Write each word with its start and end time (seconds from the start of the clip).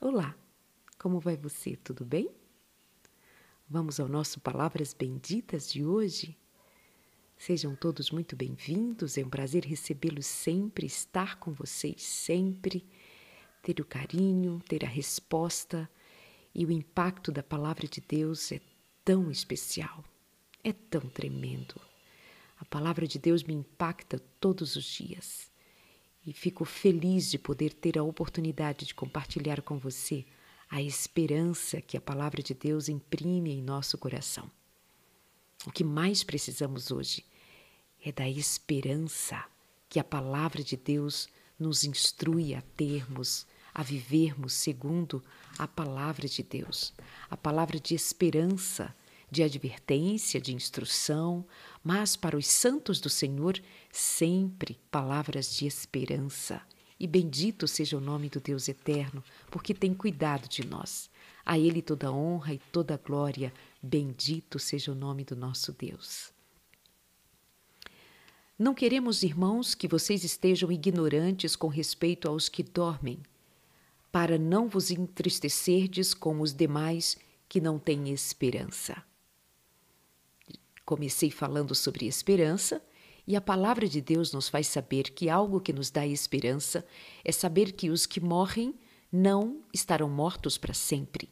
Olá, 0.00 0.32
como 0.96 1.18
vai 1.18 1.36
você? 1.36 1.74
Tudo 1.74 2.04
bem? 2.04 2.30
Vamos 3.68 3.98
ao 3.98 4.06
nosso 4.06 4.38
Palavras 4.38 4.94
Benditas 4.94 5.72
de 5.72 5.84
hoje? 5.84 6.38
Sejam 7.36 7.74
todos 7.74 8.12
muito 8.12 8.36
bem-vindos, 8.36 9.18
é 9.18 9.24
um 9.24 9.28
prazer 9.28 9.64
recebê-los 9.64 10.24
sempre, 10.24 10.86
estar 10.86 11.40
com 11.40 11.52
vocês 11.52 12.00
sempre, 12.00 12.86
ter 13.60 13.80
o 13.80 13.84
carinho, 13.84 14.62
ter 14.68 14.84
a 14.84 14.88
resposta 14.88 15.90
e 16.54 16.64
o 16.64 16.70
impacto 16.70 17.32
da 17.32 17.42
Palavra 17.42 17.88
de 17.88 18.00
Deus 18.00 18.52
é 18.52 18.60
tão 19.04 19.32
especial, 19.32 20.04
é 20.62 20.72
tão 20.72 21.08
tremendo. 21.08 21.74
A 22.56 22.64
Palavra 22.64 23.04
de 23.04 23.18
Deus 23.18 23.42
me 23.42 23.52
impacta 23.52 24.20
todos 24.38 24.76
os 24.76 24.84
dias 24.84 25.47
e 26.28 26.32
fico 26.34 26.66
feliz 26.66 27.30
de 27.30 27.38
poder 27.38 27.72
ter 27.72 27.98
a 27.98 28.02
oportunidade 28.02 28.84
de 28.84 28.94
compartilhar 28.94 29.62
com 29.62 29.78
você 29.78 30.26
a 30.68 30.82
esperança 30.82 31.80
que 31.80 31.96
a 31.96 32.00
palavra 32.02 32.42
de 32.42 32.52
Deus 32.52 32.90
imprime 32.90 33.50
em 33.50 33.62
nosso 33.62 33.96
coração. 33.96 34.50
O 35.64 35.70
que 35.70 35.82
mais 35.82 36.22
precisamos 36.22 36.90
hoje 36.90 37.24
é 38.04 38.12
da 38.12 38.28
esperança 38.28 39.42
que 39.88 39.98
a 39.98 40.04
palavra 40.04 40.62
de 40.62 40.76
Deus 40.76 41.30
nos 41.58 41.82
instrui 41.82 42.54
a 42.54 42.60
termos, 42.76 43.46
a 43.72 43.82
vivermos 43.82 44.52
segundo 44.52 45.24
a 45.58 45.66
palavra 45.66 46.28
de 46.28 46.42
Deus, 46.42 46.92
a 47.30 47.38
palavra 47.38 47.80
de 47.80 47.94
esperança 47.94 48.94
de 49.30 49.42
advertência, 49.42 50.40
de 50.40 50.54
instrução, 50.54 51.44
mas 51.88 52.16
para 52.16 52.36
os 52.36 52.46
santos 52.46 53.00
do 53.00 53.08
Senhor, 53.08 53.58
sempre 53.90 54.78
palavras 54.90 55.56
de 55.56 55.66
esperança. 55.66 56.60
E 57.00 57.06
bendito 57.06 57.66
seja 57.66 57.96
o 57.96 58.00
nome 58.00 58.28
do 58.28 58.38
Deus 58.40 58.68
eterno, 58.68 59.24
porque 59.50 59.72
tem 59.72 59.94
cuidado 59.94 60.46
de 60.50 60.66
nós. 60.66 61.08
A 61.46 61.58
Ele 61.58 61.80
toda 61.80 62.12
honra 62.12 62.52
e 62.52 62.58
toda 62.58 62.98
glória. 62.98 63.54
Bendito 63.82 64.58
seja 64.58 64.92
o 64.92 64.94
nome 64.94 65.24
do 65.24 65.34
nosso 65.34 65.72
Deus. 65.72 66.30
Não 68.58 68.74
queremos, 68.74 69.22
irmãos, 69.22 69.74
que 69.74 69.88
vocês 69.88 70.24
estejam 70.24 70.70
ignorantes 70.70 71.56
com 71.56 71.68
respeito 71.68 72.28
aos 72.28 72.50
que 72.50 72.62
dormem, 72.62 73.18
para 74.12 74.36
não 74.36 74.68
vos 74.68 74.90
entristecerdes 74.90 76.12
como 76.12 76.42
os 76.42 76.52
demais 76.52 77.16
que 77.48 77.62
não 77.62 77.78
têm 77.78 78.12
esperança. 78.12 79.07
Comecei 80.88 81.30
falando 81.30 81.74
sobre 81.74 82.06
esperança, 82.06 82.82
e 83.26 83.36
a 83.36 83.42
palavra 83.42 83.86
de 83.86 84.00
Deus 84.00 84.32
nos 84.32 84.48
faz 84.48 84.68
saber 84.68 85.10
que 85.10 85.28
algo 85.28 85.60
que 85.60 85.70
nos 85.70 85.90
dá 85.90 86.06
esperança 86.06 86.82
é 87.22 87.30
saber 87.30 87.72
que 87.72 87.90
os 87.90 88.06
que 88.06 88.20
morrem 88.20 88.74
não 89.12 89.60
estarão 89.70 90.08
mortos 90.08 90.56
para 90.56 90.72
sempre, 90.72 91.28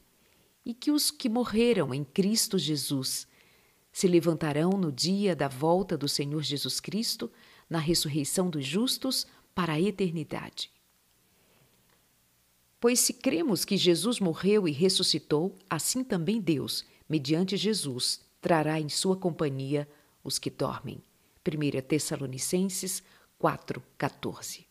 e 0.62 0.75
que 0.75 0.91
os 0.91 1.11
que 1.11 1.31
morreram 1.31 1.95
em 1.95 2.05
Cristo 2.05 2.59
Jesus 2.59 3.27
se 3.91 4.07
levantarão 4.07 4.73
no 4.73 4.93
dia 4.93 5.34
da 5.34 5.49
volta 5.49 5.97
do 5.97 6.07
Senhor 6.07 6.43
Jesus 6.43 6.79
Cristo, 6.79 7.33
na 7.67 7.79
ressurreição 7.79 8.51
dos 8.51 8.67
justos, 8.67 9.27
para 9.55 9.73
a 9.73 9.81
eternidade. 9.81 10.71
Pois 12.79 13.01
se 13.01 13.15
cremos 13.15 13.65
que 13.65 13.79
Jesus 13.79 14.21
morreu 14.21 14.69
e 14.69 14.71
ressuscitou, 14.71 15.57
assim 15.71 16.05
também 16.05 16.43
Deus, 16.43 16.84
mediante 17.09 17.57
Jesus, 17.57 18.25
trará 18.41 18.81
em 18.81 18.89
sua 18.89 19.17
companhia 19.17 19.89
os 20.23 20.39
que 20.39 20.51
dormem. 20.51 21.03
1 21.45 21.81
Tessalonicenses 21.83 23.03
4:14. 23.41 24.67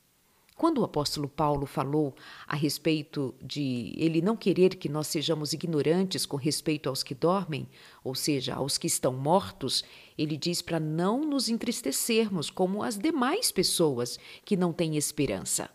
Quando 0.57 0.79
o 0.79 0.83
apóstolo 0.85 1.27
Paulo 1.27 1.65
falou 1.65 2.15
a 2.47 2.55
respeito 2.55 3.35
de 3.41 3.93
ele 3.97 4.21
não 4.21 4.37
querer 4.37 4.75
que 4.75 4.87
nós 4.87 5.07
sejamos 5.07 5.51
ignorantes 5.51 6.25
com 6.25 6.37
respeito 6.37 6.87
aos 6.87 7.03
que 7.03 7.13
dormem, 7.13 7.67
ou 8.01 8.15
seja, 8.15 8.55
aos 8.55 8.77
que 8.77 8.87
estão 8.87 9.11
mortos, 9.11 9.83
ele 10.17 10.37
diz 10.37 10.61
para 10.61 10.79
não 10.79 11.25
nos 11.25 11.49
entristecermos 11.49 12.49
como 12.49 12.83
as 12.83 12.97
demais 12.97 13.51
pessoas 13.51 14.17
que 14.45 14.55
não 14.55 14.71
têm 14.71 14.95
esperança. 14.95 15.69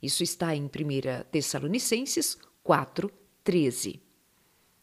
Isso 0.00 0.22
está 0.22 0.54
em 0.54 0.66
1 0.66 1.24
Tessalonicenses 1.32 2.38
4:13. 2.62 4.00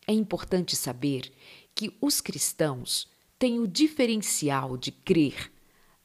É 0.06 0.14
importante 0.14 0.76
saber 0.76 1.32
que 1.82 1.98
os 2.00 2.22
cristãos 2.22 3.08
têm 3.40 3.60
o 3.60 3.68
diferencial 3.68 4.78
de 4.78 4.92
crer 4.92 5.52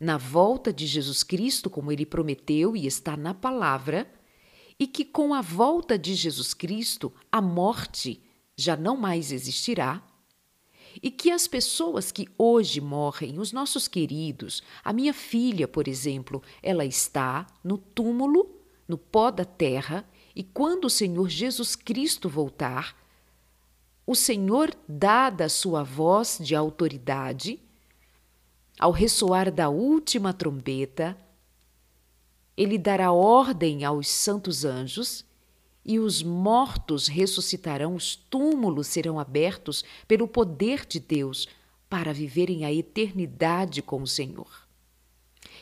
na 0.00 0.16
volta 0.16 0.72
de 0.72 0.86
Jesus 0.86 1.22
Cristo, 1.22 1.68
como 1.68 1.92
ele 1.92 2.06
prometeu 2.06 2.74
e 2.74 2.86
está 2.86 3.14
na 3.14 3.34
palavra, 3.34 4.10
e 4.78 4.86
que 4.86 5.04
com 5.04 5.34
a 5.34 5.42
volta 5.42 5.98
de 5.98 6.14
Jesus 6.14 6.54
Cristo 6.54 7.12
a 7.30 7.42
morte 7.42 8.22
já 8.56 8.74
não 8.74 8.96
mais 8.96 9.30
existirá, 9.30 10.02
e 11.02 11.10
que 11.10 11.30
as 11.30 11.46
pessoas 11.46 12.10
que 12.10 12.26
hoje 12.38 12.80
morrem, 12.80 13.38
os 13.38 13.52
nossos 13.52 13.86
queridos, 13.86 14.62
a 14.82 14.94
minha 14.94 15.12
filha, 15.12 15.68
por 15.68 15.86
exemplo, 15.86 16.42
ela 16.62 16.86
está 16.86 17.46
no 17.62 17.76
túmulo, 17.76 18.50
no 18.88 18.96
pó 18.96 19.30
da 19.30 19.44
terra, 19.44 20.08
e 20.34 20.42
quando 20.42 20.86
o 20.86 20.90
Senhor 20.90 21.28
Jesus 21.28 21.76
Cristo 21.76 22.30
voltar, 22.30 22.96
o 24.06 24.14
Senhor, 24.14 24.72
dada 24.88 25.46
a 25.46 25.48
sua 25.48 25.82
voz 25.82 26.38
de 26.40 26.54
autoridade, 26.54 27.60
ao 28.78 28.92
ressoar 28.92 29.50
da 29.50 29.68
última 29.68 30.32
trombeta, 30.32 31.16
ele 32.56 32.78
dará 32.78 33.10
ordem 33.10 33.84
aos 33.84 34.08
santos 34.08 34.64
anjos 34.64 35.24
e 35.84 35.98
os 35.98 36.22
mortos 36.22 37.08
ressuscitarão, 37.08 37.94
os 37.94 38.14
túmulos 38.14 38.86
serão 38.86 39.18
abertos 39.18 39.84
pelo 40.06 40.28
poder 40.28 40.86
de 40.86 41.00
Deus 41.00 41.48
para 41.88 42.12
viverem 42.12 42.64
a 42.64 42.72
eternidade 42.72 43.82
com 43.82 44.02
o 44.02 44.06
Senhor. 44.06 44.65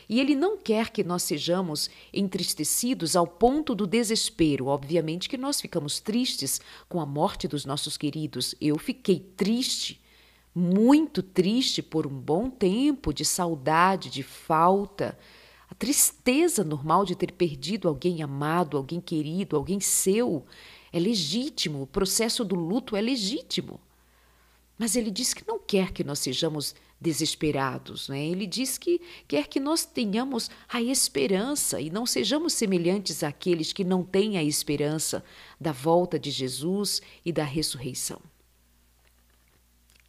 E 0.07 0.19
ele 0.19 0.35
não 0.35 0.57
quer 0.57 0.91
que 0.91 1.03
nós 1.03 1.23
sejamos 1.23 1.89
entristecidos 2.13 3.15
ao 3.15 3.25
ponto 3.25 3.73
do 3.73 3.87
desespero. 3.87 4.67
Obviamente 4.67 5.27
que 5.27 5.37
nós 5.37 5.59
ficamos 5.59 5.99
tristes 5.99 6.61
com 6.87 6.99
a 6.99 7.05
morte 7.05 7.47
dos 7.47 7.65
nossos 7.65 7.97
queridos. 7.97 8.53
Eu 8.61 8.77
fiquei 8.77 9.19
triste, 9.19 9.99
muito 10.53 11.23
triste 11.23 11.81
por 11.81 12.05
um 12.05 12.17
bom 12.17 12.49
tempo, 12.49 13.13
de 13.13 13.25
saudade, 13.25 14.09
de 14.09 14.21
falta. 14.21 15.17
A 15.69 15.73
tristeza 15.73 16.63
normal 16.63 17.03
de 17.03 17.15
ter 17.15 17.31
perdido 17.31 17.87
alguém 17.87 18.21
amado, 18.21 18.77
alguém 18.77 19.01
querido, 19.01 19.55
alguém 19.55 19.79
seu. 19.79 20.45
É 20.93 20.99
legítimo, 20.99 21.81
o 21.81 21.87
processo 21.87 22.45
do 22.45 22.55
luto 22.55 22.95
é 22.95 23.01
legítimo. 23.01 23.79
Mas 24.77 24.95
ele 24.95 25.09
diz 25.09 25.33
que 25.33 25.47
não 25.47 25.57
quer 25.57 25.91
que 25.91 26.03
nós 26.03 26.19
sejamos 26.19 26.75
desesperados. 26.99 28.09
Né? 28.09 28.25
Ele 28.25 28.47
diz 28.47 28.77
que 28.77 29.01
quer 29.27 29.47
que 29.47 29.59
nós 29.59 29.85
tenhamos 29.85 30.49
a 30.67 30.81
esperança 30.81 31.79
e 31.79 31.89
não 31.89 32.05
sejamos 32.05 32.53
semelhantes 32.53 33.23
àqueles 33.23 33.73
que 33.73 33.83
não 33.83 34.03
têm 34.03 34.37
a 34.37 34.43
esperança 34.43 35.23
da 35.59 35.71
volta 35.71 36.17
de 36.17 36.31
Jesus 36.31 37.01
e 37.23 37.31
da 37.31 37.43
ressurreição. 37.43 38.21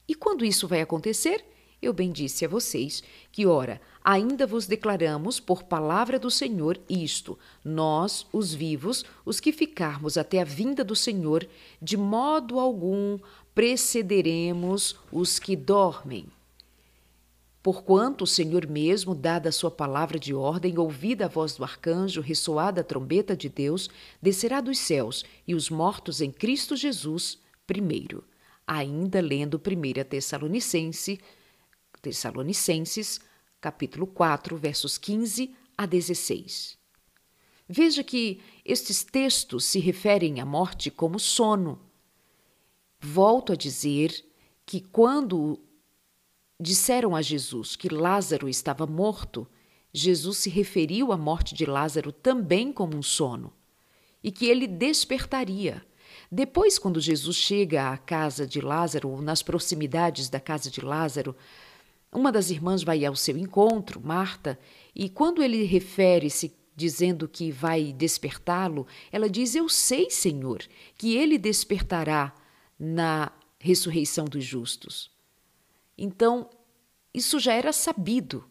E 0.09 0.15
quando 0.15 0.45
isso 0.45 0.69
vai 0.69 0.81
acontecer? 0.81 1.45
Eu 1.83 1.93
bem 1.93 2.11
disse 2.11 2.45
a 2.45 2.49
vocês 2.49 3.03
que, 3.31 3.45
ora, 3.45 3.81
ainda 4.03 4.47
vos 4.47 4.67
declaramos 4.67 5.39
por 5.39 5.65
palavra 5.65 6.19
do 6.19 6.31
Senhor 6.31 6.81
isto: 6.89 7.39
nós, 7.63 8.27
os 8.33 8.55
vivos, 8.55 9.05
os 9.25 9.41
que 9.41 9.53
ficarmos 9.53 10.17
até 10.17 10.41
a 10.41 10.45
vinda 10.45 10.83
do 10.83 10.97
Senhor, 10.97 11.47
de 11.81 11.97
modo 11.97 12.59
algum 12.59 13.19
precederemos 13.55 14.97
os 15.13 15.39
que 15.39 15.55
dormem. 15.55 16.27
Porquanto 17.67 18.23
o 18.23 18.27
Senhor 18.29 18.65
mesmo, 18.69 19.13
dada 19.13 19.49
a 19.49 19.53
sua 19.53 19.73
palavra 19.73 20.21
de 20.21 20.33
ordem, 20.33 20.79
ouvida 20.79 21.25
a 21.25 21.29
voz 21.29 21.57
do 21.57 21.65
arcanjo, 21.65 22.21
ressoada 22.21 22.81
a 22.81 22.85
trombeta 22.85 23.37
de 23.37 23.49
Deus, 23.49 23.91
descerá 24.23 24.61
dos 24.61 24.79
céus, 24.79 25.25
e 25.49 25.53
os 25.53 25.69
mortos 25.69 26.21
em 26.21 26.31
Cristo 26.31 26.77
Jesus, 26.77 27.41
primeiro. 27.67 28.23
Ainda 28.65 29.21
lendo 29.21 29.57
1 29.61 30.05
Tessalonicense, 30.05 31.19
Tessalonicenses, 32.01 33.19
capítulo 33.61 34.07
4, 34.07 34.57
versos 34.57 34.97
15 34.97 35.53
a 35.77 35.87
16. 35.87 36.79
Veja 37.69 38.05
que 38.05 38.41
estes 38.65 39.03
textos 39.03 39.65
se 39.65 39.81
referem 39.81 40.39
à 40.39 40.47
morte 40.47 40.89
como 40.89 41.19
sono. 41.19 41.81
Volto 43.01 43.55
a 43.55 43.57
dizer 43.57 44.25
que 44.65 44.81
quando 44.81 45.66
disseram 46.61 47.15
a 47.15 47.23
Jesus 47.23 47.77
que 47.77 47.89
Lázaro 47.89 48.49
estava 48.49 48.87
morto, 48.87 49.47
Jesus 49.93 50.39
se 50.39 50.51
referiu 50.51 51.13
à 51.13 51.17
morte 51.17 51.55
de 51.55 51.65
Lázaro 51.65 52.13
também 52.13 52.73
como 52.73 52.97
um 52.97 53.03
sono 53.03 53.53
e 54.23 54.31
que 54.31 54.47
ele 54.47 54.67
despertaria. 54.67 55.85
Depois, 56.31 56.79
quando 56.79 57.01
Jesus 57.01 57.37
chega 57.37 57.91
à 57.91 57.97
casa 57.97 58.47
de 58.47 58.61
Lázaro, 58.61 59.11
ou 59.11 59.23
nas 59.23 59.43
proximidades 59.43 60.29
da 60.29 60.41
casa 60.41 60.71
de 60.71 60.81
Lázaro, 60.81 61.37
uma 62.13 62.33
das 62.33 62.51
irmãs 62.51 62.83
vai 62.83 63.05
ao 63.05 63.15
seu 63.15 63.37
encontro, 63.37 64.01
Marta, 64.05 64.59
e 64.95 65.09
quando 65.09 65.43
ele 65.43 65.65
refere-se 65.65 66.53
dizendo 66.75 67.29
que 67.29 67.51
vai 67.51 67.93
despertá-lo, 67.93 68.87
ela 69.11 69.31
diz: 69.31 69.55
Eu 69.55 69.69
sei, 69.69 70.11
Senhor, 70.11 70.63
que 70.97 71.17
ele 71.17 71.39
despertará 71.39 72.35
na 72.79 73.33
ressurreição 73.59 74.27
dos 74.27 74.45
justos. 74.45 75.16
Então, 75.97 76.49
isso 77.13 77.39
já 77.39 77.55
era 77.55 77.73
sabido, 77.73 78.45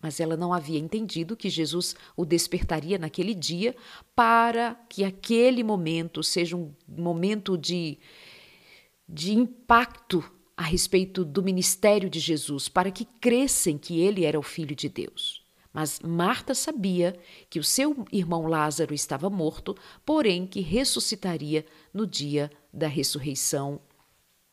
mas 0.00 0.20
ela 0.20 0.36
não 0.36 0.52
havia 0.52 0.78
entendido 0.78 1.36
que 1.36 1.48
Jesus 1.48 1.94
o 2.16 2.24
despertaria 2.24 2.98
naquele 2.98 3.34
dia 3.34 3.74
para 4.14 4.74
que 4.88 5.04
aquele 5.04 5.62
momento 5.62 6.22
seja 6.22 6.56
um 6.56 6.74
momento 6.86 7.56
de, 7.56 7.98
de 9.08 9.32
impacto 9.32 10.24
a 10.56 10.62
respeito 10.62 11.24
do 11.24 11.42
ministério 11.42 12.10
de 12.10 12.20
Jesus, 12.20 12.68
para 12.68 12.90
que 12.90 13.06
crescem 13.06 13.78
que 13.78 13.98
ele 13.98 14.26
era 14.26 14.38
o 14.38 14.42
Filho 14.42 14.76
de 14.76 14.90
Deus. 14.90 15.42
Mas 15.72 16.00
Marta 16.00 16.54
sabia 16.54 17.18
que 17.48 17.58
o 17.58 17.64
seu 17.64 18.04
irmão 18.12 18.46
Lázaro 18.46 18.92
estava 18.92 19.30
morto, 19.30 19.74
porém 20.04 20.46
que 20.46 20.60
ressuscitaria 20.60 21.64
no 21.94 22.06
dia 22.06 22.50
da 22.70 22.88
ressurreição 22.88 23.80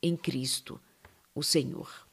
em 0.02 0.16
Cristo, 0.16 0.80
o 1.36 1.44
Senhor. 1.44 2.07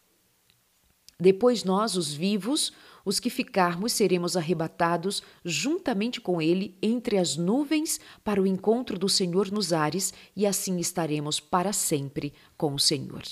Depois 1.25 1.65
nós, 1.65 1.97
os 1.97 2.13
vivos, 2.13 2.71
os 3.03 3.19
que 3.19 3.31
ficarmos, 3.31 3.95
seremos 3.95 4.37
arrebatados 4.37 5.23
juntamente 5.43 6.21
com 6.21 6.43
ele 6.43 6.77
entre 6.83 7.17
as 7.17 7.35
nuvens 7.35 7.99
para 8.23 8.43
o 8.43 8.47
encontro 8.47 8.99
do 8.99 9.09
Senhor 9.09 9.51
nos 9.51 9.73
ares, 9.73 10.13
e 10.37 10.47
assim 10.47 10.79
estaremos 10.79 11.41
para 11.41 11.73
sempre 11.73 12.35
com 12.59 12.75
o 12.75 12.79
Senhor. 12.79 13.23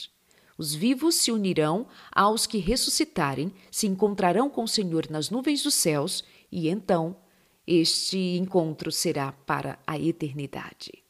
Os 0.56 0.74
vivos 0.74 1.16
se 1.16 1.30
unirão 1.30 1.86
aos 2.10 2.46
que 2.46 2.56
ressuscitarem, 2.56 3.52
se 3.70 3.86
encontrarão 3.86 4.48
com 4.48 4.64
o 4.64 4.68
Senhor 4.68 5.10
nas 5.10 5.28
nuvens 5.28 5.62
dos 5.62 5.74
céus, 5.74 6.24
e 6.50 6.70
então 6.70 7.14
este 7.66 8.38
encontro 8.38 8.90
será 8.90 9.32
para 9.32 9.78
a 9.86 9.98
eternidade. 9.98 11.04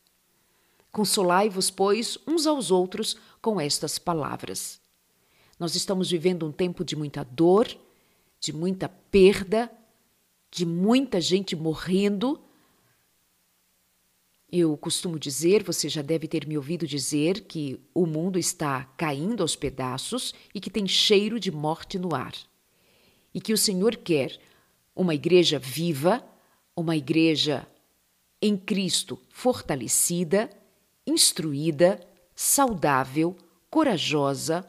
Consolai-vos, 0.90 1.70
pois, 1.70 2.19
uns 2.26 2.44
aos 2.44 2.73
outros 2.73 3.17
com 3.40 3.61
estas 3.61 4.00
palavras. 4.00 4.81
Nós 5.62 5.76
estamos 5.76 6.11
vivendo 6.11 6.44
um 6.44 6.50
tempo 6.50 6.85
de 6.85 6.97
muita 6.97 7.23
dor, 7.23 7.69
de 8.41 8.53
muita 8.53 8.88
perda, 8.88 9.70
de 10.50 10.67
muita 10.67 11.20
gente 11.20 11.55
morrendo. 11.55 12.43
Eu 14.50 14.76
costumo 14.76 15.20
dizer, 15.20 15.62
você 15.62 15.88
já 15.88 16.03
deve 16.03 16.26
ter 16.26 16.49
me 16.49 16.56
ouvido 16.56 16.85
dizer, 16.85 17.43
que 17.43 17.79
o 17.94 18.06
mundo 18.06 18.41
está 18.41 18.87
caindo 18.97 19.41
aos 19.41 19.55
pedaços 19.55 20.35
e 20.53 20.59
que 20.59 20.69
tem 20.69 20.85
cheiro 20.88 21.38
de 21.38 21.53
morte 21.53 21.97
no 21.97 22.12
ar. 22.12 22.35
E 23.32 23.41
que 23.41 23.53
o 23.53 23.56
Senhor 23.56 23.94
quer 23.94 24.41
uma 24.97 25.15
igreja 25.15 25.61
viva, 25.61 26.25
uma 26.76 26.97
igreja 26.97 27.65
em 28.43 28.56
Cristo 28.56 29.17
fortalecida, 29.31 30.50
instruída, 31.06 32.05
saudável, 32.35 33.37
corajosa, 33.70 34.69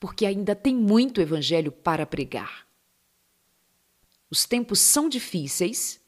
porque 0.00 0.24
ainda 0.26 0.54
tem 0.54 0.74
muito 0.74 1.20
evangelho 1.20 1.72
para 1.72 2.06
pregar. 2.06 2.66
Os 4.30 4.44
tempos 4.44 4.78
são 4.80 5.08
difíceis. 5.08 6.00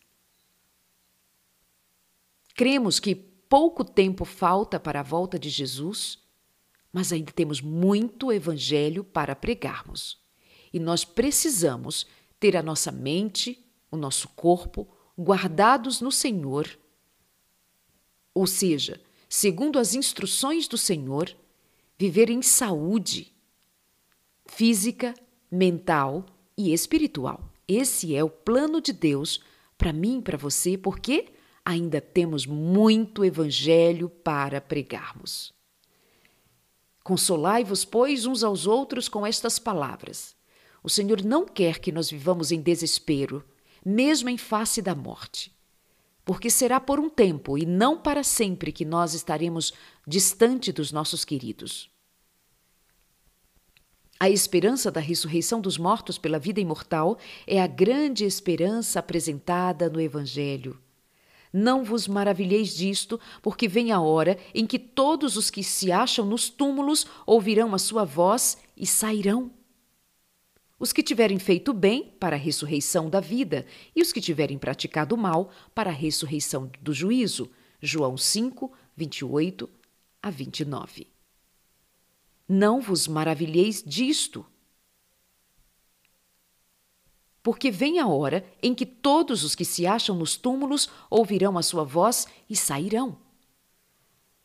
Cremos 2.55 3.01
que 3.01 3.15
pouco 3.15 3.85
tempo 3.85 4.25
falta 4.25 4.79
para 4.79 5.01
a 5.01 5.05
volta 5.05 5.39
de 5.39 5.49
Jesus, 5.49 6.19
mas 6.93 7.13
ainda 7.13 7.33
temos 7.33 7.61
muito 7.61 8.33
evangelho 8.33 9.03
para 9.03 9.35
pregarmos. 9.35 10.21
E 10.73 10.79
nós 10.79 11.05
precisamos 11.05 12.07
ter 12.39 12.57
a 12.57 12.63
nossa 12.63 12.93
mente, 12.93 13.65
o 13.91 13.97
nosso 13.97 14.29
corpo 14.29 14.89
guardados 15.19 16.01
no 16.01 16.13
Senhor, 16.13 16.79
ou 18.33 18.47
seja, 18.47 19.01
segundo 19.29 19.79
as 19.79 19.95
instruções 19.95 20.69
do 20.69 20.79
Senhor, 20.79 21.37
viver 21.99 22.31
em 22.31 22.41
saúde 22.41 23.35
física, 24.50 25.14
mental 25.50 26.26
e 26.58 26.73
espiritual. 26.73 27.41
Esse 27.67 28.14
é 28.17 28.23
o 28.23 28.29
plano 28.29 28.81
de 28.81 28.93
Deus 28.93 29.41
para 29.79 29.93
mim 29.93 30.19
e 30.19 30.23
para 30.23 30.37
você, 30.37 30.76
porque 30.76 31.29
ainda 31.64 32.00
temos 32.00 32.44
muito 32.47 33.25
evangelho 33.25 34.08
para 34.08 34.61
pregarmos. 34.61 35.55
Consolai-vos, 37.02 37.85
pois, 37.85 38.26
uns 38.26 38.43
aos 38.43 38.67
outros 38.67 39.08
com 39.08 39.26
estas 39.26 39.58
palavras. 39.58 40.35
O 40.82 40.91
Senhor 40.91 41.25
não 41.25 41.47
quer 41.47 41.79
que 41.79 41.93
nós 41.93 42.11
vivamos 42.11 42.50
em 42.52 42.61
desespero, 42.61 43.44
mesmo 43.87 44.29
em 44.29 44.37
face 44.37 44.82
da 44.82 44.94
morte. 44.94 45.52
Porque 46.25 46.50
será 46.50 46.79
por 46.79 46.99
um 47.00 47.08
tempo 47.08 47.56
e 47.56 47.64
não 47.64 47.97
para 47.99 48.23
sempre 48.23 48.73
que 48.73 48.85
nós 48.85 49.14
estaremos 49.14 49.73
distante 50.06 50.70
dos 50.73 50.93
nossos 50.93 51.25
queridos. 51.25 51.90
A 54.23 54.29
esperança 54.29 54.91
da 54.91 55.01
ressurreição 55.01 55.63
dos 55.63 55.79
mortos 55.79 56.19
pela 56.19 56.39
vida 56.39 56.61
imortal 56.61 57.17
é 57.47 57.59
a 57.59 57.67
grande 57.67 58.27
esperança 58.27 58.99
apresentada 58.99 59.89
no 59.89 59.99
Evangelho. 59.99 60.79
Não 61.51 61.83
vos 61.83 62.07
maravilheis 62.07 62.77
disto, 62.77 63.19
porque 63.41 63.67
vem 63.67 63.93
a 63.93 63.99
hora 63.99 64.39
em 64.55 64.67
que 64.67 64.79
todos 64.79 65.39
os 65.39 65.49
que 65.49 65.65
se 65.65 65.91
acham 65.91 66.27
nos 66.27 66.51
túmulos 66.51 67.07
ouvirão 67.25 67.75
a 67.75 67.79
sua 67.79 68.05
voz 68.05 68.59
e 68.77 68.87
sairão. 68.87 69.51
Os 70.79 70.93
que 70.93 71.03
tiverem 71.03 71.39
feito 71.39 71.73
bem 71.73 72.15
para 72.21 72.37
a 72.37 72.39
ressurreição 72.39 73.09
da 73.09 73.21
vida, 73.21 73.65
e 73.97 74.03
os 74.03 74.13
que 74.13 74.21
tiverem 74.21 74.59
praticado 74.59 75.17
mal 75.17 75.51
para 75.75 75.89
a 75.89 75.95
ressurreição 75.95 76.71
do 76.83 76.93
juízo. 76.93 77.51
João 77.81 78.19
5, 78.19 78.71
28 78.95 79.69
a 80.23 80.29
29. 80.29 81.20
Não 82.52 82.81
vos 82.81 83.06
maravilheis 83.06 83.81
disto. 83.81 84.44
Porque 87.44 87.70
vem 87.70 88.00
a 88.00 88.08
hora 88.08 88.44
em 88.61 88.75
que 88.75 88.85
todos 88.85 89.44
os 89.44 89.55
que 89.55 89.64
se 89.64 89.87
acham 89.87 90.17
nos 90.17 90.37
túmulos 90.37 90.91
ouvirão 91.08 91.56
a 91.56 91.62
sua 91.62 91.85
voz 91.85 92.26
e 92.49 92.56
sairão. 92.56 93.17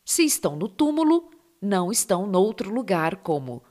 Se 0.05 0.23
estão 0.23 0.55
no 0.55 0.69
túmulo, 0.69 1.31
não 1.59 1.91
estão 1.91 2.27
noutro 2.27 2.71
lugar 2.71 3.23
como 3.23 3.63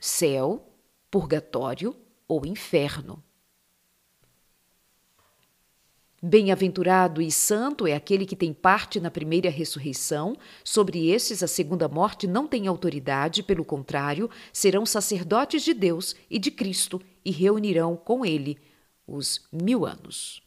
céu, 0.00 0.72
purgatório 1.10 1.94
ou 2.26 2.46
inferno. 2.46 3.22
Bem-aventurado 6.22 7.22
e 7.22 7.32
santo 7.32 7.86
é 7.86 7.94
aquele 7.94 8.26
que 8.26 8.36
tem 8.36 8.52
parte 8.52 9.00
na 9.00 9.10
primeira 9.10 9.48
ressurreição. 9.48 10.36
Sobre 10.62 11.08
estes, 11.08 11.42
a 11.42 11.46
segunda 11.46 11.88
morte 11.88 12.26
não 12.26 12.46
tem 12.46 12.66
autoridade, 12.66 13.42
pelo 13.42 13.64
contrário, 13.64 14.28
serão 14.52 14.84
sacerdotes 14.84 15.62
de 15.62 15.72
Deus 15.72 16.14
e 16.28 16.38
de 16.38 16.50
Cristo 16.50 17.00
e 17.24 17.30
reunirão 17.30 17.96
com 17.96 18.22
ele 18.22 18.58
os 19.06 19.48
mil 19.50 19.86
anos. 19.86 20.42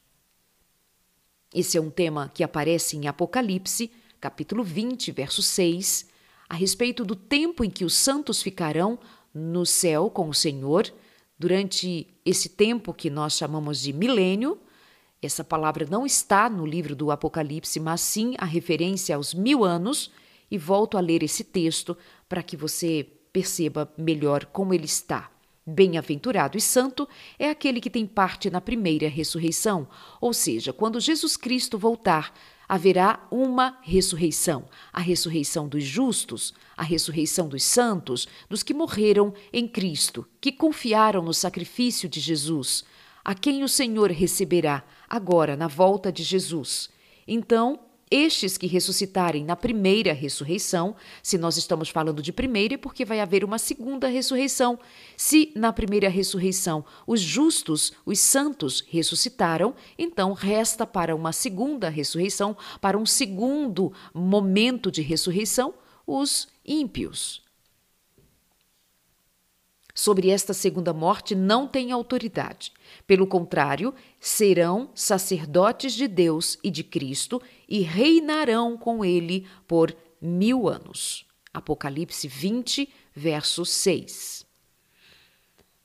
Esse 1.52 1.76
é 1.76 1.82
um 1.82 1.90
tema 1.90 2.30
que 2.32 2.44
aparece 2.44 2.96
em 2.96 3.08
Apocalipse, 3.08 3.92
capítulo 4.22 4.64
20, 4.64 5.12
verso 5.12 5.42
6, 5.42 6.08
a 6.48 6.54
respeito 6.56 7.04
do 7.04 7.16
tempo 7.16 7.64
em 7.64 7.70
que 7.72 7.84
os 7.84 7.96
santos 7.96 8.44
ficarão 8.44 9.00
no 9.34 9.66
céu 9.66 10.08
com 10.12 10.30
o 10.30 10.36
Senhor, 10.36 10.94
durante 11.38 12.08
esse 12.24 12.50
tempo 12.50 12.94
que 12.94 13.10
nós 13.10 13.34
chamamos 13.34 13.82
de 13.82 13.92
milênio 13.92 14.62
essa 15.26 15.44
palavra 15.44 15.88
não 15.90 16.06
está 16.06 16.50
no 16.50 16.66
livro 16.66 16.96
do 16.96 17.12
Apocalipse, 17.12 17.80
mas 17.80 18.02
sim 18.02 18.36
a 18.38 18.46
referência 18.46 19.16
aos 19.16 19.34
mil 19.34 19.64
anos, 19.64 20.12
e 20.50 20.58
volto 20.58 20.98
a 20.98 21.02
ler 21.02 21.24
esse 21.24 21.44
texto 21.44 21.98
para 22.30 22.44
que 22.44 22.56
você 22.56 23.08
perceba 23.32 23.92
melhor 23.98 24.46
como 24.46 24.74
ele 24.74 24.86
está. 24.86 25.32
Bem-aventurado 25.66 26.58
e 26.58 26.62
santo 26.62 27.08
é 27.40 27.50
aquele 27.50 27.80
que 27.80 27.90
tem 27.90 28.06
parte 28.06 28.50
na 28.50 28.60
primeira 28.60 29.08
ressurreição, 29.08 29.88
ou 30.20 30.34
seja, 30.34 30.74
quando 30.74 31.00
Jesus 31.00 31.38
Cristo 31.38 31.78
voltar, 31.78 32.34
haverá 32.68 33.26
uma 33.32 33.78
ressurreição: 33.82 34.66
a 34.92 35.00
ressurreição 35.00 35.68
dos 35.68 35.84
justos, 35.84 36.54
a 36.76 36.84
ressurreição 36.84 37.48
dos 37.48 37.64
santos, 37.64 38.28
dos 38.50 38.62
que 38.62 38.74
morreram 38.74 39.34
em 39.54 39.68
Cristo, 39.68 40.28
que 40.42 40.52
confiaram 40.52 41.22
no 41.22 41.34
sacrifício 41.34 42.10
de 42.10 42.20
Jesus, 42.20 42.84
a 43.24 43.34
quem 43.34 43.64
o 43.64 43.70
Senhor 43.70 44.12
receberá 44.12 44.84
agora 45.14 45.56
na 45.56 45.68
volta 45.68 46.12
de 46.12 46.24
Jesus. 46.24 46.90
Então, 47.28 47.80
estes 48.10 48.58
que 48.58 48.66
ressuscitarem 48.66 49.46
na 49.46 49.56
primeira 49.56 50.12
ressurreição, 50.12 50.96
se 51.22 51.38
nós 51.38 51.56
estamos 51.56 51.90
falando 51.90 52.20
de 52.20 52.34
primeira, 52.34 52.74
é 52.74 52.78
porque 52.78 53.06
vai 53.06 53.20
haver 53.20 53.44
uma 53.44 53.60
segunda 53.60 54.08
ressurreição. 54.08 54.80
Se 55.16 55.52
na 55.56 55.72
primeira 55.72 56.10
ressurreição 56.10 56.84
os 57.06 57.22
justos, 57.22 57.94
os 58.04 58.18
santos, 58.20 58.84
ressuscitaram, 58.90 59.76
então 60.00 60.34
resta 60.34 60.84
para 60.86 61.16
uma 61.16 61.32
segunda 61.32 61.90
ressurreição, 61.90 62.58
para 62.82 62.98
um 62.98 63.06
segundo 63.06 63.94
momento 64.16 64.92
de 64.92 65.04
ressurreição, 65.04 65.76
os 66.08 66.48
ímpios. 66.66 67.43
Sobre 69.94 70.30
esta 70.30 70.54
segunda 70.54 70.92
morte 70.94 71.36
não 71.36 71.68
têm 71.68 71.92
autoridade. 71.92 72.72
Pelo 73.06 73.28
contrário, 73.28 73.94
serão 74.20 74.90
sacerdotes 74.96 75.94
de 75.94 76.08
Deus 76.08 76.58
e 76.64 76.72
de 76.72 76.84
Cristo 76.84 77.42
e 77.70 77.82
reinarão 77.82 78.78
com 78.78 79.06
ele 79.06 79.48
por 79.68 79.96
mil 80.20 80.68
anos. 80.68 81.26
Apocalipse 81.54 82.28
20, 82.28 82.90
verso 83.14 83.66
6. 83.66 84.46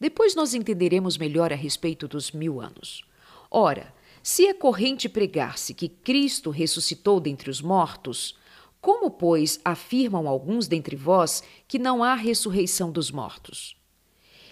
Depois 0.00 0.34
nós 0.34 0.54
entenderemos 0.54 1.18
melhor 1.18 1.52
a 1.52 1.56
respeito 1.56 2.08
dos 2.08 2.30
mil 2.30 2.60
anos. 2.60 3.02
Ora, 3.50 3.92
se 4.22 4.46
é 4.46 4.54
corrente 4.54 5.08
pregar-se 5.08 5.74
que 5.74 5.88
Cristo 5.88 6.50
ressuscitou 6.50 7.20
dentre 7.20 7.50
os 7.50 7.60
mortos, 7.60 8.36
como, 8.80 9.10
pois, 9.10 9.60
afirmam 9.64 10.28
alguns 10.28 10.68
dentre 10.68 10.94
vós 10.94 11.42
que 11.66 11.78
não 11.78 12.02
há 12.04 12.14
ressurreição 12.14 12.92
dos 12.92 13.10
mortos? 13.10 13.77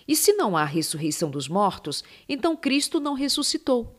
E 0.06 0.14
se 0.14 0.32
não 0.34 0.56
há 0.56 0.64
ressurreição 0.64 1.30
dos 1.30 1.48
mortos, 1.48 2.04
então 2.28 2.56
Cristo 2.56 3.00
não 3.00 3.14
ressuscitou. 3.14 3.98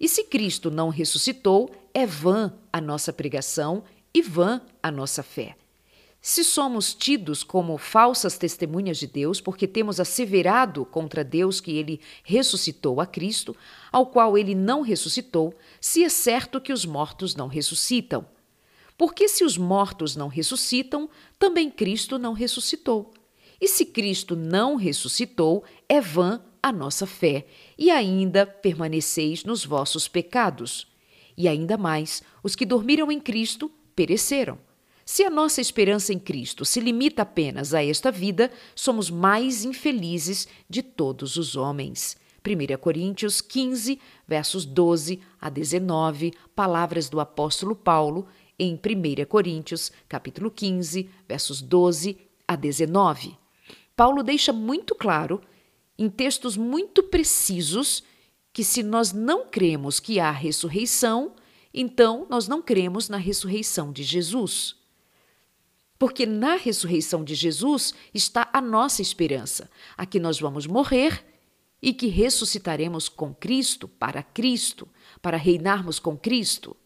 E 0.00 0.08
se 0.08 0.24
Cristo 0.24 0.70
não 0.70 0.88
ressuscitou, 0.88 1.70
é 1.94 2.06
vã 2.06 2.52
a 2.72 2.80
nossa 2.80 3.12
pregação 3.12 3.84
e 4.12 4.20
vã 4.20 4.60
a 4.82 4.90
nossa 4.90 5.22
fé. 5.22 5.56
Se 6.24 6.44
somos 6.44 6.94
tidos 6.94 7.42
como 7.42 7.76
falsas 7.76 8.38
testemunhas 8.38 8.96
de 8.96 9.08
Deus, 9.08 9.40
porque 9.40 9.66
temos 9.66 9.98
asseverado 9.98 10.84
contra 10.84 11.24
Deus 11.24 11.60
que 11.60 11.72
ele 11.72 12.00
ressuscitou 12.22 13.00
a 13.00 13.06
Cristo, 13.06 13.56
ao 13.90 14.06
qual 14.06 14.38
ele 14.38 14.54
não 14.54 14.82
ressuscitou, 14.82 15.52
se 15.80 16.04
é 16.04 16.08
certo 16.08 16.60
que 16.60 16.72
os 16.72 16.86
mortos 16.86 17.34
não 17.34 17.48
ressuscitam. 17.48 18.24
Porque 18.96 19.26
se 19.26 19.44
os 19.44 19.58
mortos 19.58 20.14
não 20.14 20.28
ressuscitam, 20.28 21.10
também 21.40 21.68
Cristo 21.68 22.18
não 22.18 22.34
ressuscitou. 22.34 23.12
E 23.62 23.68
se 23.68 23.86
Cristo 23.86 24.34
não 24.34 24.74
ressuscitou, 24.74 25.62
é 25.88 26.00
vã 26.00 26.42
a 26.60 26.72
nossa 26.72 27.06
fé, 27.06 27.46
e 27.78 27.92
ainda 27.92 28.44
permaneceis 28.44 29.44
nos 29.44 29.64
vossos 29.64 30.08
pecados. 30.08 30.88
E 31.36 31.46
ainda 31.46 31.76
mais, 31.76 32.24
os 32.42 32.56
que 32.56 32.66
dormiram 32.66 33.12
em 33.12 33.20
Cristo 33.20 33.70
pereceram. 33.94 34.58
Se 35.04 35.22
a 35.22 35.30
nossa 35.30 35.60
esperança 35.60 36.12
em 36.12 36.18
Cristo 36.18 36.64
se 36.64 36.80
limita 36.80 37.22
apenas 37.22 37.72
a 37.72 37.84
esta 37.84 38.10
vida, 38.10 38.50
somos 38.74 39.08
mais 39.10 39.64
infelizes 39.64 40.48
de 40.68 40.82
todos 40.82 41.36
os 41.36 41.54
homens. 41.54 42.16
1 42.44 42.76
Coríntios 42.78 43.40
15, 43.40 43.96
versos 44.26 44.64
12 44.64 45.20
a 45.40 45.48
19, 45.48 46.32
palavras 46.56 47.08
do 47.08 47.20
apóstolo 47.20 47.76
Paulo 47.76 48.26
em 48.58 48.74
1 48.74 49.24
Coríntios, 49.26 49.92
capítulo 50.08 50.50
15, 50.50 51.08
versos 51.28 51.62
12 51.62 52.18
a 52.48 52.56
19. 52.56 53.41
Paulo 54.02 54.24
deixa 54.24 54.52
muito 54.52 54.96
claro, 54.96 55.40
em 55.96 56.10
textos 56.10 56.56
muito 56.56 57.04
precisos, 57.04 58.02
que 58.52 58.64
se 58.64 58.82
nós 58.82 59.12
não 59.12 59.46
cremos 59.46 60.00
que 60.00 60.18
há 60.18 60.32
ressurreição, 60.32 61.36
então 61.72 62.26
nós 62.28 62.48
não 62.48 62.60
cremos 62.60 63.08
na 63.08 63.16
ressurreição 63.16 63.92
de 63.92 64.02
Jesus. 64.02 64.74
Porque 66.00 66.26
na 66.26 66.56
ressurreição 66.56 67.22
de 67.22 67.36
Jesus 67.36 67.94
está 68.12 68.50
a 68.52 68.60
nossa 68.60 69.00
esperança, 69.00 69.70
a 69.96 70.04
que 70.04 70.18
nós 70.18 70.40
vamos 70.40 70.66
morrer 70.66 71.24
e 71.80 71.94
que 71.94 72.08
ressuscitaremos 72.08 73.08
com 73.08 73.32
Cristo, 73.32 73.86
para 73.86 74.20
Cristo, 74.20 74.88
para 75.22 75.36
reinarmos 75.36 76.00
com 76.00 76.18
Cristo. 76.18 76.76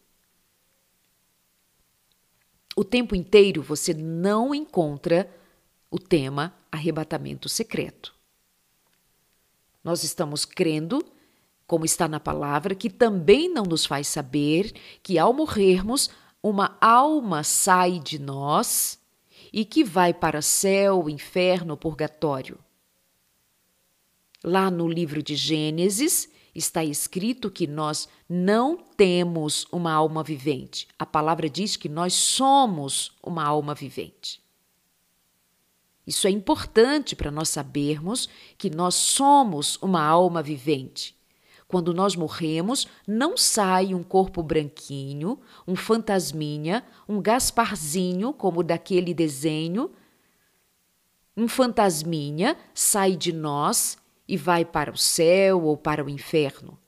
O 2.75 2.83
tempo 2.83 3.15
inteiro 3.15 3.63
você 3.63 3.91
não 3.91 4.53
encontra 4.53 5.27
o 5.89 5.97
tema 5.97 6.53
arrebatamento 6.71 7.47
secreto. 7.49 8.13
Nós 9.83 10.03
estamos 10.03 10.45
crendo 10.45 11.05
como 11.67 11.83
está 11.83 12.07
na 12.07 12.19
palavra, 12.19 12.73
que 12.73 12.89
também 12.89 13.49
não 13.49 13.63
nos 13.63 13.85
faz 13.85 14.07
saber 14.07 14.73
que 15.03 15.19
ao 15.19 15.33
morrermos, 15.33 16.09
uma 16.41 16.77
alma 16.79 17.43
sai 17.43 17.99
de 17.99 18.17
nós 18.17 18.97
e 19.51 19.65
que 19.65 19.83
vai 19.83 20.13
para 20.13 20.41
céu, 20.41 21.09
inferno, 21.09 21.75
purgatório. 21.75 22.57
Lá 24.43 24.71
no 24.71 24.87
livro 24.87 25.21
de 25.21 25.35
Gênesis 25.35 26.29
está 26.55 26.83
escrito 26.83 27.51
que 27.51 27.67
nós 27.67 28.07
não 28.29 28.77
temos 28.77 29.67
uma 29.71 29.91
alma 29.91 30.23
vivente. 30.23 30.87
A 30.97 31.05
palavra 31.05 31.49
diz 31.49 31.75
que 31.75 31.89
nós 31.89 32.13
somos 32.13 33.11
uma 33.21 33.43
alma 33.43 33.75
vivente. 33.75 34.41
Isso 36.07 36.25
é 36.25 36.29
importante 36.29 37.17
para 37.17 37.29
nós 37.29 37.49
sabermos 37.49 38.29
que 38.57 38.69
nós 38.69 38.95
somos 38.95 39.77
uma 39.81 40.01
alma 40.01 40.41
vivente. 40.41 41.17
Quando 41.67 41.93
nós 41.93 42.15
morremos, 42.15 42.87
não 43.05 43.35
sai 43.35 43.93
um 43.93 44.01
corpo 44.01 44.41
branquinho, 44.41 45.37
um 45.67 45.75
fantasminha, 45.75 46.85
um 47.09 47.21
Gasparzinho, 47.21 48.31
como 48.31 48.63
daquele 48.63 49.13
desenho. 49.13 49.91
Um 51.35 51.49
fantasminha 51.49 52.57
sai 52.73 53.17
de 53.17 53.33
nós 53.33 53.97
e 54.25 54.37
vai 54.37 54.63
para 54.63 54.91
o 54.91 54.97
céu 54.97 55.61
ou 55.65 55.75
para 55.75 56.05
o 56.05 56.09
inferno. 56.09 56.79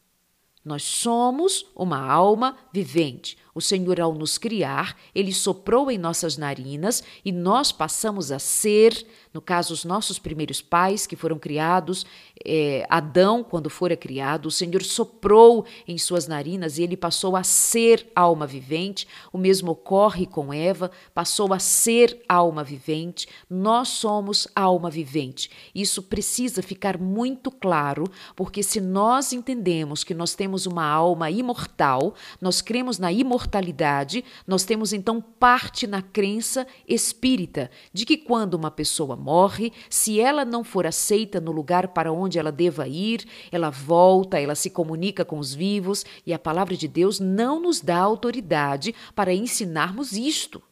Nós 0.64 0.84
somos 0.84 1.66
uma 1.76 2.00
alma 2.00 2.58
vivente, 2.72 3.38
o 3.54 3.62
Senhor, 3.62 4.00
ao 4.00 4.14
nos 4.14 4.38
criar, 4.38 4.96
ele 5.14 5.34
soprou 5.34 5.90
em 5.90 5.98
nossas 5.98 6.38
narinas 6.38 7.04
e 7.24 7.32
nós 7.32 7.72
passamos 7.72 8.32
a 8.32 8.40
ser, 8.40 9.06
no 9.34 9.42
caso, 9.42 9.74
os 9.74 9.86
nossos 9.86 10.18
primeiros 10.20 10.62
pais 10.62 11.06
que 11.06 11.16
foram 11.16 11.38
criados, 11.38 12.06
é, 12.46 12.86
Adão, 12.90 13.44
quando 13.44 13.70
fora 13.70 13.96
criado, 13.96 14.48
o 14.48 14.52
Senhor 14.52 14.84
soprou 14.84 15.66
em 15.88 15.98
suas 15.98 16.28
narinas 16.28 16.78
e 16.78 16.84
ele 16.84 16.98
passou 16.98 17.36
a 17.36 17.44
ser 17.44 18.10
alma 18.16 18.48
vivente. 18.48 19.08
O 19.32 19.38
mesmo 19.38 19.72
ocorre 19.72 20.26
com 20.26 20.54
Eva, 20.54 20.92
passou 21.14 21.54
a 21.54 21.60
ser 21.60 22.24
alma 22.28 22.64
vivente. 22.64 23.28
Nós 23.50 23.90
somos 23.90 24.48
alma 24.56 24.90
vivente. 24.90 25.50
Isso 25.74 26.04
precisa 26.04 26.62
ficar 26.62 26.98
muito 26.98 27.52
claro, 27.52 28.06
porque 28.36 28.64
se 28.64 28.82
nós 28.82 29.34
entendemos 29.34 30.04
que 30.04 30.14
nós 30.14 30.34
temos 30.34 30.66
uma 30.66 30.86
alma 30.86 31.30
imortal, 31.30 32.16
nós 32.42 32.62
cremos 32.62 32.98
na 32.98 33.12
imortalidade 33.12 34.24
nós 34.46 34.64
temos 34.64 34.94
então 34.94 35.22
parte 35.22 35.86
na 35.88 36.02
crença 36.02 36.66
espírita 36.88 37.70
de 37.94 38.06
que 38.06 38.18
quando 38.18 38.54
uma 38.56 38.72
pessoa 38.72 39.16
morre, 39.20 39.72
se 39.90 40.20
ela 40.20 40.44
não 40.44 40.64
for 40.64 40.88
aceita 40.88 41.40
no 41.40 41.52
lugar 41.52 41.90
para 41.90 42.12
onde 42.12 42.40
ela 42.40 42.52
deva 42.52 42.88
ir, 42.88 43.28
ela 43.52 43.70
volta, 43.70 44.40
ela 44.40 44.56
se 44.56 44.70
comunica 44.70 45.24
com 45.24 45.38
os 45.38 45.54
vivos 45.54 46.06
e 46.26 46.34
a 46.34 46.40
palavra 46.40 46.76
de 46.76 46.88
Deus 46.88 47.20
não 47.20 47.60
nos 47.60 47.82
dá 47.82 47.98
autoridade 47.98 48.96
para 49.14 49.34
ensinarmos 49.34 50.14
isto. 50.14 50.64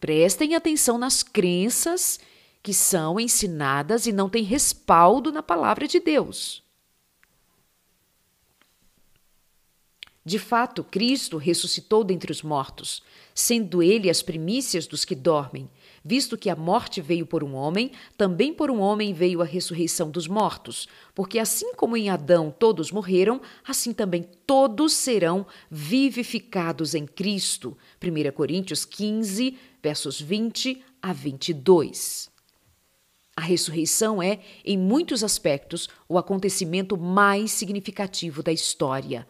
Prestem 0.00 0.54
atenção 0.54 0.98
nas 0.98 1.22
crenças 1.22 2.18
que 2.62 2.74
são 2.74 3.20
ensinadas 3.20 4.06
e 4.06 4.12
não 4.12 4.28
têm 4.28 4.42
respaldo 4.42 5.30
na 5.30 5.42
palavra 5.42 5.86
de 5.86 6.00
Deus. 6.00 6.64
De 10.24 10.38
fato, 10.38 10.82
Cristo 10.82 11.36
ressuscitou 11.36 12.02
dentre 12.02 12.32
os 12.32 12.40
mortos, 12.40 13.02
sendo 13.34 13.82
ele 13.82 14.08
as 14.08 14.22
primícias 14.22 14.86
dos 14.86 15.04
que 15.04 15.14
dormem. 15.14 15.68
Visto 16.06 16.36
que 16.36 16.50
a 16.50 16.56
morte 16.56 17.00
veio 17.00 17.24
por 17.24 17.42
um 17.42 17.54
homem, 17.54 17.90
também 18.14 18.52
por 18.52 18.70
um 18.70 18.78
homem 18.78 19.14
veio 19.14 19.40
a 19.40 19.44
ressurreição 19.46 20.10
dos 20.10 20.28
mortos. 20.28 20.86
Porque 21.14 21.38
assim 21.38 21.72
como 21.74 21.96
em 21.96 22.10
Adão 22.10 22.54
todos 22.56 22.92
morreram, 22.92 23.40
assim 23.66 23.90
também 23.94 24.28
todos 24.46 24.92
serão 24.92 25.46
vivificados 25.70 26.94
em 26.94 27.06
Cristo. 27.06 27.74
1 28.02 28.32
Coríntios 28.32 28.84
15, 28.84 29.56
versos 29.82 30.20
20 30.20 30.84
a 31.00 31.12
22. 31.14 32.28
A 33.34 33.40
ressurreição 33.40 34.22
é, 34.22 34.40
em 34.62 34.76
muitos 34.76 35.24
aspectos, 35.24 35.88
o 36.06 36.18
acontecimento 36.18 36.98
mais 36.98 37.50
significativo 37.50 38.42
da 38.42 38.52
história 38.52 39.26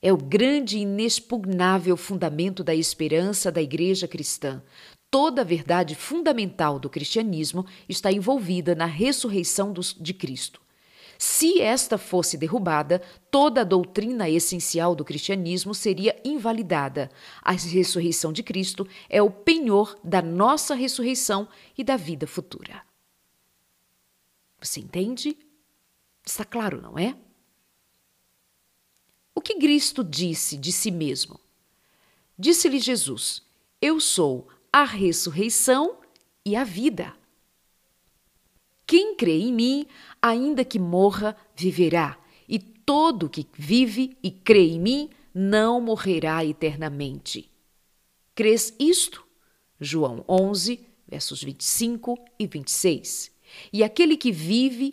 é 0.00 0.12
o 0.12 0.16
grande 0.16 0.78
e 0.78 0.82
inexpugnável 0.82 1.96
fundamento 1.96 2.62
da 2.62 2.74
esperança 2.74 3.50
da 3.50 3.60
Igreja 3.60 4.06
cristã. 4.06 4.62
Toda 5.16 5.40
a 5.40 5.44
verdade 5.46 5.94
fundamental 5.94 6.78
do 6.78 6.90
cristianismo 6.90 7.64
está 7.88 8.12
envolvida 8.12 8.74
na 8.74 8.84
ressurreição 8.84 9.72
de 9.72 10.12
Cristo. 10.12 10.60
Se 11.18 11.58
esta 11.58 11.96
fosse 11.96 12.36
derrubada, 12.36 13.00
toda 13.30 13.62
a 13.62 13.64
doutrina 13.64 14.28
essencial 14.28 14.94
do 14.94 15.06
cristianismo 15.06 15.74
seria 15.74 16.20
invalidada. 16.22 17.10
A 17.40 17.52
ressurreição 17.52 18.30
de 18.30 18.42
Cristo 18.42 18.86
é 19.08 19.22
o 19.22 19.30
penhor 19.30 19.98
da 20.04 20.20
nossa 20.20 20.74
ressurreição 20.74 21.48
e 21.78 21.82
da 21.82 21.96
vida 21.96 22.26
futura. 22.26 22.82
Você 24.60 24.80
entende? 24.80 25.34
Está 26.26 26.44
claro, 26.44 26.82
não 26.82 26.98
é? 26.98 27.16
O 29.34 29.40
que 29.40 29.54
Cristo 29.58 30.04
disse 30.04 30.58
de 30.58 30.70
si 30.72 30.90
mesmo? 30.90 31.40
Disse-lhe 32.38 32.78
Jesus: 32.78 33.40
Eu 33.80 33.98
sou 33.98 34.48
a 34.76 34.84
ressurreição 34.84 35.96
e 36.44 36.54
a 36.54 36.62
vida. 36.62 37.16
Quem 38.86 39.16
crê 39.16 39.38
em 39.38 39.50
mim, 39.50 39.86
ainda 40.20 40.66
que 40.66 40.78
morra, 40.78 41.34
viverá. 41.56 42.18
E 42.46 42.58
todo 42.58 43.30
que 43.30 43.46
vive 43.54 44.18
e 44.22 44.30
crê 44.30 44.72
em 44.72 44.78
mim 44.78 45.10
não 45.34 45.80
morrerá 45.80 46.44
eternamente. 46.44 47.50
Crês 48.34 48.74
isto? 48.78 49.26
João 49.80 50.22
11, 50.28 50.86
versos 51.08 51.42
25 51.42 52.14
e 52.38 52.46
26. 52.46 53.32
E 53.72 53.82
aquele 53.82 54.14
que 54.14 54.30
vive, 54.30 54.92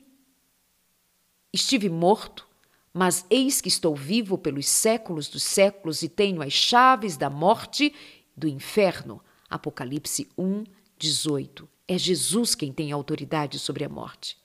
estive 1.52 1.90
morto, 1.90 2.48
mas 2.94 3.25
eis 3.30 3.60
que 3.60 3.68
estou 3.68 3.94
vivo 3.98 4.38
pelos 4.38 4.66
séculos 4.66 5.28
dos 5.28 5.44
séculos 5.44 6.04
e 6.04 6.08
tenho 6.08 6.42
as 6.42 6.54
chaves 6.54 7.18
da 7.18 7.30
morte 7.30 7.94
do 8.34 8.48
inferno. 8.48 9.22
Apocalipse 9.54 10.28
1, 10.36 10.64
18. 10.98 11.70
É 11.88 11.96
Jesus 11.96 12.56
quem 12.56 12.74
tem 12.74 12.92
autoridade 12.92 13.60
sobre 13.60 13.84
a 13.84 13.90
morte. 13.90 14.36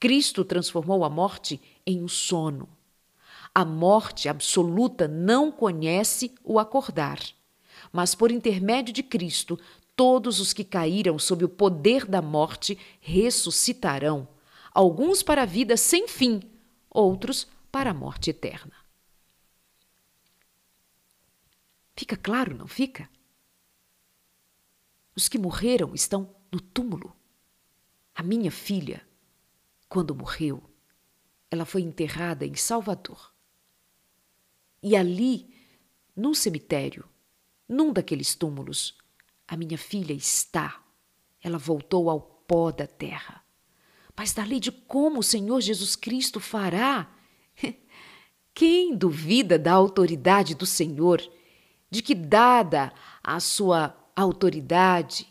Cristo 0.00 0.44
transformou 0.44 1.04
a 1.04 1.08
morte 1.08 1.60
em 1.86 2.02
um 2.02 2.08
sono. 2.08 2.68
A 3.54 3.64
morte 3.64 4.28
absoluta 4.28 5.06
não 5.06 5.52
conhece 5.52 6.34
o 6.42 6.58
acordar, 6.58 7.20
mas 7.92 8.16
por 8.16 8.32
intermédio 8.32 8.92
de 8.92 9.02
Cristo, 9.02 9.56
todos 9.94 10.40
os 10.40 10.52
que 10.52 10.64
caíram 10.64 11.20
sob 11.20 11.44
o 11.44 11.48
poder 11.48 12.04
da 12.04 12.20
morte 12.20 12.76
ressuscitarão, 13.00 14.26
alguns 14.74 15.22
para 15.22 15.42
a 15.42 15.46
vida 15.46 15.76
sem 15.76 16.08
fim, 16.08 16.40
outros 16.90 17.46
para 17.70 17.90
a 17.90 17.94
morte 17.94 18.30
eterna. 18.30 18.74
Fica 21.96 22.16
claro, 22.16 22.56
não 22.56 22.66
fica? 22.66 23.08
Os 25.18 25.28
que 25.28 25.36
morreram 25.36 25.96
estão 25.96 26.32
no 26.48 26.60
túmulo. 26.60 27.12
A 28.14 28.22
minha 28.22 28.52
filha, 28.52 29.04
quando 29.88 30.14
morreu, 30.14 30.62
ela 31.50 31.64
foi 31.64 31.82
enterrada 31.82 32.46
em 32.46 32.54
Salvador. 32.54 33.34
E 34.80 34.94
ali, 34.94 35.52
num 36.14 36.32
cemitério, 36.32 37.04
num 37.68 37.92
daqueles 37.92 38.36
túmulos, 38.36 38.96
a 39.48 39.56
minha 39.56 39.76
filha 39.76 40.12
está. 40.12 40.84
Ela 41.42 41.58
voltou 41.58 42.08
ao 42.08 42.20
pó 42.20 42.70
da 42.70 42.86
terra. 42.86 43.44
Mas 44.16 44.32
da 44.32 44.44
lei 44.44 44.60
de 44.60 44.70
como 44.70 45.18
o 45.18 45.24
Senhor 45.24 45.60
Jesus 45.60 45.96
Cristo 45.96 46.38
fará? 46.38 47.12
Quem 48.54 48.94
duvida 48.94 49.58
da 49.58 49.72
autoridade 49.72 50.54
do 50.54 50.64
Senhor, 50.64 51.20
de 51.90 52.02
que, 52.02 52.14
dada 52.14 52.92
a 53.20 53.40
sua 53.40 53.97
autoridade, 54.22 55.28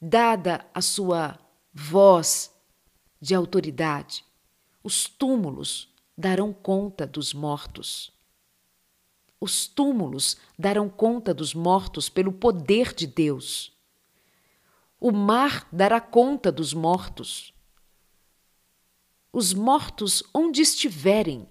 dada 0.00 0.66
a 0.74 0.82
sua 0.82 1.38
voz 1.72 2.52
de 3.20 3.32
autoridade, 3.32 4.24
os 4.82 5.06
túmulos 5.06 5.88
darão 6.18 6.52
conta 6.52 7.06
dos 7.06 7.32
mortos. 7.32 8.12
Os 9.40 9.68
túmulos 9.68 10.36
darão 10.58 10.88
conta 10.88 11.32
dos 11.32 11.54
mortos 11.54 12.08
pelo 12.08 12.32
poder 12.32 12.92
de 12.92 13.06
Deus. 13.06 13.72
O 14.98 15.12
mar 15.12 15.68
dará 15.70 16.00
conta 16.00 16.50
dos 16.50 16.74
mortos. 16.74 17.54
Os 19.32 19.54
mortos, 19.54 20.24
onde 20.34 20.60
estiverem, 20.60 21.48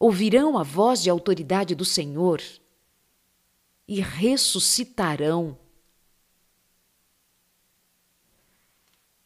ouvirão 0.00 0.58
a 0.58 0.64
voz 0.64 1.00
de 1.00 1.08
autoridade 1.08 1.74
do 1.74 1.84
Senhor 1.84 2.42
e 3.86 4.00
ressuscitarão 4.00 5.58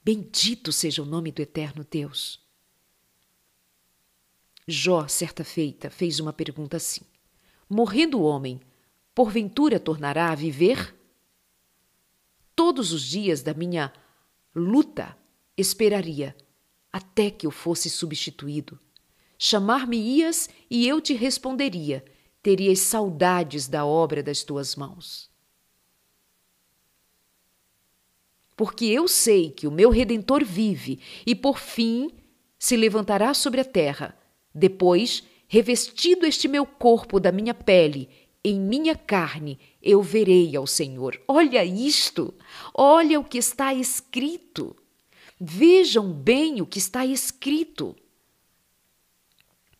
Bendito 0.07 0.71
seja 0.71 1.03
o 1.03 1.05
nome 1.05 1.33
do 1.33 1.43
eterno 1.43 1.85
Deus. 1.85 2.41
Jó, 4.65 5.09
certa 5.09 5.43
feita, 5.43 5.91
fez 5.91 6.21
uma 6.21 6.33
pergunta 6.33 6.77
assim: 6.77 7.05
Morrendo 7.69 8.21
o 8.21 8.23
homem, 8.23 8.61
porventura 9.13 9.81
tornará 9.81 10.31
a 10.31 10.35
viver? 10.37 10.95
Todos 12.55 12.92
os 12.92 13.03
dias 13.03 13.42
da 13.42 13.53
minha 13.53 13.92
luta 14.55 15.19
esperaria 15.57 16.37
até 16.92 17.29
que 17.29 17.45
eu 17.45 17.51
fosse 17.51 17.90
substituído. 17.90 18.79
Chamar-me-ias 19.37 20.49
e 20.71 20.87
eu 20.87 21.01
te 21.01 21.14
responderia, 21.14 22.05
terias 22.46 22.78
saudades 22.78 23.66
da 23.66 23.85
obra 23.85 24.22
das 24.22 24.44
tuas 24.44 24.76
mãos. 24.76 25.28
porque 28.56 28.87
eu 28.87 29.06
sei 29.06 29.50
que 29.50 29.66
o 29.66 29.70
meu 29.70 29.90
redentor 29.90 30.42
vive 30.42 30.98
e 31.26 31.35
por 31.35 31.59
fim 31.59 32.11
se 32.59 32.74
levantará 32.74 33.35
sobre 33.35 33.61
a 33.61 33.64
terra. 33.64 34.16
Depois, 34.54 35.22
revestido 35.46 36.24
este 36.24 36.48
meu 36.48 36.64
corpo 36.64 37.20
da 37.20 37.30
minha 37.30 37.52
pele, 37.52 38.09
em 38.42 38.59
minha 38.59 38.96
carne, 38.96 39.59
eu 39.82 40.00
verei 40.00 40.56
ao 40.56 40.66
Senhor. 40.66 41.20
Olha 41.28 41.62
isto! 41.64 42.32
Olha 42.72 43.20
o 43.20 43.24
que 43.24 43.37
está 43.37 43.74
escrito. 43.74 44.74
Vejam 45.38 46.11
bem 46.11 46.62
o 46.62 46.66
que 46.66 46.78
está 46.78 47.04
escrito 47.04 47.94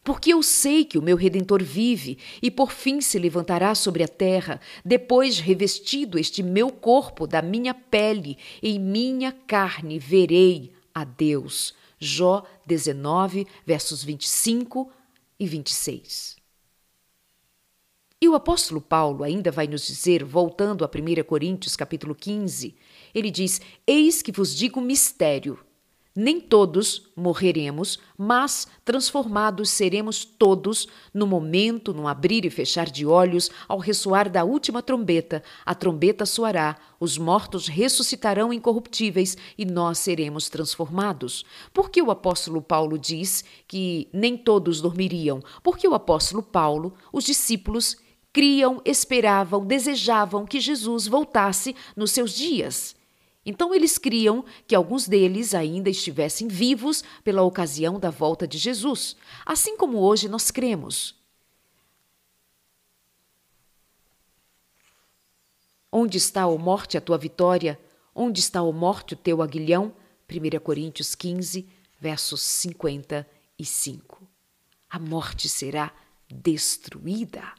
porque 0.07 0.33
eu 0.33 0.41
sei 0.41 0.85
que 0.85 0.97
o 0.97 1.03
meu 1.03 1.17
redentor 1.17 1.61
vive 1.65 2.17
e 2.41 2.49
por 2.49 2.71
fim 2.71 3.01
se 3.01 3.19
levantará 3.19 3.75
sobre 3.75 4.05
a 4.05 4.09
terra, 4.09 4.61
depois 4.85 5.41
revestido 5.41 6.17
este 6.17 6.45
meu 6.45 6.71
corpo 6.71 7.27
da 7.27 7.43
minha 7.43 7.75
pele, 7.75 8.39
em 8.63 8.79
minha 8.79 9.33
carne 9.33 9.99
verei 9.99 10.73
a 10.95 11.03
Deus. 11.03 11.75
Jó 11.99 12.45
19, 12.65 13.49
versos 13.67 14.05
25 14.05 14.93
e 15.41 15.47
26. 15.49 16.37
E 18.23 18.29
o 18.29 18.37
apóstolo 18.37 18.81
Paulo 18.81 19.25
ainda 19.25 19.51
vai 19.51 19.67
nos 19.67 19.89
dizer, 19.89 20.23
voltando 20.23 20.85
a 20.85 20.89
1 20.89 21.25
Coríntios 21.25 21.75
capítulo 21.75 22.15
15, 22.15 22.77
ele 23.13 23.31
diz: 23.33 23.61
Eis 23.85 24.23
que 24.23 24.31
vos 24.31 24.55
digo 24.55 24.81
mistério. 24.81 25.66
Nem 26.19 26.41
todos 26.41 27.11
morreremos, 27.15 27.99
mas 28.17 28.67
transformados 28.87 29.69
seremos 29.69 30.25
todos 30.25 30.89
no 31.13 31.27
momento, 31.27 31.93
no 31.93 32.09
abrir 32.09 32.47
e 32.47 32.51
fechar 32.51 32.89
de 32.89 33.05
olhos, 33.05 33.51
ao 33.69 33.79
ressoar 33.79 34.31
da 34.31 34.43
última 34.43 34.81
trombeta. 34.81 35.43
A 35.65 35.75
trombeta 35.75 36.25
soará, 36.25 36.79
os 36.99 37.19
mortos 37.19 37.69
ressuscitarão 37.69 38.51
incorruptíveis 38.51 39.37
e 39.59 39.67
nós 39.67 39.99
seremos 39.99 40.49
transformados. 40.49 41.45
Por 41.71 41.91
que 41.91 42.01
o 42.01 42.11
apóstolo 42.11 42.63
Paulo 42.63 42.99
diz 42.99 43.45
que 43.69 44.09
nem 44.11 44.39
todos 44.39 44.81
dormiriam? 44.81 45.43
Porque 45.63 45.87
o 45.87 45.93
apóstolo 45.93 46.43
Paulo, 46.43 46.95
os 47.13 47.25
discípulos, 47.25 47.95
criam, 48.33 48.81
esperavam, 48.87 49.67
desejavam 49.67 50.47
que 50.47 50.61
Jesus 50.61 51.07
voltasse 51.07 51.77
nos 51.95 52.11
seus 52.11 52.35
dias. 52.35 52.96
Então 53.47 53.73
eles 53.73 53.97
criam 53.97 54.45
que 54.67 54.75
alguns 54.75 55.07
deles 55.07 55.55
ainda 55.55 55.89
estivessem 55.89 56.49
vivos 56.49 57.05
pela 57.23 57.43
ocasião 57.43 58.01
da 58.01 58.11
volta 58.11 58.45
de 58.47 58.59
Jesus, 58.59 59.17
assim 59.47 59.77
como 59.77 59.99
hoje 59.99 60.29
nós 60.29 60.51
cremos. 60.51 61.15
Onde 65.93 66.19
está, 66.19 66.43
a 66.43 66.59
morte, 66.59 66.99
a 66.99 67.01
tua 67.01 67.17
vitória? 67.17 67.81
Onde 68.13 68.41
está, 68.41 68.59
a 68.59 68.73
morte, 68.73 69.15
o 69.15 69.17
teu 69.17 69.41
aguilhão? 69.41 69.95
1 70.29 70.59
Coríntios 70.59 71.15
15, 71.15 71.69
versos 72.01 72.43
55. 72.43 74.29
A 74.91 74.99
morte 74.99 75.49
será 75.49 75.95
destruída. 76.29 77.55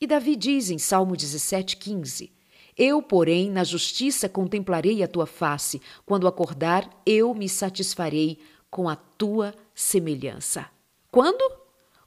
E 0.00 0.06
Davi 0.08 0.34
diz 0.34 0.70
em 0.70 0.78
Salmo 0.78 1.16
17, 1.16 1.76
15: 1.76 2.41
eu, 2.84 3.00
porém, 3.00 3.48
na 3.48 3.62
justiça 3.62 4.28
contemplarei 4.28 5.04
a 5.04 5.06
tua 5.06 5.24
face. 5.24 5.80
Quando 6.04 6.26
acordar, 6.26 6.90
eu 7.06 7.32
me 7.32 7.48
satisfarei 7.48 8.40
com 8.68 8.88
a 8.88 8.96
tua 8.96 9.54
semelhança. 9.72 10.66
Quando? 11.08 11.40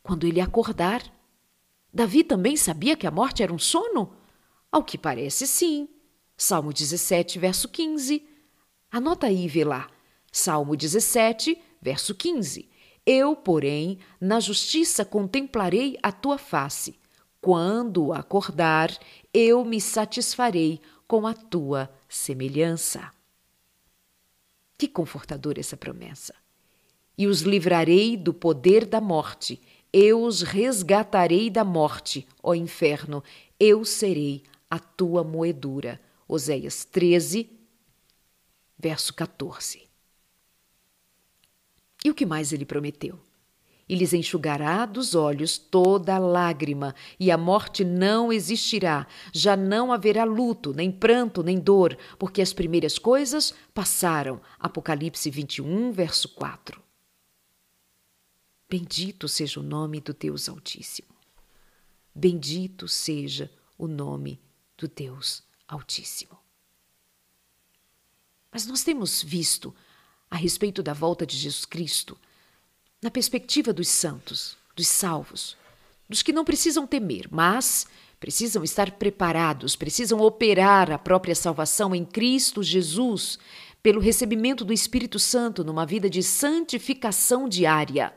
Quando 0.03 0.27
ele 0.27 0.41
acordar. 0.41 1.01
Davi 1.93 2.25
também 2.25 2.57
sabia 2.57 2.97
que 2.97 3.07
a 3.07 3.11
morte 3.11 3.41
era 3.41 3.53
um 3.53 3.57
sono? 3.57 4.17
Ao 4.69 4.83
que 4.83 4.97
parece, 4.97 5.47
sim. 5.47 5.87
Salmo 6.35 6.73
17, 6.73 7.39
verso 7.39 7.69
15. 7.69 8.27
Anota 8.91 9.27
aí 9.27 9.45
e 9.45 9.47
vê 9.47 9.63
lá. 9.63 9.89
Salmo 10.29 10.75
17, 10.75 11.57
verso 11.81 12.13
15. 12.13 12.67
Eu, 13.05 13.33
porém, 13.33 13.99
na 14.19 14.41
justiça 14.41 15.05
contemplarei 15.05 15.97
a 16.03 16.11
tua 16.11 16.37
face. 16.37 16.99
Quando 17.45 18.11
acordar, 18.11 18.89
eu 19.35 19.65
me 19.65 19.81
satisfarei 19.81 20.79
com 21.05 21.27
a 21.27 21.33
tua 21.33 21.93
semelhança. 22.07 23.11
Que 24.77 24.87
confortadora 24.87 25.59
essa 25.59 25.75
promessa! 25.75 26.33
E 27.17 27.27
os 27.27 27.41
livrarei 27.41 28.15
do 28.15 28.33
poder 28.33 28.85
da 28.85 29.01
morte, 29.01 29.61
eu 29.91 30.23
os 30.23 30.41
resgatarei 30.41 31.49
da 31.49 31.65
morte, 31.65 32.25
ó 32.41 32.53
inferno, 32.53 33.21
eu 33.59 33.83
serei 33.83 34.43
a 34.69 34.79
tua 34.79 35.23
moedura. 35.23 35.99
Oséias 36.27 36.85
13, 36.85 37.49
verso 38.77 39.13
14. 39.13 39.83
E 42.03 42.09
o 42.09 42.15
que 42.15 42.25
mais 42.25 42.51
ele 42.51 42.65
prometeu? 42.65 43.19
E 43.87 43.95
lhes 43.95 44.13
enxugará 44.13 44.85
dos 44.85 45.13
olhos 45.13 45.57
toda 45.57 46.17
lágrima, 46.17 46.95
e 47.19 47.29
a 47.29 47.37
morte 47.37 47.83
não 47.83 48.33
existirá. 48.33 49.05
Já 49.31 49.55
não 49.55 49.93
haverá 49.93 50.23
luto, 50.23 50.73
nem 50.73 50.91
pranto, 50.91 51.43
nem 51.43 51.59
dor, 51.59 51.95
porque 52.17 52.41
as 52.41 52.51
primeiras 52.51 52.97
coisas 52.97 53.53
passaram. 53.73 54.41
Apocalipse 54.59 55.29
21, 55.29 55.91
verso 55.91 56.29
4. 56.29 56.81
Bendito 58.67 59.27
seja 59.27 59.59
o 59.59 59.63
nome 59.63 60.01
do 60.01 60.13
Deus 60.13 60.49
Altíssimo. 60.49 61.15
Bendito 62.13 62.87
seja 62.87 63.51
o 63.77 63.87
nome 63.87 64.41
do 64.77 64.87
Deus 64.87 65.43
Altíssimo. 65.67 66.37
Mas 68.51 68.65
nós 68.65 68.83
temos 68.83 69.21
visto 69.21 69.75
a 70.29 70.35
respeito 70.35 70.81
da 70.81 70.93
volta 70.93 71.25
de 71.25 71.37
Jesus 71.37 71.65
Cristo, 71.65 72.17
na 73.05 73.11
perspectiva 73.11 73.71
dos 73.71 73.87
santos, 73.87 74.57
dos 74.75 74.87
salvos, 74.87 75.55
dos 76.09 76.23
que 76.23 76.33
não 76.33 76.43
precisam 76.43 76.87
temer, 76.87 77.27
mas 77.29 77.85
precisam 78.19 78.63
estar 78.63 78.93
preparados, 78.93 79.75
precisam 79.75 80.21
operar 80.21 80.91
a 80.91 80.97
própria 80.97 81.35
salvação 81.35 81.93
em 81.93 82.03
Cristo 82.03 82.63
Jesus, 82.63 83.37
pelo 83.83 84.01
recebimento 84.01 84.65
do 84.65 84.73
Espírito 84.73 85.19
Santo 85.19 85.63
numa 85.63 85.85
vida 85.85 86.09
de 86.09 86.23
santificação 86.23 87.47
diária, 87.47 88.11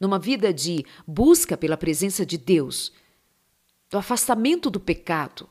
numa 0.00 0.18
vida 0.18 0.52
de 0.52 0.84
busca 1.06 1.56
pela 1.56 1.76
presença 1.76 2.26
de 2.26 2.36
Deus, 2.36 2.92
do 3.88 3.96
afastamento 3.96 4.68
do 4.68 4.80
pecado, 4.80 5.48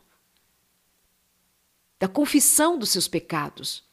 da 1.98 2.10
confissão 2.10 2.78
dos 2.78 2.90
seus 2.90 3.08
pecados 3.08 3.90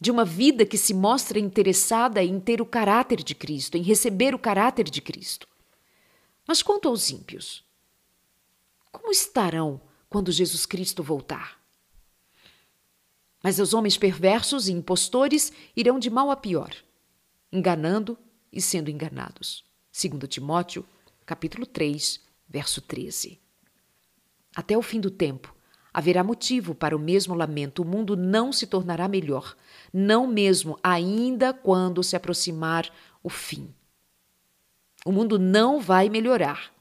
de 0.00 0.10
uma 0.10 0.24
vida 0.24 0.64
que 0.64 0.78
se 0.78 0.94
mostra 0.94 1.38
interessada 1.38 2.22
em 2.22 2.38
ter 2.38 2.60
o 2.60 2.66
caráter 2.66 3.22
de 3.22 3.34
Cristo, 3.34 3.76
em 3.76 3.82
receber 3.82 4.34
o 4.34 4.38
caráter 4.38 4.88
de 4.88 5.02
Cristo. 5.02 5.48
Mas 6.46 6.62
quanto 6.62 6.88
aos 6.88 7.10
ímpios, 7.10 7.64
como 8.92 9.10
estarão 9.10 9.80
quando 10.08 10.32
Jesus 10.32 10.64
Cristo 10.64 11.02
voltar? 11.02 11.58
Mas 13.42 13.58
os 13.58 13.74
homens 13.74 13.96
perversos 13.96 14.68
e 14.68 14.72
impostores 14.72 15.52
irão 15.76 15.98
de 15.98 16.10
mal 16.10 16.30
a 16.30 16.36
pior, 16.36 16.74
enganando 17.52 18.16
e 18.52 18.60
sendo 18.60 18.90
enganados. 18.90 19.64
2 19.92 20.28
Timóteo, 20.28 20.86
capítulo 21.26 21.66
3, 21.66 22.20
verso 22.48 22.80
13. 22.80 23.40
Até 24.54 24.76
o 24.76 24.82
fim 24.82 25.00
do 25.00 25.10
tempo, 25.10 25.54
haverá 25.92 26.22
motivo 26.22 26.74
para 26.74 26.96
o 26.96 26.98
mesmo 26.98 27.34
lamento. 27.34 27.82
O 27.82 27.84
mundo 27.84 28.16
não 28.16 28.52
se 28.52 28.66
tornará 28.66 29.08
melhor, 29.08 29.56
não 29.92 30.26
mesmo 30.26 30.78
ainda 30.82 31.52
quando 31.52 32.02
se 32.02 32.16
aproximar 32.16 32.90
o 33.22 33.28
fim. 33.28 33.72
O 35.04 35.12
mundo 35.12 35.38
não 35.38 35.80
vai 35.80 36.08
melhorar. 36.08 36.72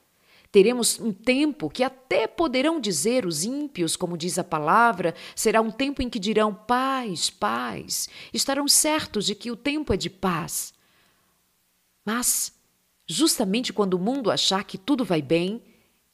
Teremos 0.52 1.00
um 1.00 1.12
tempo 1.12 1.70
que 1.70 1.84
até 1.84 2.26
poderão 2.26 2.80
dizer 2.80 3.26
os 3.26 3.43
ímpios, 3.43 3.96
como 3.96 4.17
diz 4.17 4.39
a 4.39 4.43
palavra, 4.43 5.13
será 5.36 5.62
um 5.62 5.70
tempo 5.70 6.02
em 6.02 6.10
que 6.10 6.20
dirão 6.20 6.54
paz, 6.54 7.30
paz. 7.30 8.10
Estarão 8.34 8.67
certos 8.67 9.26
de 9.26 9.36
que 9.36 9.52
o 9.52 9.56
tempo 9.56 9.93
é 9.93 9.98
de 9.98 10.10
paz. 10.10 10.74
Mas, 12.06 12.54
justamente 13.06 13.74
quando 13.74 13.96
o 13.96 14.00
mundo 14.00 14.32
achar 14.32 14.63
que 14.63 14.78
tudo 14.78 15.04
vai 15.04 15.22
bem, 15.22 15.62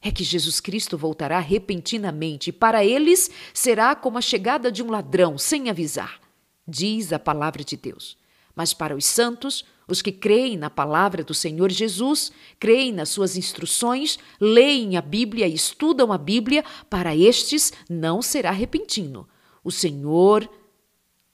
é 0.03 0.11
que 0.11 0.23
Jesus 0.23 0.59
Cristo 0.59 0.97
voltará 0.97 1.39
repentinamente 1.39 2.49
e 2.49 2.53
para 2.53 2.83
eles 2.83 3.31
será 3.53 3.95
como 3.95 4.17
a 4.17 4.21
chegada 4.21 4.69
de 4.69 4.83
um 4.83 4.91
ladrão 4.91 5.37
sem 5.37 5.69
avisar, 5.69 6.19
diz 6.67 7.13
a 7.13 7.17
palavra 7.17 7.63
de 7.63 7.77
Deus. 7.77 8.17
Mas 8.53 8.73
para 8.73 8.95
os 8.95 9.05
santos, 9.05 9.63
os 9.87 10.01
que 10.01 10.11
creem 10.11 10.57
na 10.57 10.69
palavra 10.69 11.23
do 11.23 11.33
Senhor 11.33 11.71
Jesus, 11.71 12.31
creem 12.59 12.91
nas 12.91 13.09
suas 13.09 13.37
instruções, 13.37 14.19
leem 14.39 14.97
a 14.97 15.01
Bíblia 15.01 15.47
e 15.47 15.53
estudam 15.53 16.11
a 16.11 16.17
Bíblia, 16.17 16.65
para 16.89 17.15
estes 17.15 17.71
não 17.89 18.21
será 18.21 18.51
repentino. 18.51 19.27
O 19.63 19.71
Senhor 19.71 20.49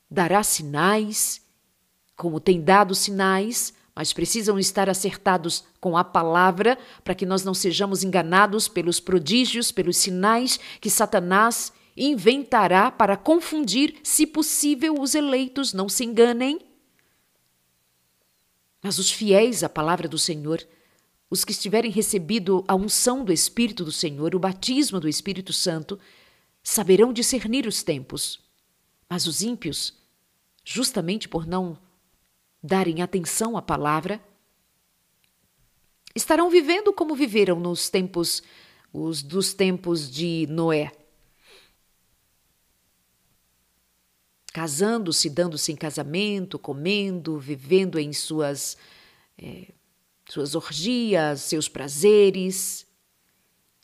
dará 0.10 0.44
sinais, 0.44 1.42
como 2.16 2.40
tem 2.40 2.62
dado 2.62 2.94
sinais, 2.94 3.74
mas 4.00 4.14
precisam 4.14 4.58
estar 4.58 4.90
acertados 4.90 5.66
com 5.82 5.98
a 5.98 6.06
palavra 6.06 6.78
para 7.04 7.14
que 7.14 7.26
nós 7.26 7.44
não 7.44 7.54
sejamos 7.54 8.02
enganados 8.02 8.66
pelos 8.66 8.98
prodígios, 8.98 9.74
pelos 9.74 9.98
sinais 9.98 10.58
que 10.80 10.90
Satanás 10.90 11.74
inventará 11.98 12.90
para 12.92 13.18
confundir, 13.18 13.98
se 14.02 14.26
possível, 14.26 14.96
os 14.98 15.16
eleitos. 15.16 15.74
Não 15.74 15.90
se 15.90 16.06
enganem. 16.06 16.62
Mas 18.82 19.00
os 19.00 19.12
fiéis 19.12 19.66
à 19.66 19.68
palavra 19.68 20.08
do 20.08 20.18
Senhor, 20.18 20.66
os 21.30 21.44
que 21.44 21.52
estiverem 21.52 21.92
recebido 21.92 22.64
a 22.70 22.76
unção 22.76 23.26
do 23.26 23.34
Espírito 23.34 23.84
do 23.84 23.92
Senhor, 23.92 24.34
o 24.34 24.40
batismo 24.40 25.02
do 25.02 25.10
Espírito 25.10 25.52
Santo, 25.52 26.00
saberão 26.64 27.12
discernir 27.12 27.68
os 27.68 27.84
tempos. 27.84 28.40
Mas 29.10 29.28
os 29.28 29.42
ímpios, 29.42 29.94
justamente 30.64 31.28
por 31.28 31.46
não 31.46 31.78
darem 32.62 33.02
atenção 33.02 33.56
à 33.58 33.62
palavra, 33.62 34.22
estarão 36.16 36.50
vivendo 36.50 36.92
como 36.92 37.16
viveram 37.16 37.60
nos 37.60 37.90
tempos 37.90 38.42
os 38.92 39.22
dos 39.22 39.54
tempos 39.54 40.10
de 40.10 40.48
Noé. 40.50 40.92
Casando-se, 44.52 45.30
dando-se 45.30 45.72
em 45.72 45.76
casamento, 45.76 46.58
comendo, 46.58 47.38
vivendo 47.38 48.00
em 48.00 48.12
suas, 48.12 48.76
é, 49.38 49.68
suas 50.28 50.56
orgias, 50.56 51.42
seus 51.42 51.70
prazeres. 51.70 52.86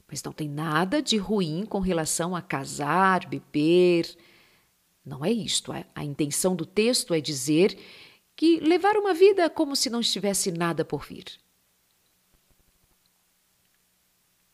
Mas 0.07 0.23
não 0.23 0.31
tem 0.31 0.49
nada 0.49 1.01
de 1.01 1.17
ruim 1.17 1.65
com 1.67 1.79
relação 1.79 2.35
a 2.35 2.41
casar, 2.41 3.27
beber. 3.27 4.17
Não 5.05 5.23
é 5.23 5.31
isto. 5.31 5.71
A, 5.71 5.85
a 5.93 6.03
intenção 6.03 6.55
do 6.55 6.65
texto 6.65 7.13
é 7.13 7.21
dizer 7.21 7.77
que 8.35 8.59
levar 8.59 8.97
uma 8.97 9.13
vida 9.13 9.49
como 9.49 9.75
se 9.75 9.89
não 9.89 10.01
estivesse 10.01 10.51
nada 10.51 10.83
por 10.83 11.05
vir. 11.05 11.25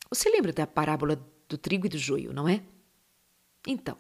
Você 0.10 0.30
lembra 0.30 0.52
da 0.52 0.68
parábola 0.68 1.16
do 1.48 1.58
trigo 1.58 1.86
e 1.86 1.90
do 1.90 1.98
joio, 1.98 2.34
não 2.34 2.48
é? 2.48 2.62
Então, 3.66 3.98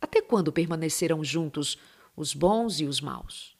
até 0.00 0.22
quando 0.22 0.52
permanecerão 0.52 1.22
juntos 1.22 1.78
os 2.16 2.34
bons 2.34 2.80
e 2.80 2.86
os 2.86 3.00
maus? 3.00 3.56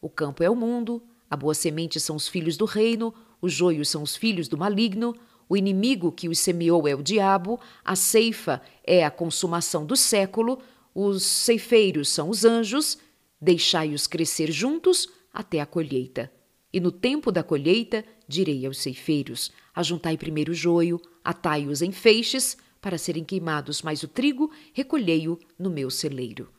O 0.00 0.08
campo 0.08 0.42
é 0.42 0.48
o 0.48 0.54
mundo, 0.54 1.02
a 1.28 1.36
boa 1.36 1.54
semente 1.54 1.98
são 1.98 2.14
os 2.14 2.28
filhos 2.28 2.56
do 2.56 2.64
reino, 2.64 3.12
os 3.40 3.52
joios 3.52 3.88
são 3.88 4.02
os 4.02 4.14
filhos 4.14 4.46
do 4.48 4.56
maligno, 4.56 5.14
o 5.48 5.56
inimigo 5.56 6.12
que 6.12 6.28
os 6.28 6.38
semeou 6.38 6.86
é 6.86 6.94
o 6.94 7.02
diabo, 7.02 7.60
a 7.84 7.96
ceifa 7.96 8.62
é 8.84 9.04
a 9.04 9.10
consumação 9.10 9.84
do 9.84 9.96
século, 9.96 10.60
os 10.94 11.24
ceifeiros 11.24 12.08
são 12.08 12.30
os 12.30 12.44
anjos, 12.44 12.98
Deixai-os 13.40 14.06
crescer 14.06 14.50
juntos 14.50 15.08
até 15.32 15.60
a 15.60 15.66
colheita. 15.66 16.32
E 16.72 16.80
no 16.80 16.90
tempo 16.90 17.30
da 17.30 17.42
colheita, 17.42 18.04
direi 18.26 18.66
aos 18.66 18.78
ceifeiros: 18.78 19.52
Ajuntai 19.74 20.16
primeiro 20.16 20.52
o 20.52 20.54
joio, 20.54 21.00
atai-os 21.22 21.82
em 21.82 21.92
feixes, 21.92 22.56
para 22.80 22.98
serem 22.98 23.24
queimados, 23.24 23.82
mas 23.82 24.02
o 24.02 24.08
trigo 24.08 24.50
recolhei-o 24.72 25.38
no 25.58 25.70
meu 25.70 25.90
celeiro. 25.90 26.52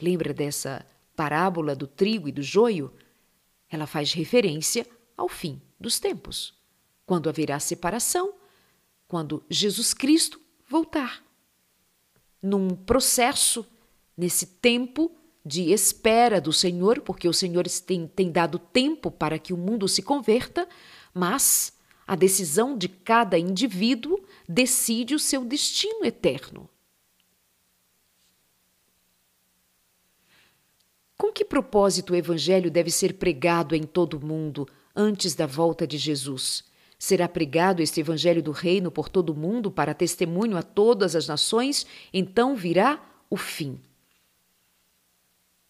Lembra 0.00 0.32
dessa 0.32 0.86
parábola 1.14 1.74
do 1.74 1.86
trigo 1.86 2.28
e 2.28 2.32
do 2.32 2.42
joio? 2.42 2.92
Ela 3.68 3.86
faz 3.86 4.12
referência 4.12 4.86
ao 5.16 5.28
fim 5.28 5.60
dos 5.80 5.98
tempos, 5.98 6.54
quando 7.04 7.28
haverá 7.28 7.58
separação, 7.58 8.34
quando 9.08 9.42
Jesus 9.50 9.92
Cristo 9.92 10.40
voltar. 10.68 11.24
Num 12.42 12.68
processo, 12.76 13.66
nesse 14.16 14.46
tempo 14.46 15.16
de 15.46 15.70
espera 15.70 16.40
do 16.40 16.52
Senhor, 16.52 17.00
porque 17.00 17.28
o 17.28 17.32
Senhor 17.32 17.68
tem, 17.86 18.08
tem 18.08 18.32
dado 18.32 18.58
tempo 18.58 19.12
para 19.12 19.38
que 19.38 19.52
o 19.52 19.56
mundo 19.56 19.86
se 19.86 20.02
converta, 20.02 20.68
mas 21.14 21.72
a 22.04 22.16
decisão 22.16 22.76
de 22.76 22.88
cada 22.88 23.38
indivíduo 23.38 24.18
decide 24.48 25.14
o 25.14 25.20
seu 25.20 25.44
destino 25.44 26.04
eterno. 26.04 26.68
Com 31.16 31.32
que 31.32 31.44
propósito 31.44 32.12
o 32.12 32.16
Evangelho 32.16 32.70
deve 32.70 32.90
ser 32.90 33.14
pregado 33.14 33.74
em 33.76 33.84
todo 33.84 34.14
o 34.14 34.26
mundo 34.26 34.68
antes 34.94 35.36
da 35.36 35.46
volta 35.46 35.86
de 35.86 35.96
Jesus? 35.96 36.64
Será 36.98 37.28
pregado 37.28 37.82
este 37.82 38.00
Evangelho 38.00 38.42
do 38.42 38.50
Reino 38.50 38.90
por 38.90 39.08
todo 39.08 39.30
o 39.30 39.36
mundo 39.36 39.70
para 39.70 39.94
testemunho 39.94 40.56
a 40.56 40.62
todas 40.62 41.14
as 41.14 41.28
nações? 41.28 41.86
Então 42.12 42.56
virá 42.56 43.00
o 43.30 43.36
fim. 43.36 43.80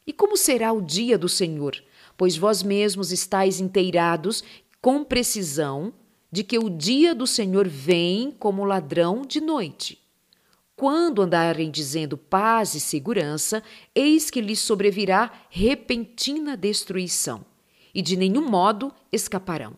E 0.07 0.13
como 0.13 0.37
será 0.37 0.73
o 0.73 0.81
dia 0.81 1.19
do 1.19 1.29
Senhor? 1.29 1.83
Pois 2.17 2.37
vós 2.37 2.63
mesmos 2.63 3.11
estáis 3.11 3.61
inteirados 3.61 4.45
com 4.81 5.03
precisão 5.03 5.93
de 6.31 6.45
que 6.45 6.59
o 6.59 6.71
dia 6.71 7.15
do 7.15 7.27
Senhor 7.27 7.67
vem 7.67 8.31
como 8.31 8.65
ladrão 8.65 9.23
de 9.23 9.41
noite. 9.41 10.01
Quando 10.77 11.23
andarem 11.23 11.71
dizendo 11.71 12.19
paz 12.19 12.75
e 12.75 12.81
segurança, 12.81 13.63
eis 13.95 14.31
que 14.31 14.41
lhes 14.41 14.59
sobrevirá 14.59 15.33
repentina 15.49 16.57
destruição, 16.57 17.45
e 17.95 18.03
de 18.03 18.15
nenhum 18.15 18.47
modo 18.47 18.93
escaparão. 19.11 19.73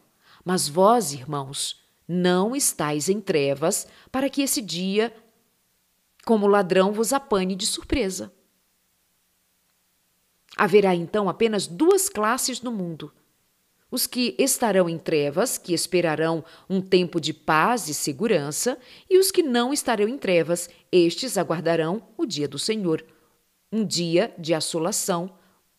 Mas 0.45 0.69
vós, 0.69 1.13
irmãos, 1.13 1.81
não 2.07 2.57
estáis 2.57 3.09
em 3.09 3.21
trevas, 3.21 3.87
para 4.11 4.29
que 4.29 4.43
esse 4.43 4.61
dia, 4.61 5.15
como 6.25 6.49
ladrão, 6.49 6.93
vos 6.93 7.13
apanhe 7.13 7.55
de 7.55 7.67
surpresa. 7.67 8.33
Haverá 10.59 10.93
então 10.93 11.29
apenas 11.29 11.69
duas 11.69 12.09
classes 12.09 12.61
no 12.61 12.73
mundo: 12.73 13.13
os 13.89 14.09
que 14.09 14.35
estarão 14.37 14.89
em 14.89 14.99
trevas, 14.99 15.57
que 15.57 15.73
esperarão 15.73 16.45
um 16.69 16.81
tempo 16.81 17.21
de 17.21 17.33
paz 17.33 17.89
e 17.89 17.95
segurança, 17.95 18.77
e 19.09 19.19
os 19.19 19.31
que 19.31 19.41
não 19.41 19.73
estarão 19.73 20.09
em 20.09 20.19
trevas, 20.19 20.69
estes 20.91 21.39
aguardarão 21.39 22.03
o 22.17 22.27
dia 22.27 22.49
do 22.49 22.59
Senhor, 22.59 23.05
um 23.71 23.87
dia 23.87 24.35
de 24.37 24.53
assolação, 24.53 25.33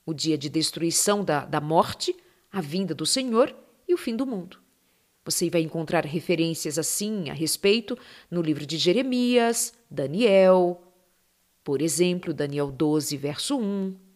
o 0.05 0.13
dia 0.13 0.37
de 0.37 0.49
destruição 0.49 1.25
da, 1.25 1.43
da 1.43 1.59
morte, 1.59 2.15
a 2.49 2.61
vinda 2.61 2.95
do 2.95 3.05
Senhor 3.05 3.53
e 3.85 3.93
o 3.93 3.97
fim 3.97 4.15
do 4.15 4.25
mundo. 4.25 4.59
Você 5.25 5.49
vai 5.49 5.61
encontrar 5.61 6.05
referências 6.05 6.79
assim 6.79 7.29
a 7.29 7.33
respeito 7.33 7.97
no 8.31 8.41
livro 8.41 8.65
de 8.65 8.77
Jeremias, 8.77 9.73
Daniel, 9.91 10.81
por 11.65 11.81
exemplo, 11.81 12.33
Daniel 12.33 12.71
12, 12.71 13.17
verso 13.17 13.57
1, 13.57 14.08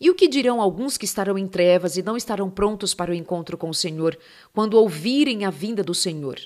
e 0.00 0.10
o 0.10 0.14
que 0.14 0.28
dirão 0.28 0.60
alguns 0.60 0.98
que 0.98 1.06
estarão 1.06 1.38
em 1.38 1.46
trevas 1.46 1.96
e 1.96 2.02
não 2.02 2.16
estarão 2.16 2.50
prontos 2.50 2.92
para 2.92 3.10
o 3.10 3.14
encontro 3.14 3.56
com 3.56 3.70
o 3.70 3.74
Senhor, 3.74 4.18
quando 4.52 4.74
ouvirem 4.74 5.44
a 5.44 5.50
vinda 5.50 5.82
do 5.82 5.94
Senhor? 5.94 6.38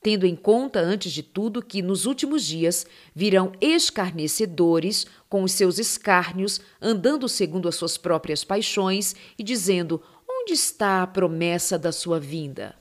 Tendo 0.00 0.26
em 0.26 0.36
conta, 0.36 0.78
antes 0.78 1.10
de 1.10 1.24
tudo, 1.24 1.60
que 1.60 1.82
nos 1.82 2.06
últimos 2.06 2.44
dias 2.44 2.86
virão 3.12 3.50
escarnecedores 3.60 5.06
com 5.28 5.42
os 5.42 5.50
seus 5.52 5.78
escárnios, 5.78 6.60
andando 6.80 7.28
segundo 7.28 7.68
as 7.68 7.74
suas 7.74 7.98
próprias 7.98 8.44
paixões 8.44 9.16
e 9.36 9.42
dizendo: 9.42 10.00
Onde 10.28 10.52
está 10.52 11.02
a 11.02 11.06
promessa 11.06 11.76
da 11.76 11.90
sua 11.90 12.20
vinda? 12.20 12.76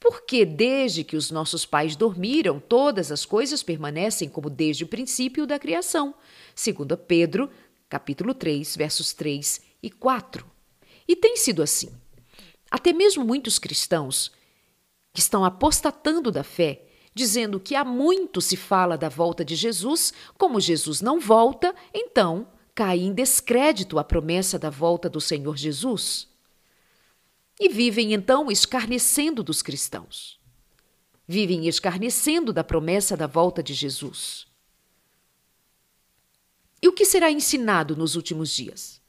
Porque 0.00 0.44
desde 0.44 1.04
que 1.04 1.14
os 1.14 1.30
nossos 1.30 1.64
pais 1.64 1.94
dormiram, 1.94 2.58
todas 2.58 3.12
as 3.12 3.24
coisas 3.24 3.62
permanecem 3.62 4.28
como 4.28 4.50
desde 4.50 4.82
o 4.82 4.88
princípio 4.88 5.46
da 5.46 5.58
criação. 5.58 6.14
Segundo 6.54 6.96
Pedro, 6.96 7.50
capítulo 7.90 8.32
3, 8.32 8.76
versos 8.76 9.12
3 9.12 9.60
e 9.82 9.90
4. 9.90 10.46
E 11.08 11.16
tem 11.16 11.36
sido 11.36 11.60
assim. 11.60 11.90
Até 12.70 12.92
mesmo 12.92 13.24
muitos 13.24 13.58
cristãos 13.58 14.30
que 15.12 15.18
estão 15.18 15.44
apostatando 15.44 16.30
da 16.30 16.44
fé, 16.44 16.86
dizendo 17.12 17.58
que 17.58 17.74
há 17.74 17.84
muito 17.84 18.40
se 18.40 18.56
fala 18.56 18.96
da 18.96 19.08
volta 19.08 19.44
de 19.44 19.56
Jesus, 19.56 20.14
como 20.38 20.60
Jesus 20.60 21.00
não 21.00 21.18
volta, 21.18 21.74
então 21.92 22.46
cai 22.76 23.00
em 23.00 23.12
descrédito 23.12 23.98
a 23.98 24.04
promessa 24.04 24.56
da 24.56 24.70
volta 24.70 25.10
do 25.10 25.20
Senhor 25.20 25.56
Jesus. 25.56 26.28
E 27.58 27.68
vivem 27.68 28.14
então 28.14 28.52
escarnecendo 28.52 29.42
dos 29.42 29.62
cristãos. 29.62 30.38
Vivem 31.26 31.66
escarnecendo 31.66 32.52
da 32.52 32.62
promessa 32.62 33.16
da 33.16 33.26
volta 33.26 33.64
de 33.64 33.74
Jesus. 33.74 34.49
E 36.82 36.88
o 36.88 36.92
que 36.92 37.04
será 37.04 37.30
ensinado 37.30 37.94
nos 37.94 38.16
últimos 38.16 38.50
dias? 38.50 39.00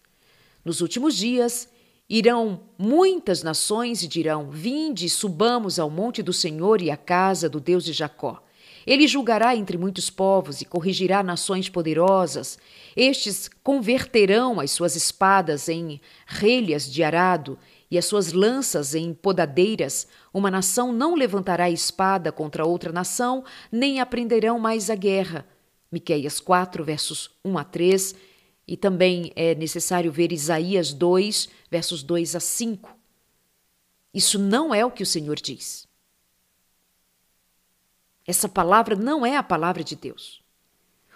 Nos 0.64 0.82
últimos 0.82 1.16
dias 1.16 1.70
irão 2.10 2.62
muitas 2.78 3.42
nações 3.44 4.04
e 4.04 4.08
dirão: 4.08 4.50
Vinde, 4.50 5.10
subamos 5.10 5.80
ao 5.80 5.90
monte 5.90 6.22
do 6.22 6.34
Senhor 6.34 6.82
e 6.82 6.92
à 6.92 6.98
casa 6.98 7.48
do 7.48 7.60
Deus 7.60 7.86
de 7.86 7.94
Jacó. 7.94 8.44
Ele 8.86 9.08
julgará 9.08 9.56
entre 9.56 9.78
muitos 9.78 10.10
povos 10.10 10.60
e 10.60 10.66
corrigirá 10.66 11.22
nações 11.22 11.70
poderosas. 11.70 12.58
Estes 12.96 13.50
converterão 13.64 14.60
as 14.60 14.72
suas 14.72 14.96
espadas 14.96 15.70
em 15.70 16.02
relhas 16.26 16.92
de 16.92 17.04
arado 17.04 17.58
e 17.90 17.98
as 17.98 18.06
suas 18.06 18.34
lanças 18.34 18.96
em 18.96 19.14
podadeiras. 19.14 20.08
Uma 20.34 20.50
nação 20.50 20.92
não 20.92 21.16
levantará 21.16 21.70
espada 21.70 22.32
contra 22.32 22.66
outra 22.66 22.92
nação, 22.92 23.44
nem 23.72 24.00
aprenderão 24.00 24.60
mais 24.60 24.90
a 24.90 24.96
guerra. 24.96 25.46
Miqueias 25.92 26.40
4, 26.40 26.84
versos 26.84 27.32
1 27.44 27.58
a 27.58 27.64
3, 27.64 28.16
e 28.68 28.78
também 28.78 29.32
é 29.36 29.54
necessário 29.54 30.12
ver 30.12 30.32
Isaías 30.32 30.94
2, 30.94 31.50
versos 31.70 32.02
2 32.04 32.36
a 32.36 32.40
5. 32.40 32.98
Isso 34.14 34.40
não 34.40 34.74
é 34.74 34.86
o 34.86 34.92
que 34.92 35.04
o 35.04 35.06
Senhor 35.06 35.36
diz. 35.36 35.88
Essa 38.26 38.48
palavra 38.48 38.96
não 38.96 39.26
é 39.26 39.36
a 39.36 39.44
palavra 39.44 39.84
de 39.84 39.96
Deus. 39.96 40.42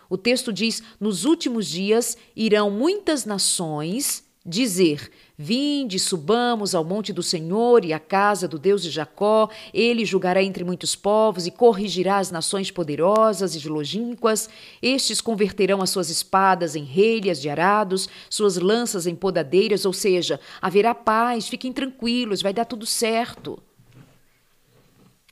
O 0.09 0.17
texto 0.17 0.51
diz: 0.51 0.83
Nos 0.99 1.25
últimos 1.25 1.67
dias 1.67 2.17
irão 2.35 2.69
muitas 2.69 3.25
nações 3.25 4.23
dizer: 4.45 5.11
Vinde, 5.37 5.99
subamos 5.99 6.73
ao 6.73 6.85
monte 6.85 7.11
do 7.11 7.21
Senhor 7.21 7.83
e 7.83 7.91
à 7.91 7.99
casa 7.99 8.47
do 8.47 8.57
Deus 8.57 8.81
de 8.81 8.89
Jacó. 8.89 9.49
Ele 9.73 10.05
julgará 10.05 10.41
entre 10.41 10.63
muitos 10.63 10.95
povos 10.95 11.45
e 11.45 11.51
corrigirá 11.51 12.19
as 12.19 12.31
nações 12.31 12.71
poderosas 12.71 13.53
e 13.53 13.67
longínquas. 13.67 14.49
Estes 14.81 15.19
converterão 15.19 15.81
as 15.81 15.89
suas 15.89 16.09
espadas 16.09 16.73
em 16.75 16.85
relhas 16.85 17.41
de 17.41 17.49
arados, 17.49 18.07
suas 18.29 18.55
lanças 18.55 19.05
em 19.05 19.15
podadeiras, 19.15 19.85
ou 19.85 19.91
seja, 19.91 20.39
haverá 20.61 20.95
paz, 20.95 21.49
fiquem 21.49 21.73
tranquilos, 21.73 22.41
vai 22.41 22.53
dar 22.53 22.65
tudo 22.65 22.85
certo. 22.85 23.61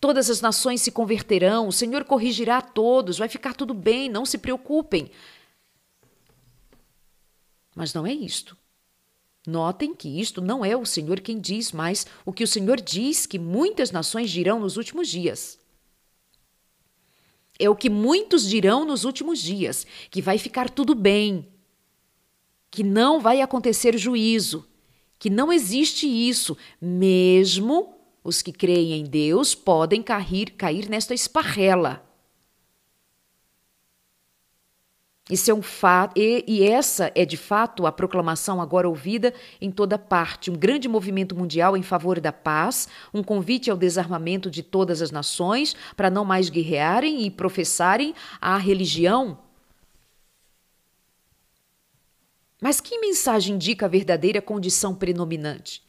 Todas 0.01 0.29
as 0.29 0.41
nações 0.41 0.81
se 0.81 0.91
converterão, 0.91 1.65
o 1.69 1.71
Senhor 1.71 2.03
corrigirá 2.03 2.57
a 2.57 2.61
todos, 2.61 3.17
vai 3.17 3.29
ficar 3.29 3.53
tudo 3.53 3.73
bem, 3.73 4.09
não 4.09 4.25
se 4.25 4.37
preocupem. 4.37 5.09
Mas 7.73 7.93
não 7.93 8.05
é 8.05 8.11
isto. 8.11 8.57
Notem 9.45 9.93
que 9.93 10.21
isto 10.21 10.41
não 10.41 10.63
é 10.63 10.75
o 10.75 10.85
Senhor 10.85 11.19
quem 11.19 11.39
diz, 11.39 11.71
mas 11.71 12.07
o 12.25 12.31
que 12.31 12.43
o 12.43 12.47
Senhor 12.47 12.79
diz 12.79 13.25
que 13.25 13.37
muitas 13.37 13.91
nações 13.91 14.31
dirão 14.31 14.59
nos 14.59 14.77
últimos 14.77 15.09
dias. 15.09 15.59
É 17.59 17.69
o 17.69 17.75
que 17.75 17.89
muitos 17.89 18.47
dirão 18.49 18.85
nos 18.85 19.03
últimos 19.03 19.39
dias, 19.39 19.85
que 20.09 20.21
vai 20.21 20.37
ficar 20.37 20.69
tudo 20.69 20.95
bem, 20.95 21.47
que 22.71 22.83
não 22.83 23.19
vai 23.19 23.41
acontecer 23.41 23.97
juízo, 23.97 24.67
que 25.19 25.29
não 25.29 25.51
existe 25.51 26.07
isso, 26.07 26.57
mesmo 26.81 27.93
os 28.23 28.41
que 28.41 28.51
creem 28.51 28.93
em 28.93 29.03
Deus 29.03 29.53
podem 29.53 30.01
cair, 30.01 30.51
cair 30.51 30.89
nesta 30.89 31.13
esparrela. 31.13 32.03
Isso 35.29 35.49
é 35.49 35.53
um 35.53 35.61
fato, 35.61 36.19
e, 36.19 36.43
e, 36.45 36.63
essa 36.63 37.09
é 37.15 37.23
de 37.23 37.37
fato 37.37 37.85
a 37.85 37.93
proclamação 37.93 38.59
agora 38.61 38.89
ouvida 38.89 39.33
em 39.61 39.71
toda 39.71 39.97
parte, 39.97 40.51
um 40.51 40.55
grande 40.55 40.89
movimento 40.89 41.33
mundial 41.33 41.77
em 41.77 41.81
favor 41.81 42.19
da 42.19 42.33
paz, 42.33 42.89
um 43.13 43.23
convite 43.23 43.71
ao 43.71 43.77
desarmamento 43.77 44.51
de 44.51 44.61
todas 44.61 45.01
as 45.01 45.11
nações 45.11 45.77
para 45.95 46.09
não 46.09 46.25
mais 46.25 46.49
guerrearem 46.49 47.25
e 47.25 47.31
professarem 47.31 48.13
a 48.41 48.57
religião. 48.57 49.37
Mas 52.61 52.81
que 52.81 52.99
mensagem 52.99 53.55
indica 53.55 53.85
a 53.85 53.89
verdadeira 53.89 54.41
condição 54.41 54.93
predominante? 54.93 55.81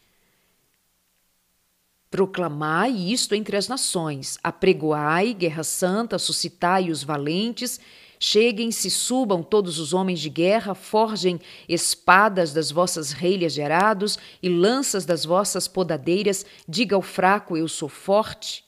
Proclamai 2.08 2.92
isto 2.92 3.34
entre 3.34 3.56
as 3.56 3.66
nações, 3.66 4.38
apregoai 4.44 5.34
guerra 5.34 5.64
santa, 5.64 6.20
suscitai 6.20 6.88
os 6.88 7.02
valentes 7.02 7.80
Cheguem-se, 8.26 8.90
subam 8.90 9.42
todos 9.42 9.78
os 9.78 9.92
homens 9.92 10.18
de 10.18 10.30
guerra, 10.30 10.74
forjem 10.74 11.38
espadas 11.68 12.54
das 12.54 12.70
vossas 12.70 13.12
relhas 13.12 13.52
de 13.52 13.60
arados 13.60 14.18
e 14.42 14.48
lanças 14.48 15.04
das 15.04 15.26
vossas 15.26 15.68
podadeiras, 15.68 16.46
diga 16.66 16.96
ao 16.96 17.02
fraco: 17.02 17.54
Eu 17.54 17.68
sou 17.68 17.86
forte. 17.86 18.64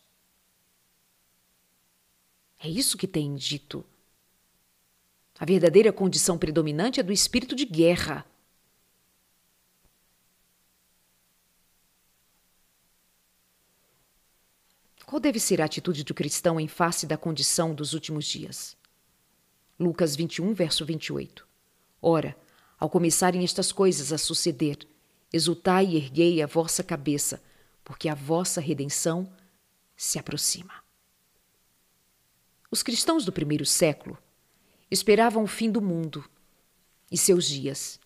É 2.59 2.69
isso 2.69 2.99
que 2.99 3.09
tem 3.09 3.35
dito. 3.35 3.83
A 5.39 5.47
verdadeira 5.47 5.91
condição 5.91 6.37
predominante 6.37 7.01
é 7.01 7.03
do 7.03 7.11
espírito 7.11 7.57
de 7.57 7.65
guerra. 7.65 8.27
Qual 15.07 15.19
deve 15.19 15.41
ser 15.41 15.63
a 15.63 15.65
atitude 15.65 16.05
do 16.05 16.13
cristão 16.13 16.61
em 16.61 16.69
face 16.69 17.07
da 17.07 17.17
condição 17.17 17.75
dos 17.75 17.95
últimos 17.95 18.27
dias? 18.27 18.77
Lucas 19.79 20.17
21, 20.17 20.55
verso 20.55 20.85
28. 20.85 21.47
Ora, 22.01 22.37
ao 22.79 22.89
começarem 22.89 23.45
estas 23.45 23.73
coisas 23.73 24.13
a 24.13 24.19
suceder, 24.19 24.79
exultai 25.33 25.87
e 25.87 25.97
erguei 25.97 26.43
a 26.43 26.47
vossa 26.47 26.83
cabeça, 26.83 27.43
porque 27.85 28.09
a 28.09 28.15
vossa 28.15 28.61
redenção 28.61 29.31
se 29.97 30.19
aproxima. 30.19 30.73
Os 32.71 32.83
cristãos 32.83 33.25
do 33.25 33.33
primeiro 33.33 33.65
século 33.67 34.19
esperavam 34.91 35.45
o 35.45 35.47
fim 35.47 35.71
do 35.71 35.81
mundo 35.81 36.25
e 37.11 37.19
seus 37.19 37.47
dias. 37.47 38.01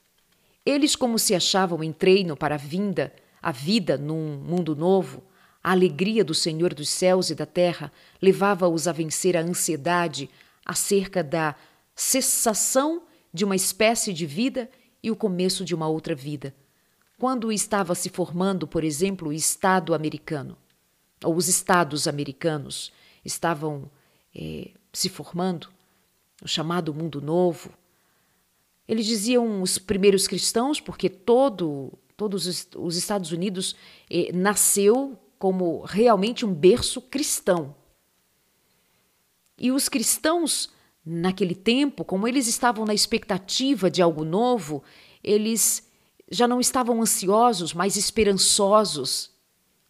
Eles, 0.64 0.94
como 0.96 1.18
se 1.18 1.34
achavam 1.34 1.82
em 1.82 1.92
treino 1.92 2.36
para 2.36 2.56
a 2.56 2.58
vinda, 2.58 3.12
a 3.40 3.52
vida 3.52 3.96
num 3.96 4.36
mundo 4.38 4.76
novo, 4.76 5.22
A 5.62 5.72
alegria 5.72 6.24
do 6.24 6.34
Senhor 6.34 6.72
dos 6.72 6.88
céus 6.88 7.28
e 7.28 7.34
da 7.34 7.44
terra 7.44 7.92
levava-os 8.20 8.88
a 8.88 8.92
vencer 8.92 9.36
a 9.36 9.42
ansiedade 9.42 10.30
acerca 10.70 11.20
da 11.20 11.56
cessação 11.96 13.02
de 13.34 13.44
uma 13.44 13.56
espécie 13.56 14.12
de 14.12 14.24
vida 14.24 14.70
e 15.02 15.10
o 15.10 15.16
começo 15.16 15.64
de 15.64 15.74
uma 15.74 15.88
outra 15.88 16.14
vida. 16.14 16.54
Quando 17.18 17.50
estava 17.50 17.92
se 17.96 18.08
formando, 18.08 18.68
por 18.68 18.84
exemplo, 18.84 19.30
o 19.30 19.32
Estado 19.32 19.92
americano, 19.94 20.56
ou 21.24 21.34
os 21.34 21.48
Estados 21.48 22.06
americanos 22.06 22.92
estavam 23.24 23.90
eh, 24.32 24.70
se 24.92 25.08
formando, 25.08 25.68
o 26.40 26.46
chamado 26.46 26.94
Mundo 26.94 27.20
Novo, 27.20 27.72
eles 28.86 29.06
diziam 29.06 29.60
os 29.60 29.76
primeiros 29.76 30.28
cristãos, 30.28 30.80
porque 30.80 31.10
todo, 31.10 31.92
todos 32.16 32.68
os 32.76 32.96
Estados 32.96 33.32
Unidos 33.32 33.74
eh, 34.08 34.30
nasceu 34.32 35.18
como 35.36 35.82
realmente 35.82 36.46
um 36.46 36.54
berço 36.54 37.02
cristão. 37.02 37.74
E 39.60 39.70
os 39.70 39.90
cristãos, 39.90 40.70
naquele 41.04 41.54
tempo, 41.54 42.02
como 42.02 42.26
eles 42.26 42.48
estavam 42.48 42.86
na 42.86 42.94
expectativa 42.94 43.90
de 43.90 44.00
algo 44.00 44.24
novo, 44.24 44.82
eles 45.22 45.86
já 46.30 46.48
não 46.48 46.58
estavam 46.58 47.02
ansiosos, 47.02 47.74
mas 47.74 47.94
esperançosos. 47.96 49.30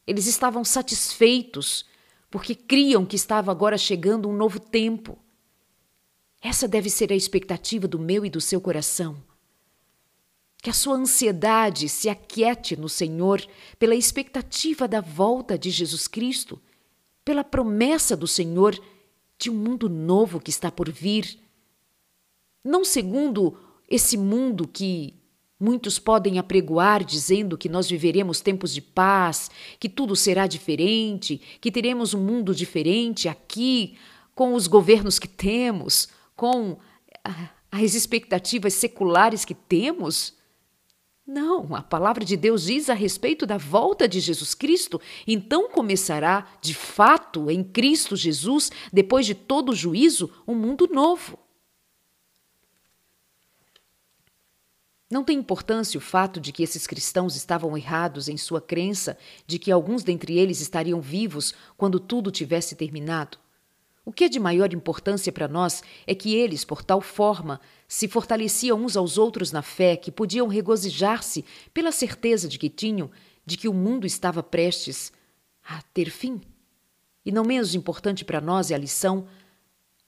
Eles 0.04 0.26
estavam 0.26 0.64
satisfeitos, 0.64 1.86
porque 2.28 2.52
criam 2.52 3.06
que 3.06 3.14
estava 3.14 3.52
agora 3.52 3.78
chegando 3.78 4.28
um 4.28 4.36
novo 4.36 4.58
tempo. 4.58 5.16
Essa 6.42 6.66
deve 6.66 6.90
ser 6.90 7.12
a 7.12 7.16
expectativa 7.16 7.86
do 7.86 7.98
meu 7.98 8.26
e 8.26 8.30
do 8.30 8.40
seu 8.40 8.60
coração. 8.60 9.22
Que 10.60 10.70
a 10.70 10.74
sua 10.74 10.96
ansiedade 10.96 11.88
se 11.88 12.08
aquiete 12.08 12.76
no 12.76 12.88
Senhor 12.88 13.46
pela 13.78 13.94
expectativa 13.94 14.88
da 14.88 15.00
volta 15.00 15.56
de 15.56 15.70
Jesus 15.70 16.08
Cristo, 16.08 16.60
pela 17.24 17.44
promessa 17.44 18.16
do 18.16 18.26
Senhor 18.26 18.76
de 19.40 19.50
um 19.50 19.54
mundo 19.54 19.88
novo 19.88 20.38
que 20.38 20.50
está 20.50 20.70
por 20.70 20.90
vir. 20.90 21.38
Não 22.62 22.84
segundo 22.84 23.56
esse 23.88 24.16
mundo 24.16 24.68
que 24.68 25.14
muitos 25.58 25.98
podem 25.98 26.38
apregoar 26.38 27.02
dizendo 27.02 27.56
que 27.56 27.68
nós 27.68 27.88
viveremos 27.88 28.40
tempos 28.40 28.72
de 28.72 28.82
paz, 28.82 29.50
que 29.78 29.88
tudo 29.88 30.14
será 30.14 30.46
diferente, 30.46 31.40
que 31.60 31.72
teremos 31.72 32.12
um 32.12 32.20
mundo 32.20 32.54
diferente 32.54 33.28
aqui, 33.28 33.96
com 34.34 34.54
os 34.54 34.66
governos 34.66 35.18
que 35.18 35.28
temos, 35.28 36.08
com 36.36 36.78
as 37.72 37.94
expectativas 37.94 38.74
seculares 38.74 39.44
que 39.44 39.54
temos. 39.54 40.34
Não, 41.32 41.76
a 41.76 41.80
palavra 41.80 42.24
de 42.24 42.36
Deus 42.36 42.64
diz 42.64 42.90
a 42.90 42.92
respeito 42.92 43.46
da 43.46 43.56
volta 43.56 44.08
de 44.08 44.18
Jesus 44.18 44.52
Cristo, 44.52 45.00
então 45.24 45.70
começará, 45.70 46.44
de 46.60 46.74
fato, 46.74 47.48
em 47.48 47.62
Cristo 47.62 48.16
Jesus, 48.16 48.72
depois 48.92 49.24
de 49.24 49.32
todo 49.32 49.68
o 49.68 49.74
juízo, 49.76 50.28
um 50.44 50.56
mundo 50.56 50.88
novo. 50.92 51.38
Não 55.08 55.22
tem 55.22 55.38
importância 55.38 55.96
o 55.98 56.00
fato 56.00 56.40
de 56.40 56.50
que 56.50 56.64
esses 56.64 56.84
cristãos 56.84 57.36
estavam 57.36 57.78
errados 57.78 58.28
em 58.28 58.36
sua 58.36 58.60
crença 58.60 59.16
de 59.46 59.56
que 59.56 59.70
alguns 59.70 60.02
dentre 60.02 60.36
eles 60.36 60.60
estariam 60.60 61.00
vivos 61.00 61.54
quando 61.76 62.00
tudo 62.00 62.32
tivesse 62.32 62.74
terminado. 62.74 63.38
O 64.10 64.12
que 64.12 64.24
é 64.24 64.28
de 64.28 64.40
maior 64.40 64.74
importância 64.74 65.30
para 65.30 65.46
nós 65.46 65.84
é 66.04 66.16
que 66.16 66.34
eles, 66.34 66.64
por 66.64 66.82
tal 66.82 67.00
forma, 67.00 67.60
se 67.86 68.08
fortaleciam 68.08 68.82
uns 68.82 68.96
aos 68.96 69.16
outros 69.16 69.52
na 69.52 69.62
fé 69.62 69.96
que 69.96 70.10
podiam 70.10 70.48
regozijar-se 70.48 71.44
pela 71.72 71.92
certeza 71.92 72.48
de 72.48 72.58
que 72.58 72.68
tinham 72.68 73.08
de 73.46 73.56
que 73.56 73.68
o 73.68 73.72
mundo 73.72 74.08
estava 74.08 74.42
prestes 74.42 75.12
a 75.62 75.80
ter 75.94 76.10
fim. 76.10 76.40
E 77.24 77.30
não 77.30 77.44
menos 77.44 77.72
importante 77.72 78.24
para 78.24 78.40
nós 78.40 78.72
é 78.72 78.74
a 78.74 78.78
lição 78.78 79.28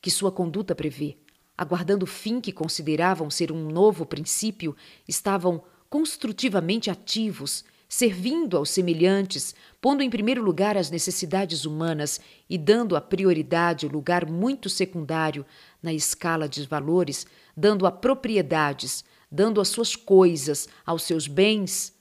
que 0.00 0.10
sua 0.10 0.32
conduta 0.32 0.74
prevê. 0.74 1.16
Aguardando 1.56 2.02
o 2.02 2.08
fim 2.08 2.40
que 2.40 2.50
consideravam 2.50 3.30
ser 3.30 3.52
um 3.52 3.70
novo 3.70 4.04
princípio, 4.04 4.74
estavam 5.06 5.62
construtivamente 5.88 6.90
ativos, 6.90 7.64
servindo 7.92 8.56
aos 8.56 8.70
semelhantes, 8.70 9.54
pondo 9.78 10.02
em 10.02 10.08
primeiro 10.08 10.42
lugar 10.42 10.78
as 10.78 10.90
necessidades 10.90 11.66
humanas 11.66 12.18
e 12.48 12.56
dando 12.56 12.96
a 12.96 13.02
prioridade, 13.02 13.84
o 13.84 13.90
lugar 13.90 14.24
muito 14.24 14.70
secundário 14.70 15.44
na 15.82 15.92
escala 15.92 16.48
de 16.48 16.64
valores, 16.66 17.26
dando 17.54 17.86
a 17.86 17.92
propriedades, 17.92 19.04
dando 19.30 19.60
as 19.60 19.68
suas 19.68 19.94
coisas, 19.94 20.70
aos 20.86 21.02
seus 21.02 21.26
bens, 21.26 21.92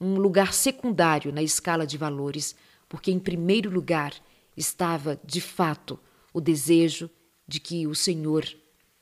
um 0.00 0.16
lugar 0.16 0.52
secundário 0.52 1.32
na 1.32 1.40
escala 1.40 1.86
de 1.86 1.96
valores, 1.96 2.56
porque 2.88 3.12
em 3.12 3.20
primeiro 3.20 3.70
lugar 3.70 4.12
estava, 4.56 5.20
de 5.24 5.40
fato, 5.40 6.00
o 6.34 6.40
desejo 6.40 7.08
de 7.46 7.60
que 7.60 7.86
o 7.86 7.94
Senhor 7.94 8.44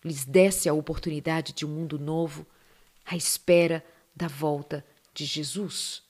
lhes 0.04 0.26
desse 0.26 0.68
a 0.68 0.74
oportunidade 0.74 1.54
de 1.54 1.64
um 1.64 1.70
mundo 1.70 1.98
novo, 1.98 2.46
à 3.06 3.16
espera 3.16 3.82
da 4.14 4.28
volta 4.28 4.84
de 5.18 5.24
Jesus. 5.24 6.00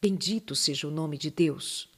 Bendito 0.00 0.54
seja 0.54 0.86
o 0.86 0.90
nome 0.90 1.18
de 1.18 1.32
Deus. 1.32 1.88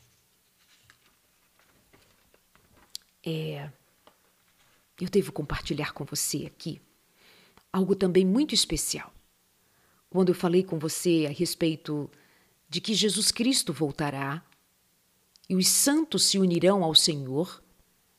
É, 3.22 3.70
eu 4.98 5.10
devo 5.10 5.30
compartilhar 5.30 5.92
com 5.92 6.06
você 6.06 6.46
aqui 6.46 6.80
algo 7.70 7.94
também 7.94 8.24
muito 8.24 8.54
especial. 8.54 9.12
Quando 10.08 10.30
eu 10.30 10.34
falei 10.34 10.64
com 10.64 10.78
você 10.78 11.26
a 11.28 11.30
respeito 11.30 12.10
de 12.66 12.80
que 12.80 12.94
Jesus 12.94 13.30
Cristo 13.30 13.70
voltará 13.70 14.42
e 15.50 15.54
os 15.54 15.68
santos 15.68 16.24
se 16.24 16.38
unirão 16.38 16.82
ao 16.82 16.94
Senhor, 16.94 17.62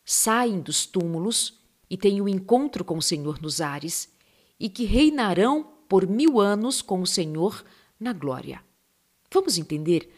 saem 0.06 0.62
dos 0.62 0.86
túmulos 0.86 1.60
e 1.90 1.98
têm 1.98 2.22
o 2.22 2.26
um 2.26 2.28
encontro 2.28 2.86
com 2.86 3.00
o 3.00 3.02
Senhor 3.02 3.42
nos 3.42 3.60
ares 3.60 4.08
e 4.60 4.70
que 4.70 4.86
reinarão 4.86 5.79
por 5.90 6.08
mil 6.08 6.40
anos 6.40 6.82
com 6.82 7.02
o 7.02 7.08
Senhor 7.08 7.66
na 8.00 8.14
glória. 8.14 8.64
Vamos 9.34 9.58
entender 9.58 10.10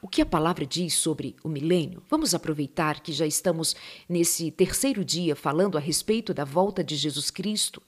o 0.00 0.06
que 0.06 0.22
a 0.22 0.26
palavra 0.26 0.64
diz 0.64 0.94
sobre 0.94 1.34
o 1.42 1.48
milênio? 1.48 2.02
Vamos 2.08 2.34
aproveitar 2.34 3.00
que 3.00 3.12
já 3.12 3.26
estamos 3.26 3.74
nesse 4.08 4.50
terceiro 4.50 5.04
dia 5.04 5.34
falando 5.34 5.76
a 5.76 5.80
respeito 5.80 6.32
da 6.32 6.44
volta 6.44 6.84
de 6.84 6.94
Jesus 6.94 7.30
Cristo, 7.30 7.82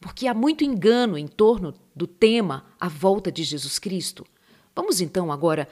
porque 0.00 0.26
há 0.26 0.32
muito 0.32 0.64
engano 0.64 1.18
em 1.18 1.26
torno 1.26 1.74
do 1.94 2.06
tema 2.06 2.64
a 2.80 2.88
volta 2.88 3.30
de 3.30 3.42
Jesus 3.42 3.78
Cristo. 3.78 4.24
Vamos 4.74 5.00
então 5.00 5.30
agora 5.30 5.68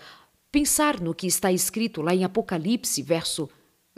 pensar 0.50 1.00
no 1.00 1.14
que 1.14 1.26
está 1.26 1.50
escrito 1.52 2.02
lá 2.02 2.14
em 2.14 2.24
Apocalipse, 2.24 3.00
verso 3.00 3.48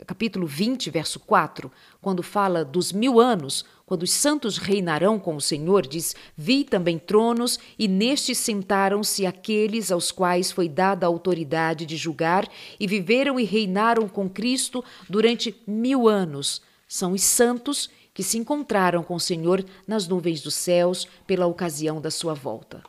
capítulo 0.05 0.47
20, 0.47 0.89
verso 0.89 1.19
4, 1.19 1.71
quando 2.01 2.23
fala 2.23 2.65
dos 2.65 2.91
mil 2.91 3.19
anos, 3.19 3.65
quando 3.91 4.03
os 4.03 4.11
santos 4.11 4.57
reinarão 4.57 5.19
com 5.19 5.35
o 5.35 5.41
Senhor, 5.41 5.85
diz: 5.85 6.15
Vi 6.37 6.63
também 6.63 6.97
tronos, 6.97 7.59
e 7.77 7.89
nestes 7.89 8.37
sentaram-se 8.37 9.25
aqueles 9.25 9.91
aos 9.91 10.13
quais 10.13 10.49
foi 10.49 10.69
dada 10.69 11.05
a 11.05 11.09
autoridade 11.09 11.85
de 11.85 11.97
julgar, 11.97 12.47
e 12.79 12.87
viveram 12.87 13.37
e 13.37 13.43
reinaram 13.43 14.07
com 14.07 14.29
Cristo 14.29 14.81
durante 15.09 15.53
mil 15.67 16.07
anos. 16.07 16.61
São 16.87 17.11
os 17.11 17.21
santos 17.21 17.89
que 18.13 18.23
se 18.23 18.37
encontraram 18.37 19.03
com 19.03 19.15
o 19.15 19.19
Senhor 19.19 19.61
nas 19.85 20.07
nuvens 20.07 20.41
dos 20.41 20.55
céus 20.55 21.05
pela 21.27 21.45
ocasião 21.45 21.99
da 21.99 22.09
sua 22.09 22.33
volta. 22.33 22.81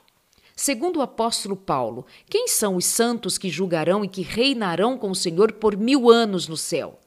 Segundo 0.55 1.01
o 1.01 1.03
apóstolo 1.03 1.57
Paulo, 1.57 2.07
quem 2.31 2.47
são 2.47 2.77
os 2.77 2.85
santos 2.85 3.37
que 3.37 3.51
julgarão 3.51 4.05
e 4.05 4.09
que 4.09 4.23
reinarão 4.23 4.97
com 4.97 5.11
o 5.11 5.17
Senhor 5.17 5.51
por 5.55 5.77
mil 5.77 6.09
anos 6.09 6.47
no 6.47 6.57
céu? 6.57 7.01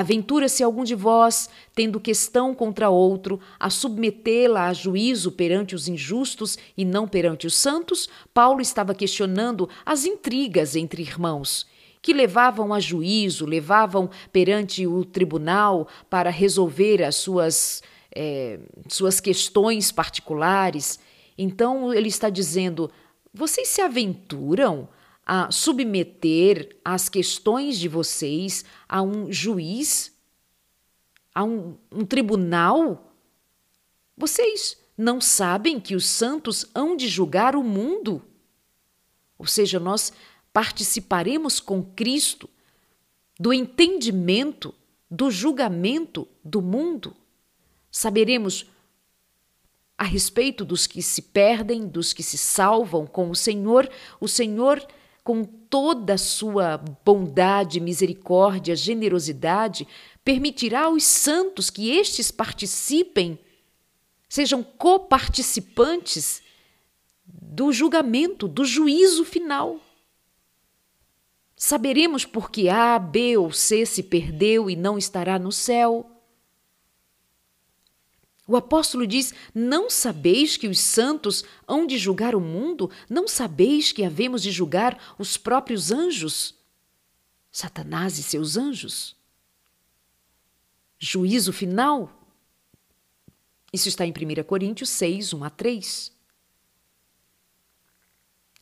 Aventura-se 0.00 0.62
algum 0.62 0.82
de 0.82 0.94
vós, 0.94 1.50
tendo 1.74 2.00
questão 2.00 2.54
contra 2.54 2.88
outro, 2.88 3.38
a 3.58 3.68
submetê-la 3.68 4.68
a 4.68 4.72
juízo 4.72 5.30
perante 5.30 5.74
os 5.74 5.88
injustos 5.88 6.56
e 6.74 6.86
não 6.86 7.06
perante 7.06 7.46
os 7.46 7.54
santos? 7.54 8.08
Paulo 8.32 8.62
estava 8.62 8.94
questionando 8.94 9.68
as 9.84 10.06
intrigas 10.06 10.74
entre 10.74 11.02
irmãos, 11.02 11.66
que 12.00 12.14
levavam 12.14 12.72
a 12.72 12.80
juízo, 12.80 13.44
levavam 13.44 14.08
perante 14.32 14.86
o 14.86 15.04
tribunal 15.04 15.86
para 16.08 16.30
resolver 16.30 17.02
as 17.04 17.16
suas, 17.16 17.82
é, 18.16 18.58
suas 18.88 19.20
questões 19.20 19.92
particulares. 19.92 20.98
Então 21.36 21.92
ele 21.92 22.08
está 22.08 22.30
dizendo: 22.30 22.90
vocês 23.34 23.68
se 23.68 23.82
aventuram 23.82 24.88
a 25.32 25.48
submeter 25.52 26.76
as 26.84 27.08
questões 27.08 27.78
de 27.78 27.86
vocês 27.86 28.64
a 28.88 29.00
um 29.00 29.30
juiz, 29.30 30.12
a 31.32 31.44
um, 31.44 31.76
um 31.88 32.04
tribunal? 32.04 33.14
Vocês 34.16 34.76
não 34.98 35.20
sabem 35.20 35.78
que 35.78 35.94
os 35.94 36.04
santos 36.04 36.66
hão 36.74 36.96
de 36.96 37.06
julgar 37.06 37.54
o 37.54 37.62
mundo? 37.62 38.20
Ou 39.38 39.46
seja, 39.46 39.78
nós 39.78 40.12
participaremos 40.52 41.60
com 41.60 41.80
Cristo 41.80 42.50
do 43.38 43.52
entendimento, 43.52 44.74
do 45.08 45.30
julgamento 45.30 46.26
do 46.42 46.60
mundo. 46.60 47.16
Saberemos 47.88 48.68
a 49.96 50.02
respeito 50.02 50.64
dos 50.64 50.88
que 50.88 51.00
se 51.00 51.22
perdem, 51.22 51.86
dos 51.86 52.12
que 52.12 52.24
se 52.24 52.36
salvam 52.36 53.06
com 53.06 53.30
o 53.30 53.36
Senhor. 53.36 53.88
O 54.18 54.26
Senhor 54.26 54.84
com 55.22 55.44
toda 55.44 56.14
a 56.14 56.18
sua 56.18 56.78
bondade, 57.04 57.80
misericórdia, 57.80 58.74
generosidade, 58.74 59.86
permitirá 60.24 60.84
aos 60.84 61.04
santos 61.04 61.70
que 61.70 61.90
estes 61.90 62.30
participem, 62.30 63.38
sejam 64.28 64.62
coparticipantes 64.62 66.42
do 67.24 67.72
julgamento, 67.72 68.48
do 68.48 68.64
juízo 68.64 69.24
final. 69.24 69.80
Saberemos 71.56 72.24
por 72.24 72.50
que 72.50 72.68
A, 72.68 72.98
B 72.98 73.36
ou 73.36 73.52
C 73.52 73.84
se 73.84 74.02
perdeu 74.02 74.70
e 74.70 74.76
não 74.76 74.96
estará 74.96 75.38
no 75.38 75.52
céu. 75.52 76.19
O 78.50 78.56
apóstolo 78.56 79.06
diz: 79.06 79.32
Não 79.54 79.88
sabeis 79.88 80.56
que 80.56 80.66
os 80.66 80.80
santos 80.80 81.44
hão 81.68 81.86
de 81.86 81.96
julgar 81.96 82.34
o 82.34 82.40
mundo? 82.40 82.90
Não 83.08 83.28
sabeis 83.28 83.92
que 83.92 84.02
havemos 84.02 84.42
de 84.42 84.50
julgar 84.50 85.14
os 85.16 85.36
próprios 85.36 85.92
anjos? 85.92 86.56
Satanás 87.52 88.18
e 88.18 88.24
seus 88.24 88.56
anjos? 88.56 89.14
Juízo 90.98 91.52
final? 91.52 92.10
Isso 93.72 93.86
está 93.86 94.04
em 94.04 94.10
1 94.10 94.42
Coríntios 94.42 94.90
6, 94.90 95.32
1 95.32 95.44
a 95.44 95.50
3. 95.50 96.12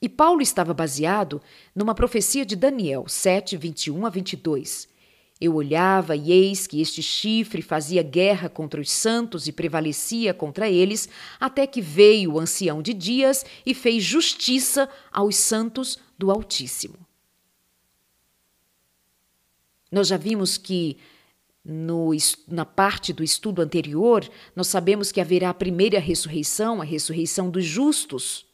E 0.02 0.06
Paulo 0.06 0.42
estava 0.42 0.74
baseado 0.74 1.40
numa 1.74 1.94
profecia 1.94 2.44
de 2.44 2.54
Daniel 2.54 3.08
7, 3.08 3.56
21 3.56 4.04
a 4.04 4.10
22. 4.10 4.86
Eu 5.40 5.54
olhava 5.54 6.16
e 6.16 6.32
eis 6.32 6.66
que 6.66 6.80
este 6.80 7.02
chifre 7.02 7.62
fazia 7.62 8.02
guerra 8.02 8.48
contra 8.48 8.80
os 8.80 8.90
santos 8.90 9.46
e 9.46 9.52
prevalecia 9.52 10.34
contra 10.34 10.68
eles, 10.68 11.08
até 11.38 11.66
que 11.66 11.80
veio 11.80 12.32
o 12.32 12.40
ancião 12.40 12.82
de 12.82 12.92
dias 12.92 13.44
e 13.64 13.72
fez 13.72 14.02
justiça 14.02 14.88
aos 15.12 15.36
santos 15.36 15.98
do 16.18 16.30
Altíssimo. 16.30 16.98
Nós 19.90 20.08
já 20.08 20.16
vimos 20.16 20.58
que 20.58 20.98
no, 21.64 22.10
na 22.46 22.64
parte 22.64 23.12
do 23.12 23.22
estudo 23.22 23.60
anterior, 23.60 24.28
nós 24.56 24.68
sabemos 24.68 25.12
que 25.12 25.20
haverá 25.20 25.50
a 25.50 25.54
primeira 25.54 26.00
ressurreição, 26.00 26.80
a 26.80 26.84
ressurreição 26.84 27.50
dos 27.50 27.64
justos. 27.64 28.46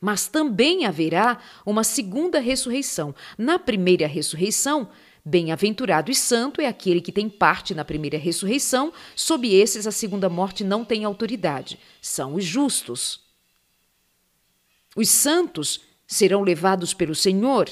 Mas 0.00 0.28
também 0.28 0.84
haverá 0.84 1.40
uma 1.64 1.82
segunda 1.82 2.38
ressurreição. 2.38 3.14
Na 3.36 3.58
primeira 3.58 4.06
ressurreição, 4.06 4.88
bem-aventurado 5.26 6.08
e 6.08 6.14
santo 6.14 6.60
é 6.60 6.68
aquele 6.68 7.00
que 7.00 7.10
tem 7.10 7.28
parte 7.28 7.74
na 7.74 7.84
primeira 7.84 8.16
ressurreição, 8.16 8.92
sob 9.16 9.52
esses 9.52 9.84
a 9.84 9.90
segunda 9.90 10.28
morte 10.28 10.62
não 10.62 10.84
tem 10.84 11.04
autoridade. 11.04 11.80
São 12.00 12.36
os 12.36 12.44
justos. 12.44 13.20
Os 14.94 15.08
santos 15.08 15.80
serão 16.06 16.42
levados 16.42 16.94
pelo 16.94 17.14
Senhor. 17.14 17.68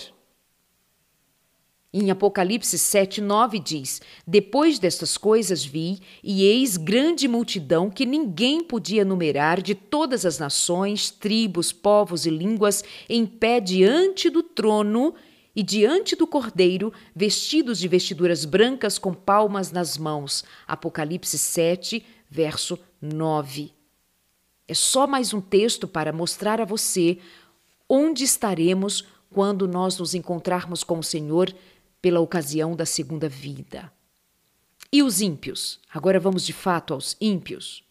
Em 1.93 2.11
Apocalipse 2.11 2.77
7, 2.77 3.21
9 3.21 3.61
diz: 3.61 4.03
Depois 4.27 4.81
destas 4.81 5.17
coisas 5.17 5.65
vi, 5.65 6.01
e 6.25 6.43
eis 6.43 6.77
grande 6.77 7.29
multidão 7.29 7.89
que 7.89 8.05
ninguém 8.05 8.65
podia 8.65 9.05
numerar, 9.05 9.63
de 9.63 9.77
todas 9.77 10.27
as 10.27 10.41
nações, 10.41 11.09
tribos, 11.09 11.71
povos 11.71 12.27
e 12.27 12.31
línguas, 12.31 12.83
em 13.09 13.25
pé 13.25 13.61
diante 13.61 14.29
do 14.29 14.43
trono 14.43 15.15
e 15.55 15.63
diante 15.63 16.17
do 16.17 16.27
cordeiro, 16.27 16.93
vestidos 17.15 17.79
de 17.79 17.87
vestiduras 17.87 18.45
brancas 18.45 18.99
com 18.99 19.15
palmas 19.15 19.71
nas 19.71 19.97
mãos. 19.97 20.45
Apocalipse 20.67 21.39
7, 21.39 22.05
verso 22.29 22.79
9. 23.01 23.73
É 24.67 24.75
só 24.75 25.07
mais 25.07 25.33
um 25.35 25.41
texto 25.41 25.87
para 25.87 26.13
mostrar 26.13 26.61
a 26.61 26.65
você 26.65 27.19
onde 27.89 28.25
estaremos 28.25 29.05
quando 29.31 29.69
nós 29.69 29.99
nos 29.99 30.15
encontrarmos 30.15 30.83
com 30.83 30.99
o 30.99 31.03
Senhor 31.03 31.55
pela 32.01 32.21
ocasião 32.21 32.75
da 32.75 32.87
segunda 32.87 33.29
vida. 33.29 33.93
E 34.93 35.03
os 35.03 35.21
ímpios? 35.21 35.81
Agora 35.93 36.21
vamos 36.21 36.47
de 36.47 36.53
fato 36.53 36.95
aos 36.95 37.17
ímpios. 37.21 37.85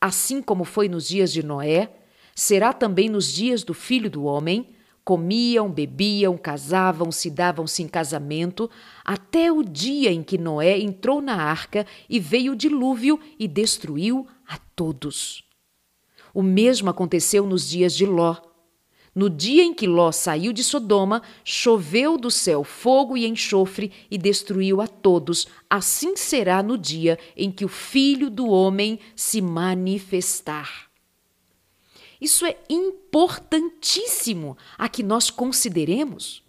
Assim 0.00 0.42
como 0.42 0.64
foi 0.64 0.88
nos 0.88 1.06
dias 1.06 1.32
de 1.32 1.42
Noé, 1.42 1.92
será 2.34 2.72
também 2.72 3.08
nos 3.08 3.32
dias 3.32 3.62
do 3.62 3.72
filho 3.72 4.10
do 4.10 4.24
homem. 4.24 4.74
Comiam, 5.04 5.68
bebiam, 5.68 6.36
casavam, 6.36 7.10
se 7.10 7.28
davam-se 7.28 7.82
em 7.82 7.88
casamento, 7.88 8.70
até 9.04 9.50
o 9.50 9.64
dia 9.64 10.12
em 10.12 10.22
que 10.22 10.38
Noé 10.38 10.78
entrou 10.78 11.20
na 11.20 11.36
arca 11.36 11.84
e 12.08 12.20
veio 12.20 12.52
o 12.52 12.56
dilúvio 12.56 13.18
e 13.36 13.48
destruiu 13.48 14.26
a 14.46 14.58
todos. 14.76 15.44
O 16.32 16.42
mesmo 16.42 16.88
aconteceu 16.88 17.44
nos 17.44 17.68
dias 17.68 17.94
de 17.94 18.06
Ló. 18.06 18.36
No 19.14 19.28
dia 19.28 19.62
em 19.62 19.74
que 19.74 19.86
Ló 19.86 20.10
saiu 20.12 20.52
de 20.52 20.64
Sodoma, 20.64 21.20
choveu 21.44 22.16
do 22.16 22.30
céu 22.30 22.64
fogo 22.64 23.16
e 23.16 23.26
enxofre 23.26 23.92
e 24.10 24.16
destruiu 24.16 24.80
a 24.80 24.86
todos. 24.86 25.46
Assim 25.68 26.16
será 26.16 26.62
no 26.62 26.78
dia 26.78 27.18
em 27.36 27.50
que 27.50 27.64
o 27.64 27.68
Filho 27.68 28.30
do 28.30 28.48
Homem 28.48 28.98
se 29.14 29.42
manifestar. 29.42 30.91
Isso 32.22 32.46
é 32.46 32.56
importantíssimo 32.70 34.56
a 34.78 34.88
que 34.88 35.02
nós 35.02 35.28
consideremos. 35.28 36.44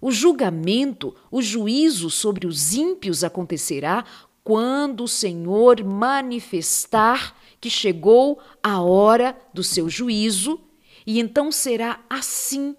O 0.00 0.12
julgamento, 0.12 1.16
o 1.32 1.42
juízo 1.42 2.08
sobre 2.08 2.46
os 2.46 2.74
ímpios 2.74 3.24
acontecerá 3.24 4.04
quando 4.44 5.02
o 5.02 5.08
Senhor 5.08 5.82
manifestar 5.82 7.36
que 7.60 7.68
chegou 7.68 8.40
a 8.62 8.80
hora 8.80 9.36
do 9.52 9.64
seu 9.64 9.90
juízo 9.90 10.60
e 11.04 11.18
então 11.18 11.50
será 11.50 12.00
assim. 12.08 12.76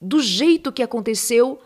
Do 0.00 0.22
jeito 0.22 0.72
que 0.72 0.82
aconteceu 0.82 1.60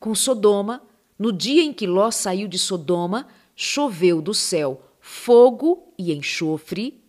com 0.00 0.12
Sodoma, 0.12 0.82
no 1.16 1.30
dia 1.30 1.62
em 1.62 1.72
que 1.72 1.86
Ló 1.86 2.10
saiu 2.10 2.48
de 2.48 2.58
Sodoma, 2.58 3.28
choveu 3.54 4.20
do 4.20 4.34
céu 4.34 4.90
fogo 5.14 5.94
e 5.96 6.12
enxofre, 6.12 7.00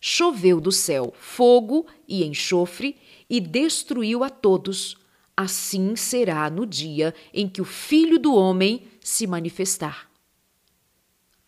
choveu 0.00 0.60
do 0.60 0.70
céu 0.70 1.12
fogo 1.18 1.84
e 2.06 2.24
enxofre 2.24 2.96
e 3.28 3.40
destruiu 3.40 4.22
a 4.22 4.30
todos. 4.30 4.96
Assim 5.36 5.96
será 5.96 6.48
no 6.48 6.64
dia 6.64 7.12
em 7.32 7.48
que 7.48 7.60
o 7.60 7.64
Filho 7.64 8.18
do 8.20 8.34
Homem 8.34 8.84
se 9.00 9.26
manifestar. 9.26 10.08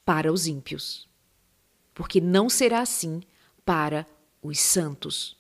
Para 0.04 0.32
os 0.32 0.46
ímpios. 0.46 1.08
Porque 1.94 2.20
não 2.20 2.50
será 2.50 2.80
assim 2.80 3.22
para 3.64 4.06
os 4.42 4.58
santos. 4.58 5.36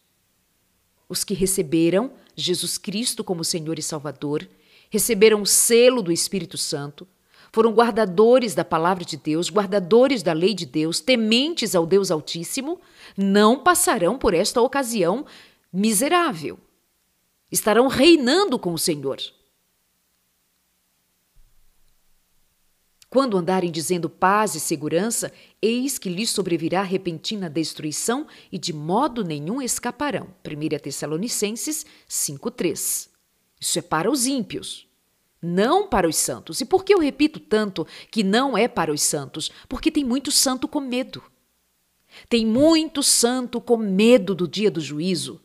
Os 1.08 1.24
que 1.24 1.34
receberam 1.34 2.12
Jesus 2.36 2.78
Cristo 2.78 3.24
como 3.24 3.44
Senhor 3.44 3.78
e 3.78 3.82
Salvador, 3.82 4.48
receberam 4.90 5.42
o 5.42 5.46
selo 5.46 6.02
do 6.02 6.12
Espírito 6.12 6.56
Santo, 6.56 7.06
foram 7.56 7.72
guardadores 7.72 8.54
da 8.54 8.62
palavra 8.62 9.02
de 9.02 9.16
Deus, 9.16 9.48
guardadores 9.48 10.22
da 10.22 10.34
lei 10.34 10.52
de 10.52 10.66
Deus, 10.66 11.00
tementes 11.00 11.74
ao 11.74 11.86
Deus 11.86 12.10
Altíssimo, 12.10 12.78
não 13.16 13.58
passarão 13.58 14.18
por 14.18 14.34
esta 14.34 14.60
ocasião 14.60 15.24
miserável. 15.72 16.58
Estarão 17.50 17.88
reinando 17.88 18.58
com 18.58 18.74
o 18.74 18.78
Senhor. 18.78 19.16
Quando 23.08 23.38
andarem 23.38 23.70
dizendo 23.70 24.10
paz 24.10 24.54
e 24.54 24.60
segurança, 24.60 25.32
eis 25.62 25.98
que 25.98 26.10
lhes 26.10 26.28
sobrevirá 26.28 26.82
repentina 26.82 27.48
destruição 27.48 28.26
e 28.52 28.58
de 28.58 28.74
modo 28.74 29.24
nenhum 29.24 29.62
escaparão. 29.62 30.28
1 30.44 30.78
Tessalonicenses 30.78 31.86
5:3. 32.06 33.08
Isso 33.58 33.78
é 33.78 33.82
para 33.82 34.10
os 34.10 34.26
ímpios, 34.26 34.85
não 35.40 35.88
para 35.88 36.08
os 36.08 36.16
santos. 36.16 36.60
E 36.60 36.64
por 36.64 36.84
que 36.84 36.94
eu 36.94 36.98
repito 36.98 37.38
tanto 37.38 37.86
que 38.10 38.22
não 38.22 38.56
é 38.56 38.66
para 38.66 38.92
os 38.92 39.02
santos? 39.02 39.50
Porque 39.68 39.90
tem 39.90 40.04
muito 40.04 40.30
santo 40.30 40.66
com 40.66 40.80
medo. 40.80 41.22
Tem 42.28 42.46
muito 42.46 43.02
santo 43.02 43.60
com 43.60 43.76
medo 43.76 44.34
do 44.34 44.48
dia 44.48 44.70
do 44.70 44.80
juízo. 44.80 45.40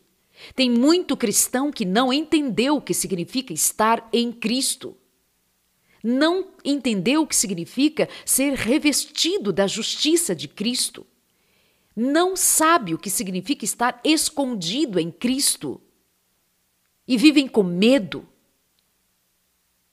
Tem 0.56 0.70
muito 0.70 1.18
cristão 1.18 1.72
que 1.72 1.86
não 1.86 2.12
entendeu 2.12 2.78
o 2.78 2.82
que 2.82 2.94
significa 2.94 3.54
estar 3.54 4.08
em 4.12 4.32
Cristo 4.32 4.98
não 6.04 6.48
entendeu 6.64 7.22
o 7.22 7.28
que 7.28 7.36
significa 7.36 8.10
ser 8.26 8.54
revestido 8.54 9.54
da 9.54 9.68
justiça 9.68 10.36
de 10.36 10.48
Cristo, 10.48 11.06
não 11.96 12.36
sabe 12.36 12.94
o 12.94 12.98
que 12.98 13.10
significa 13.10 13.66
estar 13.66 14.00
escondido 14.04 15.00
em 15.00 15.12
Cristo 15.12 15.80
e 17.08 17.18
vivem 17.18 17.48
com 17.48 17.64
medo, 17.64 18.28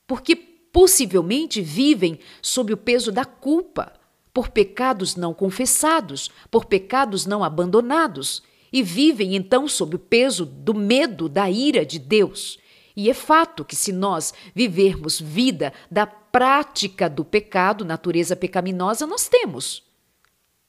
porque 0.08 0.34
possivelmente 0.34 1.60
vivem 1.60 2.18
sob 2.42 2.72
o 2.72 2.76
peso 2.76 3.12
da 3.12 3.24
culpa 3.24 3.92
por 4.34 4.48
pecados 4.48 5.14
não 5.14 5.32
confessados, 5.32 6.30
por 6.50 6.64
pecados 6.64 7.26
não 7.26 7.44
abandonados, 7.44 8.42
e 8.72 8.82
vivem 8.82 9.36
então 9.36 9.68
sob 9.68 9.94
o 9.94 9.98
peso 10.00 10.44
do 10.44 10.74
medo 10.74 11.28
da 11.28 11.48
ira 11.48 11.86
de 11.86 12.00
Deus 12.00 12.58
e 12.96 13.08
é 13.08 13.14
fato 13.14 13.64
que, 13.64 13.76
se 13.76 13.92
nós 13.92 14.34
vivermos 14.52 15.20
vida 15.20 15.72
da 15.88 16.04
prática 16.04 17.08
do 17.08 17.24
pecado, 17.24 17.84
natureza 17.84 18.34
pecaminosa, 18.34 19.06
nós 19.06 19.28
temos. 19.28 19.84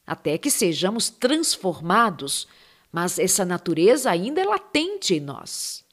Até 0.05 0.37
que 0.37 0.51
sejamos 0.51 1.09
transformados 1.09 2.47
mas 2.91 3.19
essa 3.19 3.45
natureza 3.45 4.09
ainda 4.09 4.41
é 4.41 4.43
latente 4.43 5.13
em 5.13 5.19
nós. 5.19 5.85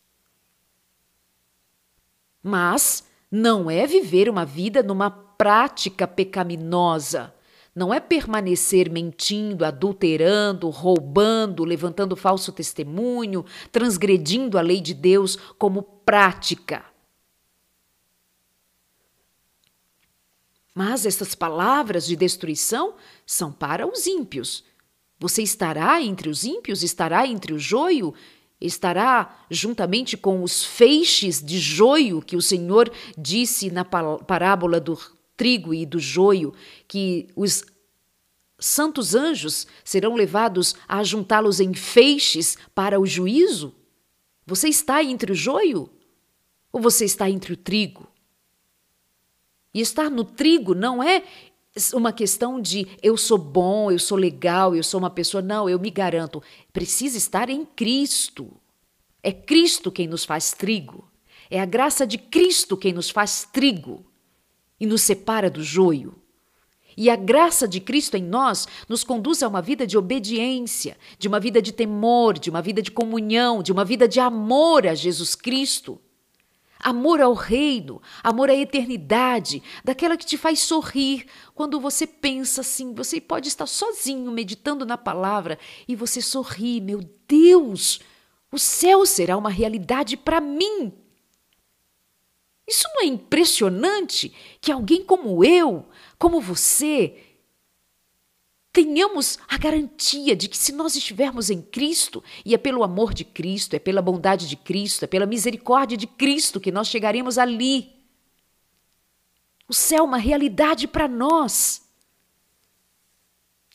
Mas 2.43 3.07
não 3.31 3.71
é 3.71 3.87
viver 3.87 4.29
uma 4.29 4.45
vida 4.45 4.83
numa 4.83 5.11
prática 5.11 6.07
pecaminosa. 6.07 7.35
Não 7.75 7.93
é 7.93 8.01
permanecer 8.01 8.91
mentindo, 8.91 9.65
adulterando, 9.65 10.71
roubando, 10.71 11.63
levantando 11.63 12.17
falso 12.17 12.51
testemunho, 12.51 13.45
transgredindo 13.71 14.57
a 14.57 14.63
lei 14.63 14.81
de 14.81 14.95
Deus 14.95 15.37
como 15.59 15.83
prática. 15.83 16.85
Mas 20.75 21.05
essas 21.05 21.35
palavras 21.35 22.07
de 22.07 22.17
destruição 22.17 22.95
são 23.27 23.53
para 23.53 23.87
os 23.87 24.07
ímpios. 24.07 24.65
Você 25.19 25.43
estará 25.43 26.03
entre 26.03 26.29
os 26.29 26.45
ímpios? 26.45 26.83
Estará 26.83 27.27
entre 27.27 27.53
o 27.53 27.59
joio? 27.59 28.15
Estará 28.61 29.45
juntamente 29.51 30.17
com 30.17 30.43
os 30.43 30.65
feixes 30.65 31.43
de 31.43 31.59
joio 31.59 32.23
que 32.23 32.37
o 32.37 32.43
Senhor 32.43 32.91
disse 33.17 33.71
na 33.71 33.85
parábola 33.85 34.81
do 34.81 34.99
trigo 35.37 35.75
e 35.75 35.85
do 35.85 35.99
joio, 35.99 36.55
que 36.89 37.29
os 37.37 37.65
santos 38.59 39.15
anjos 39.15 39.67
serão 39.85 40.15
levados 40.15 40.75
a 40.89 41.05
juntá-los 41.05 41.61
em 41.61 41.75
feixes 41.75 42.57
para 42.75 42.99
o 42.99 43.07
juízo? 43.07 43.75
Você 44.47 44.69
está 44.69 45.03
entre 45.05 45.33
o 45.33 45.35
joio? 45.35 45.91
Ou 46.73 46.81
você 46.81 47.05
está 47.05 47.29
entre 47.29 47.53
o 47.53 47.57
trigo? 47.57 48.09
E 49.75 49.81
estar 49.81 50.09
no 50.09 50.25
trigo 50.25 50.75
não 50.75 51.03
é 51.03 51.23
uma 51.93 52.13
questão 52.13 52.61
de 52.61 52.87
eu 53.03 53.17
sou 53.17 53.39
bom, 53.39 53.91
eu 53.91 53.99
sou 53.99 54.17
legal, 54.17 54.75
eu 54.75 54.83
sou 54.83 54.99
uma 54.99 55.11
pessoa. 55.11 55.43
Não, 55.43 55.69
eu 55.69 55.79
me 55.79 55.91
garanto. 55.91 56.43
Precisa 56.73 57.19
estar 57.19 57.49
em 57.51 57.65
Cristo. 57.65 58.51
É 59.23 59.33
Cristo 59.33 59.91
quem 59.91 60.07
nos 60.07 60.25
faz 60.25 60.53
trigo. 60.53 61.11
É 61.51 61.61
a 61.61 61.65
graça 61.65 62.07
de 62.07 62.19
Cristo 62.19 62.77
quem 62.77 62.93
nos 62.93 63.11
faz 63.11 63.49
trigo 63.53 64.05
e 64.81 64.87
nos 64.87 65.03
separa 65.03 65.51
do 65.51 65.63
joio. 65.63 66.15
E 66.97 67.11
a 67.11 67.17
graça 67.17 67.69
de 67.69 67.79
Cristo 67.79 68.17
em 68.17 68.23
nós 68.23 68.67
nos 68.89 69.05
conduz 69.05 69.43
a 69.43 69.49
uma 69.49 69.61
vida 69.61 69.87
de 69.87 69.99
obediência, 69.99 70.97
de 71.19 71.29
uma 71.29 71.39
vida 71.39 71.61
de 71.61 71.71
temor, 71.71 72.39
de 72.39 72.49
uma 72.49 72.63
vida 72.63 72.81
de 72.81 72.91
comunhão, 72.91 73.63
de 73.63 73.71
uma 73.71 73.85
vida 73.85 74.09
de 74.09 74.19
amor 74.19 74.87
a 74.87 74.95
Jesus 74.95 75.35
Cristo. 75.35 76.01
Amor 76.87 77.21
ao 77.21 77.35
reino, 77.35 78.01
amor 78.23 78.49
à 78.49 78.55
eternidade, 78.55 79.61
daquela 79.83 80.17
que 80.17 80.25
te 80.25 80.39
faz 80.39 80.61
sorrir 80.61 81.27
quando 81.53 81.81
você 81.81 82.07
pensa 82.07 82.61
assim. 82.61 82.95
Você 82.95 83.21
pode 83.21 83.49
estar 83.49 83.67
sozinho 83.67 84.31
meditando 84.31 84.87
na 84.87 84.97
palavra 84.97 85.59
e 85.89 85.97
você 85.97 86.23
sorri. 86.23 86.81
Meu 86.81 87.01
Deus, 87.27 87.99
o 88.53 88.57
céu 88.57 89.05
será 89.05 89.37
uma 89.37 89.51
realidade 89.51 90.17
para 90.17 90.41
mim. 90.41 90.93
Isso 92.69 92.87
não 92.95 93.03
é 93.03 93.07
impressionante 93.07 94.33
que 94.61 94.71
alguém 94.71 95.05
como 95.05 95.45
eu, 95.45 95.89
como 96.21 96.41
você, 96.41 97.21
tenhamos 98.77 99.39
a 99.49 99.57
garantia 99.57 100.37
de 100.37 100.51
que 100.51 100.59
se 100.59 100.71
nós 100.71 100.95
estivermos 100.95 101.49
em 101.49 101.63
Cristo, 101.63 102.23
e 102.45 102.55
é 102.55 102.59
pelo 102.59 102.85
amor 102.85 103.15
de 103.15 103.25
Cristo, 103.25 103.73
é 103.73 103.79
pela 103.79 104.03
bondade 104.03 104.47
de 104.47 104.55
Cristo, 104.55 105.05
é 105.05 105.07
pela 105.07 105.25
misericórdia 105.25 105.97
de 105.97 106.07
Cristo 106.07 106.61
que 106.61 106.71
nós 106.71 106.87
chegaremos 106.87 107.39
ali. 107.39 107.91
O 109.67 109.73
céu 109.73 110.01
é 110.01 110.03
uma 110.03 110.19
realidade 110.19 110.87
para 110.87 111.09
nós. 111.09 111.89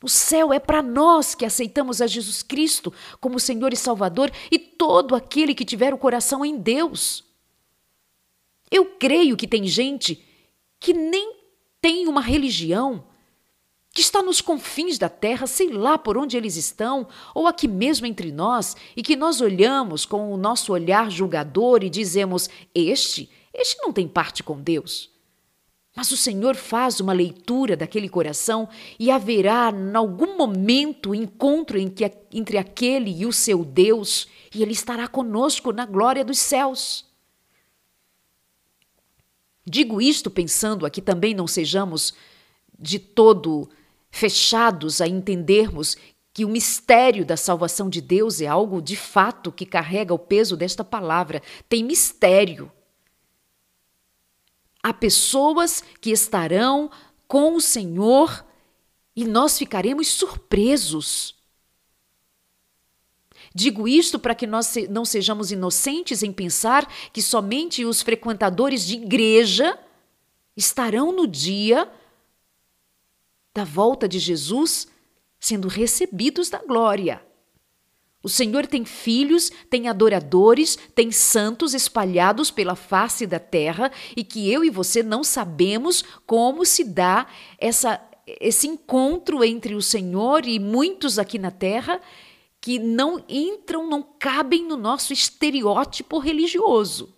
O 0.03 0.07
céu 0.07 0.53
é 0.53 0.59
para 0.59 0.83
nós 0.83 1.33
que 1.33 1.45
aceitamos 1.45 1.99
a 1.99 2.05
Jesus 2.05 2.43
Cristo 2.43 2.93
como 3.19 3.39
Senhor 3.39 3.73
e 3.73 3.77
Salvador 3.77 4.31
e 4.51 4.59
todo 4.59 5.15
aquele 5.15 5.55
que 5.55 5.65
tiver 5.65 5.95
o 5.95 5.97
coração 5.97 6.45
em 6.45 6.59
Deus. 6.59 7.23
Eu 8.69 8.85
creio 8.85 9.35
que 9.35 9.47
tem 9.47 9.65
gente 9.65 10.23
que 10.79 10.93
nem 10.93 11.37
tem 11.81 12.07
uma 12.07 12.21
religião, 12.21 13.03
que 13.93 14.01
está 14.01 14.21
nos 14.21 14.39
confins 14.39 14.97
da 14.97 15.09
terra, 15.09 15.45
sei 15.45 15.69
lá 15.69 15.97
por 15.97 16.17
onde 16.17 16.37
eles 16.37 16.55
estão, 16.55 17.07
ou 17.35 17.45
aqui 17.45 17.67
mesmo 17.67 18.05
entre 18.05 18.31
nós, 18.31 18.75
e 18.95 19.03
que 19.03 19.17
nós 19.17 19.41
olhamos 19.41 20.05
com 20.05 20.33
o 20.33 20.37
nosso 20.37 20.71
olhar 20.71 21.11
julgador 21.11 21.83
e 21.83 21.89
dizemos: 21.89 22.49
Este, 22.73 23.29
este 23.53 23.81
não 23.81 23.91
tem 23.91 24.07
parte 24.07 24.43
com 24.43 24.61
Deus. 24.61 25.11
Mas 25.93 26.09
o 26.09 26.15
Senhor 26.15 26.55
faz 26.55 27.01
uma 27.01 27.11
leitura 27.11 27.75
daquele 27.75 28.07
coração 28.07 28.69
e 28.97 29.11
haverá, 29.11 29.71
em 29.71 29.93
algum 29.93 30.37
momento, 30.37 31.13
encontro 31.13 31.77
entre 31.77 32.57
aquele 32.57 33.11
e 33.11 33.25
o 33.25 33.33
seu 33.33 33.65
Deus, 33.65 34.25
e 34.55 34.63
ele 34.63 34.71
estará 34.71 35.05
conosco 35.09 35.73
na 35.73 35.85
glória 35.85 36.23
dos 36.23 36.39
céus. 36.39 37.05
Digo 39.65 40.01
isto 40.01 40.31
pensando 40.31 40.85
a 40.85 40.89
que 40.89 41.01
também 41.01 41.33
não 41.33 41.45
sejamos 41.45 42.13
de 42.79 42.97
todo 42.97 43.69
fechados 44.11 45.01
a 45.01 45.07
entendermos 45.07 45.95
que 46.33 46.45
o 46.45 46.49
mistério 46.49 47.25
da 47.25 47.35
salvação 47.35 47.89
de 47.89 48.01
Deus 48.01 48.41
é 48.41 48.47
algo 48.47 48.81
de 48.81 48.95
fato 48.95 49.51
que 49.51 49.65
carrega 49.65 50.13
o 50.13 50.19
peso 50.19 50.55
desta 50.55 50.83
palavra. 50.83 51.41
Tem 51.67 51.83
mistério. 51.83 52.71
Há 54.83 54.93
pessoas 54.93 55.83
que 55.99 56.11
estarão 56.11 56.89
com 57.27 57.55
o 57.55 57.61
Senhor 57.61 58.45
e 59.15 59.25
nós 59.25 59.57
ficaremos 59.57 60.07
surpresos. 60.07 61.35
Digo 63.53 63.87
isto 63.87 64.17
para 64.17 64.33
que 64.33 64.47
nós 64.47 64.73
não 64.89 65.03
sejamos 65.03 65.51
inocentes 65.51 66.23
em 66.23 66.31
pensar 66.31 66.89
que 67.11 67.21
somente 67.21 67.83
os 67.83 68.01
frequentadores 68.01 68.85
de 68.85 68.95
igreja 68.95 69.77
estarão 70.55 71.11
no 71.11 71.27
dia 71.27 71.91
da 73.53 73.63
volta 73.63 74.07
de 74.07 74.19
Jesus 74.19 74.87
sendo 75.39 75.67
recebidos 75.67 76.49
da 76.49 76.59
glória. 76.59 77.21
O 78.23 78.29
Senhor 78.29 78.67
tem 78.67 78.85
filhos, 78.85 79.51
tem 79.69 79.89
adoradores, 79.89 80.77
tem 80.93 81.11
santos 81.11 81.73
espalhados 81.73 82.51
pela 82.51 82.75
face 82.75 83.25
da 83.25 83.39
terra 83.39 83.91
e 84.15 84.23
que 84.23 84.51
eu 84.51 84.63
e 84.63 84.69
você 84.69 85.01
não 85.01 85.23
sabemos 85.23 86.03
como 86.27 86.63
se 86.63 86.83
dá 86.83 87.25
essa, 87.57 87.99
esse 88.39 88.67
encontro 88.67 89.43
entre 89.43 89.73
o 89.73 89.81
Senhor 89.81 90.45
e 90.45 90.59
muitos 90.59 91.17
aqui 91.17 91.39
na 91.39 91.49
terra 91.49 91.99
que 92.61 92.77
não 92.77 93.25
entram, 93.27 93.89
não 93.89 94.03
cabem 94.03 94.67
no 94.67 94.77
nosso 94.77 95.11
estereótipo 95.11 96.19
religioso. 96.19 97.11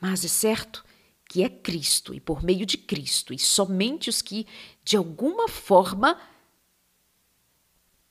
Mas 0.00 0.24
é 0.24 0.28
certo 0.28 0.84
que 1.30 1.44
é 1.44 1.48
Cristo, 1.48 2.12
e 2.12 2.18
por 2.18 2.42
meio 2.42 2.66
de 2.66 2.76
Cristo, 2.76 3.32
e 3.32 3.38
somente 3.38 4.10
os 4.10 4.20
que, 4.20 4.48
de 4.82 4.96
alguma 4.96 5.46
forma, 5.46 6.20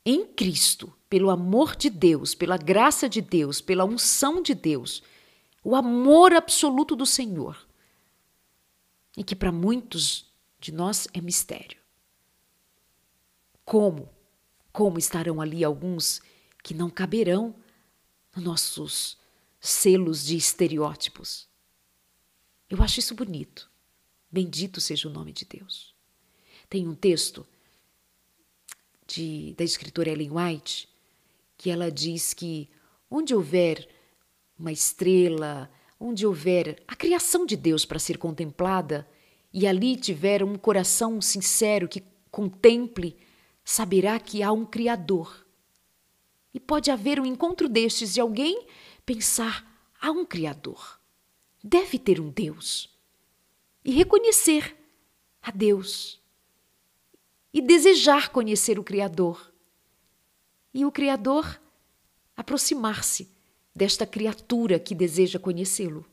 em 0.05 0.25
Cristo, 0.25 0.93
pelo 1.09 1.29
amor 1.29 1.75
de 1.75 1.89
Deus, 1.89 2.33
pela 2.33 2.55
graça 2.55 3.09
de 3.09 3.19
Deus, 3.19 3.59
pela 3.59 3.83
unção 3.83 4.41
de 4.41 4.55
Deus, 4.55 5.03
o 5.61 5.75
amor 5.75 6.33
absoluto 6.33 6.95
do 6.95 7.05
Senhor, 7.05 7.67
e 9.17 9.21
que 9.21 9.35
para 9.35 9.51
muitos 9.51 10.31
de 10.57 10.71
nós 10.71 11.05
é 11.13 11.19
mistério. 11.19 11.77
Como? 13.65 14.09
Como 14.71 14.97
estarão 14.97 15.41
ali 15.41 15.61
alguns 15.61 16.21
que 16.63 16.73
não 16.73 16.89
caberão 16.89 17.53
nos 18.33 18.45
nossos 18.45 19.17
selos 19.59 20.23
de 20.23 20.37
estereótipos? 20.37 21.48
Eu 22.69 22.83
acho 22.83 22.99
isso 22.99 23.15
bonito. 23.15 23.69
Bendito 24.31 24.79
seja 24.79 25.07
o 25.07 25.11
nome 25.11 25.33
de 25.33 25.43
Deus. 25.43 25.95
Tem 26.69 26.87
um 26.87 26.93
texto 26.93 27.45
de, 29.07 29.55
da 29.57 29.63
escritora 29.63 30.09
Ellen 30.09 30.31
White 30.31 30.87
que 31.57 31.71
ela 31.71 31.91
diz 31.91 32.33
que 32.33 32.69
onde 33.09 33.33
houver 33.33 33.89
uma 34.57 34.71
estrela, 34.71 35.69
onde 35.99 36.25
houver 36.25 36.81
a 36.87 36.95
criação 36.95 37.45
de 37.45 37.57
Deus 37.57 37.85
para 37.85 37.97
ser 37.97 38.17
contemplada, 38.17 39.09
e 39.51 39.65
ali 39.65 39.95
tiver 39.95 40.43
um 40.43 40.55
coração 40.55 41.19
sincero 41.19 41.87
que 41.87 42.03
contemple, 42.29 43.17
saberá 43.65 44.19
que 44.19 44.43
há 44.43 44.51
um 44.51 44.65
Criador. 44.65 45.45
E 46.53 46.59
pode 46.59 46.91
haver 46.91 47.19
um 47.19 47.25
encontro 47.25 47.67
destes 47.67 48.13
de 48.13 48.21
alguém 48.21 48.67
pensar: 49.05 49.65
há 49.99 50.11
um 50.11 50.25
Criador 50.25 50.98
deve 51.63 51.99
ter 51.99 52.19
um 52.19 52.29
Deus 52.29 52.89
e 53.83 53.91
reconhecer 53.91 54.75
a 55.41 55.51
Deus 55.51 56.19
e 57.53 57.61
desejar 57.61 58.29
conhecer 58.29 58.77
o 58.77 58.83
Criador. 58.83 59.51
E 60.73 60.85
o 60.85 60.91
Criador 60.91 61.59
aproximar-se 62.35 63.29
desta 63.75 64.05
criatura 64.05 64.79
que 64.79 64.93
deseja 64.93 65.39
conhecê-lo. 65.39 66.05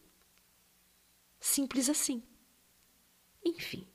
Simples 1.38 1.88
assim. 1.88 2.22
Enfim. 3.44 3.86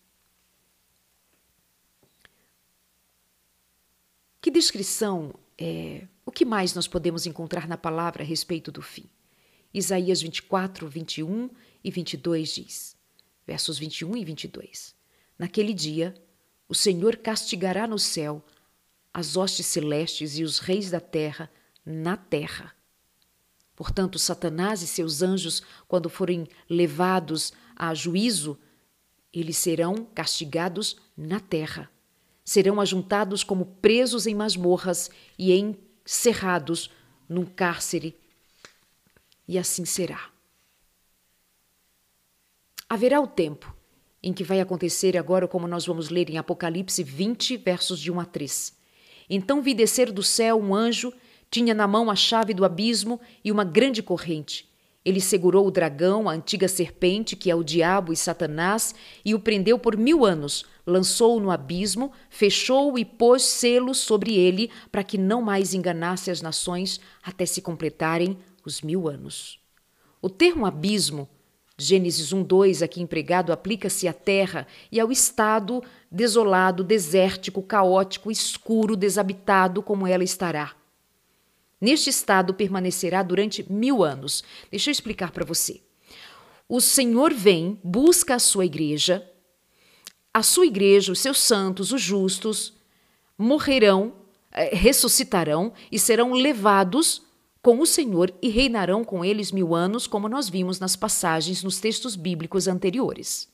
Que 4.39 4.49
descrição 4.49 5.33
é. 5.57 6.07
O 6.25 6.31
que 6.31 6.45
mais 6.45 6.73
nós 6.73 6.87
podemos 6.87 7.25
encontrar 7.25 7.67
na 7.67 7.77
palavra 7.77 8.23
a 8.23 8.25
respeito 8.25 8.71
do 8.71 8.81
fim? 8.81 9.09
Isaías 9.73 10.21
24, 10.21 10.87
21 10.87 11.49
e 11.83 11.89
22 11.89 12.55
diz, 12.55 12.97
versos 13.45 13.77
21 13.77 14.17
e 14.17 14.25
22. 14.25 14.95
Naquele 15.37 15.73
dia, 15.73 16.13
o 16.67 16.75
Senhor 16.75 17.17
castigará 17.17 17.87
no 17.87 17.97
céu 17.97 18.43
as 19.13 19.35
hostes 19.35 19.65
celestes 19.65 20.37
e 20.37 20.43
os 20.43 20.59
reis 20.59 20.89
da 20.89 20.99
terra 20.99 21.49
na 21.85 22.15
terra. 22.15 22.73
Portanto, 23.75 24.19
Satanás 24.19 24.81
e 24.81 24.87
seus 24.87 25.21
anjos, 25.21 25.63
quando 25.87 26.09
forem 26.09 26.47
levados 26.69 27.51
a 27.75 27.93
juízo, 27.93 28.59
eles 29.33 29.57
serão 29.57 30.05
castigados 30.13 30.97
na 31.17 31.39
terra. 31.39 31.89
Serão 32.43 32.79
ajuntados 32.79 33.43
como 33.43 33.65
presos 33.65 34.27
em 34.27 34.35
masmorras 34.35 35.09
e 35.37 35.51
encerrados 35.53 36.91
num 37.27 37.45
cárcere. 37.45 38.17
E 39.51 39.57
assim 39.57 39.83
será. 39.83 40.29
Haverá 42.87 43.19
o 43.19 43.27
tempo 43.27 43.75
em 44.23 44.31
que 44.31 44.45
vai 44.45 44.61
acontecer 44.61 45.17
agora, 45.17 45.45
como 45.45 45.67
nós 45.67 45.85
vamos 45.85 46.07
ler 46.07 46.29
em 46.29 46.37
Apocalipse 46.37 47.03
20, 47.03 47.57
versos 47.57 47.99
de 47.99 48.09
1 48.09 48.21
a 48.21 48.23
3. 48.23 48.73
Então 49.29 49.61
vi 49.61 49.73
descer 49.73 50.09
do 50.09 50.23
céu 50.23 50.57
um 50.57 50.73
anjo, 50.73 51.11
tinha 51.49 51.73
na 51.73 51.85
mão 51.85 52.09
a 52.09 52.15
chave 52.15 52.53
do 52.53 52.63
abismo 52.63 53.19
e 53.43 53.51
uma 53.51 53.65
grande 53.65 54.01
corrente. 54.01 54.71
Ele 55.03 55.19
segurou 55.19 55.67
o 55.67 55.71
dragão, 55.71 56.29
a 56.29 56.33
antiga 56.33 56.69
serpente, 56.69 57.35
que 57.35 57.51
é 57.51 57.55
o 57.55 57.61
diabo 57.61 58.13
e 58.13 58.15
Satanás, 58.15 58.95
e 59.25 59.35
o 59.35 59.39
prendeu 59.39 59.77
por 59.77 59.97
mil 59.97 60.23
anos, 60.23 60.63
lançou-o 60.87 61.41
no 61.41 61.51
abismo, 61.51 62.13
fechou-o 62.29 62.97
e 62.97 63.03
pôs 63.03 63.43
selos 63.43 63.97
sobre 63.97 64.33
ele, 64.33 64.71
para 64.89 65.03
que 65.03 65.17
não 65.17 65.41
mais 65.41 65.73
enganasse 65.73 66.31
as 66.31 66.41
nações 66.41 67.01
até 67.21 67.45
se 67.45 67.61
completarem 67.61 68.37
os 68.69 68.81
mil 68.81 69.07
anos. 69.07 69.59
O 70.21 70.29
termo 70.29 70.65
abismo 70.65 71.27
Gênesis 71.81 72.31
1:2 72.31 72.83
aqui 72.83 73.01
empregado 73.01 73.51
aplica-se 73.51 74.07
à 74.07 74.13
terra 74.13 74.67
e 74.91 74.99
ao 74.99 75.11
estado 75.11 75.83
desolado, 76.11 76.83
desértico, 76.83 77.63
caótico, 77.63 78.29
escuro, 78.29 78.95
desabitado 78.95 79.81
como 79.81 80.05
ela 80.05 80.23
estará. 80.23 80.75
Neste 81.79 82.11
estado 82.11 82.53
permanecerá 82.53 83.23
durante 83.23 83.65
mil 83.71 84.03
anos. 84.03 84.43
Deixa 84.69 84.89
eu 84.89 84.91
explicar 84.91 85.31
para 85.31 85.43
você. 85.43 85.81
O 86.69 86.79
Senhor 86.79 87.33
vem, 87.33 87.79
busca 87.83 88.35
a 88.35 88.39
sua 88.39 88.65
igreja, 88.65 89.27
a 90.31 90.43
sua 90.43 90.67
igreja, 90.67 91.11
os 91.11 91.19
seus 91.19 91.39
santos, 91.39 91.91
os 91.91 92.01
justos, 92.01 92.75
morrerão, 93.35 94.13
eh, 94.51 94.75
ressuscitarão 94.75 95.73
e 95.91 95.97
serão 95.97 96.31
levados 96.33 97.23
com 97.61 97.79
o 97.79 97.85
Senhor 97.85 98.33
e 98.41 98.49
reinarão 98.49 99.03
com 99.03 99.23
eles 99.23 99.51
mil 99.51 99.75
anos, 99.75 100.07
como 100.07 100.27
nós 100.27 100.49
vimos 100.49 100.79
nas 100.79 100.95
passagens 100.95 101.63
nos 101.63 101.79
textos 101.79 102.15
bíblicos 102.15 102.67
anteriores. 102.67 103.51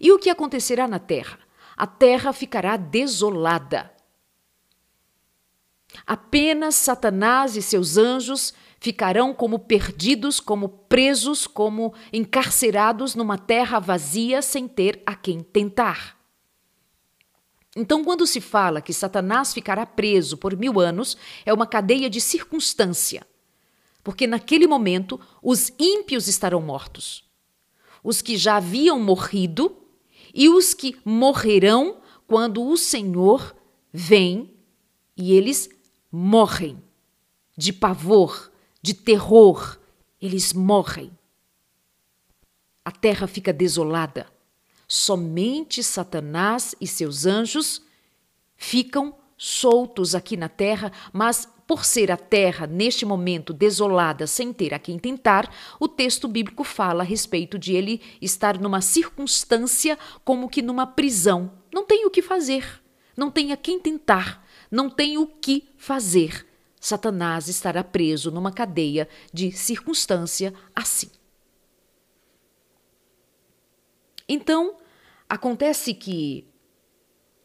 E 0.00 0.12
o 0.12 0.18
que 0.18 0.30
acontecerá 0.30 0.86
na 0.86 0.98
terra? 0.98 1.38
A 1.76 1.86
terra 1.86 2.32
ficará 2.32 2.76
desolada. 2.76 3.92
Apenas 6.06 6.74
Satanás 6.74 7.56
e 7.56 7.62
seus 7.62 7.96
anjos 7.96 8.54
ficarão 8.78 9.34
como 9.34 9.58
perdidos, 9.58 10.40
como 10.40 10.68
presos, 10.68 11.46
como 11.46 11.94
encarcerados 12.12 13.14
numa 13.14 13.38
terra 13.38 13.78
vazia 13.78 14.42
sem 14.42 14.68
ter 14.68 15.02
a 15.06 15.14
quem 15.14 15.40
tentar. 15.40 16.16
Então, 17.78 18.02
quando 18.02 18.26
se 18.26 18.40
fala 18.40 18.80
que 18.80 18.94
Satanás 18.94 19.52
ficará 19.52 19.84
preso 19.84 20.38
por 20.38 20.56
mil 20.56 20.80
anos, 20.80 21.14
é 21.44 21.52
uma 21.52 21.66
cadeia 21.66 22.08
de 22.08 22.22
circunstância. 22.22 23.26
Porque 24.02 24.26
naquele 24.26 24.66
momento 24.66 25.20
os 25.42 25.70
ímpios 25.78 26.26
estarão 26.26 26.62
mortos. 26.62 27.22
Os 28.02 28.22
que 28.22 28.38
já 28.38 28.56
haviam 28.56 28.98
morrido 28.98 29.76
e 30.32 30.48
os 30.48 30.72
que 30.72 30.96
morrerão 31.04 31.98
quando 32.26 32.64
o 32.64 32.78
Senhor 32.78 33.54
vem 33.92 34.54
e 35.14 35.34
eles 35.34 35.68
morrem 36.10 36.82
de 37.58 37.74
pavor, 37.74 38.50
de 38.80 38.94
terror. 38.94 39.78
Eles 40.18 40.54
morrem. 40.54 41.10
A 42.82 42.90
terra 42.90 43.26
fica 43.26 43.52
desolada 43.52 44.34
Somente 44.88 45.82
Satanás 45.82 46.74
e 46.80 46.86
seus 46.86 47.26
anjos 47.26 47.82
ficam 48.56 49.14
soltos 49.36 50.14
aqui 50.14 50.36
na 50.36 50.48
terra, 50.48 50.92
mas 51.12 51.48
por 51.66 51.84
ser 51.84 52.12
a 52.12 52.16
terra 52.16 52.66
neste 52.66 53.04
momento 53.04 53.52
desolada, 53.52 54.26
sem 54.26 54.52
ter 54.52 54.72
a 54.72 54.78
quem 54.78 54.98
tentar, 54.98 55.52
o 55.80 55.88
texto 55.88 56.28
bíblico 56.28 56.62
fala 56.62 57.02
a 57.02 57.06
respeito 57.06 57.58
de 57.58 57.74
ele 57.74 58.00
estar 58.22 58.58
numa 58.58 58.80
circunstância 58.80 59.98
como 60.24 60.48
que 60.48 60.62
numa 60.62 60.86
prisão. 60.86 61.50
Não 61.72 61.84
tem 61.84 62.06
o 62.06 62.10
que 62.10 62.22
fazer, 62.22 62.80
não 63.16 63.30
tem 63.30 63.52
a 63.52 63.56
quem 63.56 63.80
tentar, 63.80 64.46
não 64.70 64.88
tem 64.88 65.18
o 65.18 65.26
que 65.26 65.68
fazer. 65.76 66.46
Satanás 66.80 67.48
estará 67.48 67.82
preso 67.82 68.30
numa 68.30 68.52
cadeia 68.52 69.08
de 69.32 69.50
circunstância 69.50 70.54
assim. 70.74 71.10
Então, 74.28 74.76
acontece 75.28 75.94
que 75.94 76.46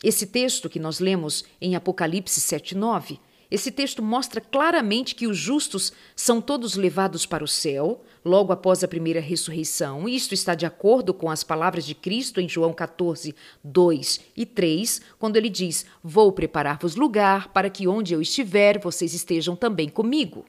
esse 0.03 0.25
texto 0.25 0.69
que 0.69 0.79
nós 0.79 0.99
lemos 0.99 1.43
em 1.59 1.75
Apocalipse 1.75 2.39
7:9, 2.41 3.19
esse 3.51 3.69
texto 3.69 4.01
mostra 4.01 4.39
claramente 4.39 5.13
que 5.13 5.27
os 5.27 5.38
justos 5.38 5.91
são 6.15 6.39
todos 6.39 6.75
levados 6.75 7.25
para 7.25 7.43
o 7.43 7.47
céu 7.47 8.01
logo 8.23 8.53
após 8.53 8.82
a 8.82 8.88
primeira 8.88 9.19
ressurreição, 9.19 10.07
isto 10.07 10.34
está 10.34 10.55
de 10.55 10.65
acordo 10.65 11.13
com 11.13 11.29
as 11.29 11.43
palavras 11.43 11.86
de 11.86 11.93
Cristo 11.93 12.39
em 12.39 12.47
João 12.47 12.71
14, 12.71 13.36
2 13.61 14.21
e 14.38 14.45
3, 14.45 15.01
quando 15.19 15.36
ele 15.36 15.49
diz: 15.49 15.86
Vou 16.01 16.32
preparar-vos 16.32 16.95
lugar 16.95 17.49
para 17.49 17.69
que 17.69 17.88
onde 17.88 18.13
eu 18.13 18.21
estiver 18.21 18.79
vocês 18.79 19.13
estejam 19.13 19.55
também 19.55 19.89
comigo. 19.89 20.45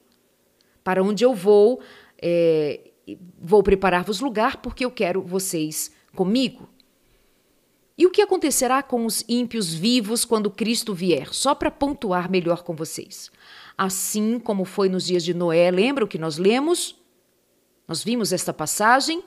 Para 0.85 1.03
onde 1.03 1.25
eu 1.25 1.35
vou, 1.35 1.81
é, 2.21 2.93
vou 3.41 3.63
preparar-vos 3.63 4.21
lugar 4.21 4.59
porque 4.59 4.85
eu 4.85 4.91
quero 4.91 5.23
vocês 5.23 5.91
comigo. 6.15 6.69
E 7.97 8.07
o 8.07 8.11
que 8.11 8.23
acontecerá 8.23 8.83
com 8.83 9.05
os 9.05 9.25
ímpios 9.29 9.73
vivos 9.73 10.25
quando 10.25 10.51
Cristo 10.51 10.95
vier? 10.95 11.33
Só 11.33 11.55
para 11.55 11.71
pontuar 11.71 12.31
melhor 12.31 12.63
com 12.63 12.75
vocês. 12.75 13.31
Assim 13.77 14.39
como 14.39 14.65
foi 14.65 14.89
nos 14.89 15.07
dias 15.07 15.23
de 15.23 15.35
Noé, 15.35 15.71
lembra 15.71 16.05
o 16.05 16.09
que 16.09 16.19
nós 16.19 16.39
lemos? 16.39 16.97
Nós 17.87 18.03
vimos 18.03 18.33
esta 18.33 18.53
passagem 18.53 19.23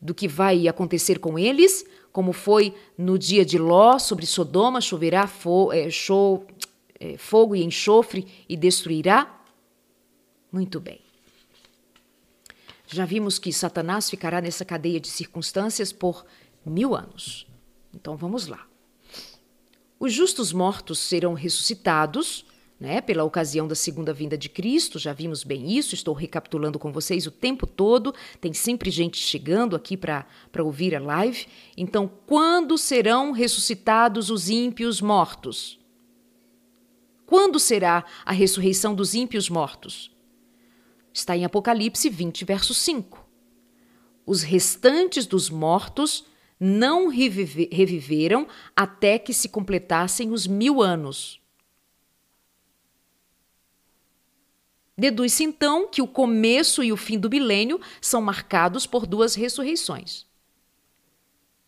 do 0.00 0.14
que 0.14 0.28
vai 0.28 0.68
acontecer 0.68 1.18
com 1.18 1.38
eles, 1.38 1.84
como 2.12 2.32
foi 2.32 2.74
no 2.96 3.18
dia 3.18 3.44
de 3.44 3.58
Ló, 3.58 3.98
sobre 3.98 4.26
Sodoma 4.26 4.80
choverá 4.80 5.26
fo 5.26 5.72
é, 5.72 5.90
show, 5.90 6.46
é, 6.98 7.16
fogo 7.16 7.54
e 7.54 7.64
enxofre 7.64 8.26
e 8.48 8.56
destruirá? 8.56 9.40
Muito 10.52 10.80
bem. 10.80 11.05
Já 12.86 13.04
vimos 13.04 13.38
que 13.38 13.52
Satanás 13.52 14.08
ficará 14.08 14.40
nessa 14.40 14.64
cadeia 14.64 15.00
de 15.00 15.08
circunstâncias 15.08 15.92
por 15.92 16.24
mil 16.64 16.94
anos. 16.94 17.46
Então 17.94 18.16
vamos 18.16 18.46
lá. 18.46 18.66
Os 19.98 20.12
justos 20.12 20.52
mortos 20.52 20.98
serão 20.98 21.34
ressuscitados, 21.34 22.44
né, 22.78 23.00
pela 23.00 23.24
ocasião 23.24 23.66
da 23.66 23.74
segunda 23.74 24.12
vinda 24.12 24.36
de 24.36 24.50
Cristo, 24.50 24.98
já 24.98 25.14
vimos 25.14 25.42
bem 25.42 25.72
isso, 25.78 25.94
estou 25.94 26.12
recapitulando 26.14 26.78
com 26.78 26.92
vocês 26.92 27.26
o 27.26 27.30
tempo 27.30 27.66
todo, 27.66 28.14
tem 28.38 28.52
sempre 28.52 28.90
gente 28.90 29.16
chegando 29.16 29.74
aqui 29.74 29.96
para 29.96 30.26
ouvir 30.58 30.94
a 30.94 31.00
live. 31.00 31.46
Então, 31.74 32.10
quando 32.26 32.76
serão 32.76 33.32
ressuscitados 33.32 34.28
os 34.28 34.50
ímpios 34.50 35.00
mortos? 35.00 35.78
Quando 37.24 37.58
será 37.58 38.04
a 38.26 38.32
ressurreição 38.32 38.94
dos 38.94 39.14
ímpios 39.14 39.48
mortos? 39.48 40.14
Está 41.16 41.34
em 41.34 41.46
Apocalipse 41.46 42.10
20, 42.10 42.44
verso 42.44 42.74
5. 42.74 43.26
Os 44.26 44.42
restantes 44.42 45.24
dos 45.24 45.48
mortos 45.48 46.26
não 46.60 47.08
revive, 47.08 47.70
reviveram 47.72 48.46
até 48.76 49.18
que 49.18 49.32
se 49.32 49.48
completassem 49.48 50.30
os 50.30 50.46
mil 50.46 50.82
anos. 50.82 51.40
Deduz-se 54.94 55.42
então 55.42 55.88
que 55.88 56.02
o 56.02 56.06
começo 56.06 56.84
e 56.84 56.92
o 56.92 56.98
fim 56.98 57.18
do 57.18 57.30
milênio 57.30 57.80
são 57.98 58.20
marcados 58.20 58.86
por 58.86 59.06
duas 59.06 59.34
ressurreições. 59.34 60.26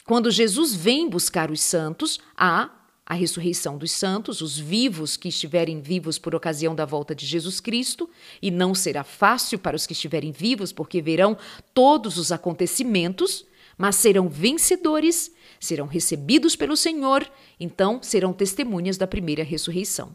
Quando 0.04 0.30
Jesus 0.30 0.74
vem 0.74 1.08
buscar 1.08 1.50
os 1.50 1.62
santos, 1.62 2.20
há 2.36 2.77
a 3.08 3.14
ressurreição 3.14 3.78
dos 3.78 3.90
santos, 3.90 4.42
os 4.42 4.58
vivos 4.58 5.16
que 5.16 5.28
estiverem 5.28 5.80
vivos 5.80 6.18
por 6.18 6.34
ocasião 6.34 6.74
da 6.74 6.84
volta 6.84 7.14
de 7.14 7.24
Jesus 7.24 7.58
Cristo, 7.58 8.08
e 8.42 8.50
não 8.50 8.74
será 8.74 9.02
fácil 9.02 9.58
para 9.58 9.74
os 9.74 9.86
que 9.86 9.94
estiverem 9.94 10.30
vivos, 10.30 10.72
porque 10.72 11.00
verão 11.00 11.36
todos 11.72 12.18
os 12.18 12.30
acontecimentos 12.30 13.46
mas 13.78 13.94
serão 13.94 14.28
vencedores, 14.28 15.32
serão 15.60 15.86
recebidos 15.86 16.56
pelo 16.56 16.76
Senhor, 16.76 17.24
então 17.60 18.02
serão 18.02 18.32
testemunhas 18.32 18.98
da 18.98 19.06
primeira 19.06 19.44
ressurreição. 19.44 20.14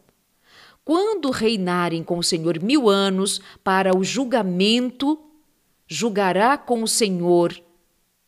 Quando 0.84 1.32
reinarem 1.32 2.04
com 2.04 2.18
o 2.18 2.24
Senhor 2.24 2.62
mil 2.62 2.89
anos 2.89 3.39
para 3.64 3.98
o 3.98 4.04
julgamento, 4.04 5.18
julgará 5.88 6.58
com 6.58 6.84
o 6.84 6.88
Senhor, 6.88 7.58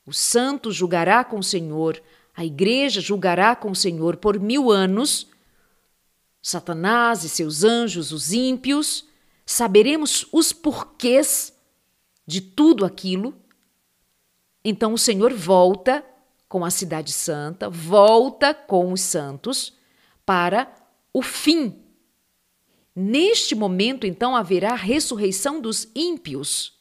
o 0.05 0.13
santo 0.13 0.71
julgará 0.71 1.21
com 1.25 1.37
o 1.37 1.43
Senhor, 1.43 2.01
a 2.35 2.43
igreja 2.43 2.99
julgará 2.99 3.55
com 3.55 3.71
o 3.71 3.75
Senhor 3.75 4.17
por 4.17 4.39
mil 4.39 4.71
anos. 4.71 5.27
Satanás 6.41 7.23
e 7.23 7.29
seus 7.29 7.63
anjos, 7.63 8.11
os 8.11 8.33
ímpios, 8.33 9.05
saberemos 9.45 10.27
os 10.31 10.51
porquês 10.51 11.53
de 12.27 12.41
tudo 12.41 12.85
aquilo. 12.85 13.33
Então 14.63 14.93
o 14.93 14.97
Senhor 14.97 15.33
volta 15.33 16.05
com 16.47 16.65
a 16.65 16.69
Cidade 16.69 17.11
Santa, 17.11 17.69
volta 17.69 18.53
com 18.53 18.91
os 18.91 19.01
santos 19.01 19.73
para 20.25 20.73
o 21.13 21.21
fim. 21.21 21.81
Neste 22.95 23.55
momento, 23.55 24.07
então, 24.07 24.35
haverá 24.35 24.73
ressurreição 24.73 25.59
dos 25.59 25.87
ímpios, 25.93 26.74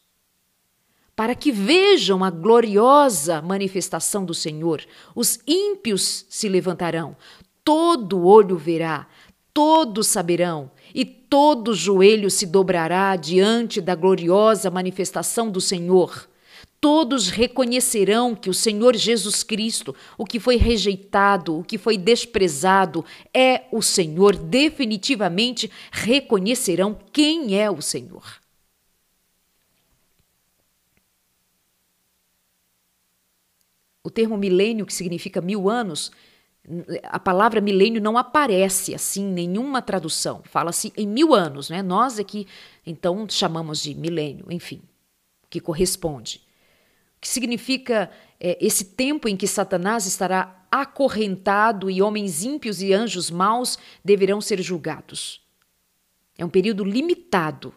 para 1.17 1.35
que 1.35 1.53
vejam 1.53 2.25
a 2.25 2.31
gloriosa 2.31 3.41
manifestação 3.41 4.25
do 4.25 4.35
Senhor. 4.35 4.83
Os 5.15 5.39
ímpios 5.47 6.27
se 6.29 6.49
levantarão, 6.49 7.17
todo 7.65 8.27
olho 8.27 8.57
verá, 8.57 9.07
todos 9.53 10.07
saberão, 10.07 10.71
e 10.95 11.05
todo 11.05 11.75
joelho 11.75 12.31
se 12.31 12.47
dobrará 12.47 13.15
diante 13.17 13.81
da 13.81 13.95
gloriosa 13.95 14.71
manifestação 14.71 15.51
do 15.51 15.61
Senhor 15.61 16.29
todos 16.85 17.31
reconhecerão 17.31 18.35
que 18.35 18.51
o 18.51 18.53
Senhor 18.53 18.95
Jesus 18.95 19.43
Cristo, 19.43 19.97
o 20.19 20.27
que 20.27 20.39
foi 20.39 20.57
rejeitado, 20.57 21.59
o 21.59 21.65
que 21.65 21.79
foi 21.79 21.97
desprezado, 21.97 23.03
é 23.33 23.63
o 23.73 23.81
Senhor. 23.81 24.37
Definitivamente 24.37 25.71
reconhecerão 25.91 26.95
quem 27.11 27.59
é 27.59 27.71
o 27.71 27.81
Senhor. 27.81 28.44
O 34.05 34.11
termo 34.11 34.37
milênio, 34.37 34.87
que 34.87 34.95
significa 34.95 35.41
mil 35.41 35.69
anos, 35.69 36.13
a 37.05 37.19
palavra 37.19 37.61
milênio 37.61 38.01
não 38.01 38.17
aparece 38.17 38.95
assim 38.95 39.23
em 39.23 39.33
nenhuma 39.33 39.83
tradução. 39.83 40.43
Fala-se 40.45 40.93
em 40.97 41.09
mil 41.09 41.35
anos, 41.35 41.71
né? 41.71 41.83
Nós 41.83 42.21
aqui, 42.21 42.47
então, 42.87 43.27
chamamos 43.29 43.83
de 43.83 43.95
milênio, 43.95 44.47
enfim, 44.51 44.81
que 45.51 45.59
corresponde 45.59 46.45
que 47.25 47.29
significa 47.31 48.11
é, 48.39 48.59
esse 48.61 48.85
tempo 48.85 49.27
em 49.27 49.35
que 49.35 49.49
Satanás 49.49 50.05
estará 50.05 50.63
acorrentado 50.71 51.91
e 51.91 52.03
homens 52.03 52.45
ímpios 52.45 52.83
e 52.83 52.93
anjos 52.93 53.31
maus 53.31 53.79
deverão 54.05 54.43
ser 54.43 54.61
julgados. 54.61 55.41
É 56.37 56.45
um 56.45 56.51
período 56.51 56.85
limitado 56.85 57.75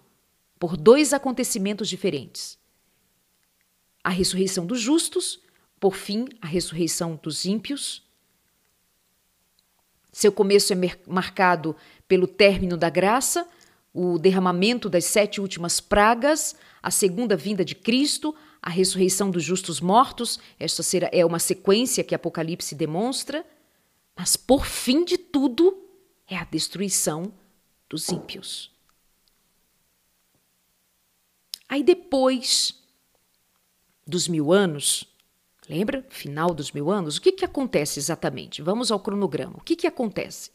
por 0.60 0.76
dois 0.76 1.14
acontecimentos 1.14 1.88
diferentes: 1.88 2.60
a 4.04 4.10
ressurreição 4.10 4.66
dos 4.66 4.82
justos, 4.82 5.40
por 5.80 5.96
fim, 5.96 6.28
a 6.42 6.48
ressurreição 6.48 7.20
dos 7.22 7.46
ímpios. 7.46 8.04
Seu 10.12 10.32
começo 10.32 10.74
é 10.74 10.76
marcado 11.06 11.76
pelo 12.08 12.28
término 12.28 12.76
da 12.78 12.90
graça, 12.90 13.48
o 13.94 14.18
derramamento 14.18 14.90
das 14.90 15.06
sete 15.06 15.40
últimas 15.42 15.80
pragas, 15.80 16.56
a 16.82 16.92
segunda 16.92 17.36
vinda 17.36 17.64
de 17.64 17.76
Cristo, 17.76 18.36
a 18.62 18.70
ressurreição 18.70 19.30
dos 19.30 19.44
justos 19.44 19.80
mortos, 19.80 20.40
esta 20.60 20.84
é 21.12 21.26
uma 21.26 21.40
sequência 21.40 22.04
que 22.04 22.16
Apocalipse 22.16 22.76
demonstra, 22.76 23.46
mas 24.16 24.36
por 24.36 24.66
fim 24.66 25.04
de 25.06 25.18
tudo 25.18 25.84
é 26.28 26.36
a 26.36 26.44
destruição 26.44 27.32
dos 27.90 28.10
ímpios. 28.10 28.72
Aí 31.70 31.84
depois 31.84 32.82
dos 34.06 34.28
mil 34.28 34.54
anos, 34.54 35.06
lembra? 35.70 36.06
Final 36.10 36.54
dos 36.54 36.72
mil 36.72 36.90
anos, 36.90 37.18
o 37.18 37.22
que, 37.22 37.32
que 37.32 37.46
acontece 37.46 38.00
exatamente? 38.00 38.62
Vamos 38.62 38.92
ao 38.92 39.00
cronograma. 39.00 39.58
O 39.58 39.62
que, 39.62 39.76
que 39.76 39.88
acontece? 39.88 40.52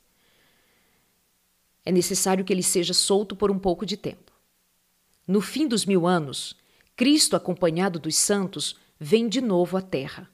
É 1.85 1.91
necessário 1.91 2.45
que 2.45 2.53
ele 2.53 2.63
seja 2.63 2.95
solto 2.95 3.35
por 3.35 3.51
um 3.51 3.59
pouco 3.59 3.85
de 3.85 3.97
tempo. 3.97 4.33
No 5.27 5.41
fim 5.41 5.67
dos 5.67 5.85
mil 5.85 6.07
anos, 6.07 6.57
Cristo, 6.97 7.37
acompanhado 7.37 7.99
dos 7.99 8.17
santos, 8.17 8.77
vem 8.99 9.29
de 9.29 9.41
novo 9.41 9.77
à 9.77 9.83
Terra 9.83 10.31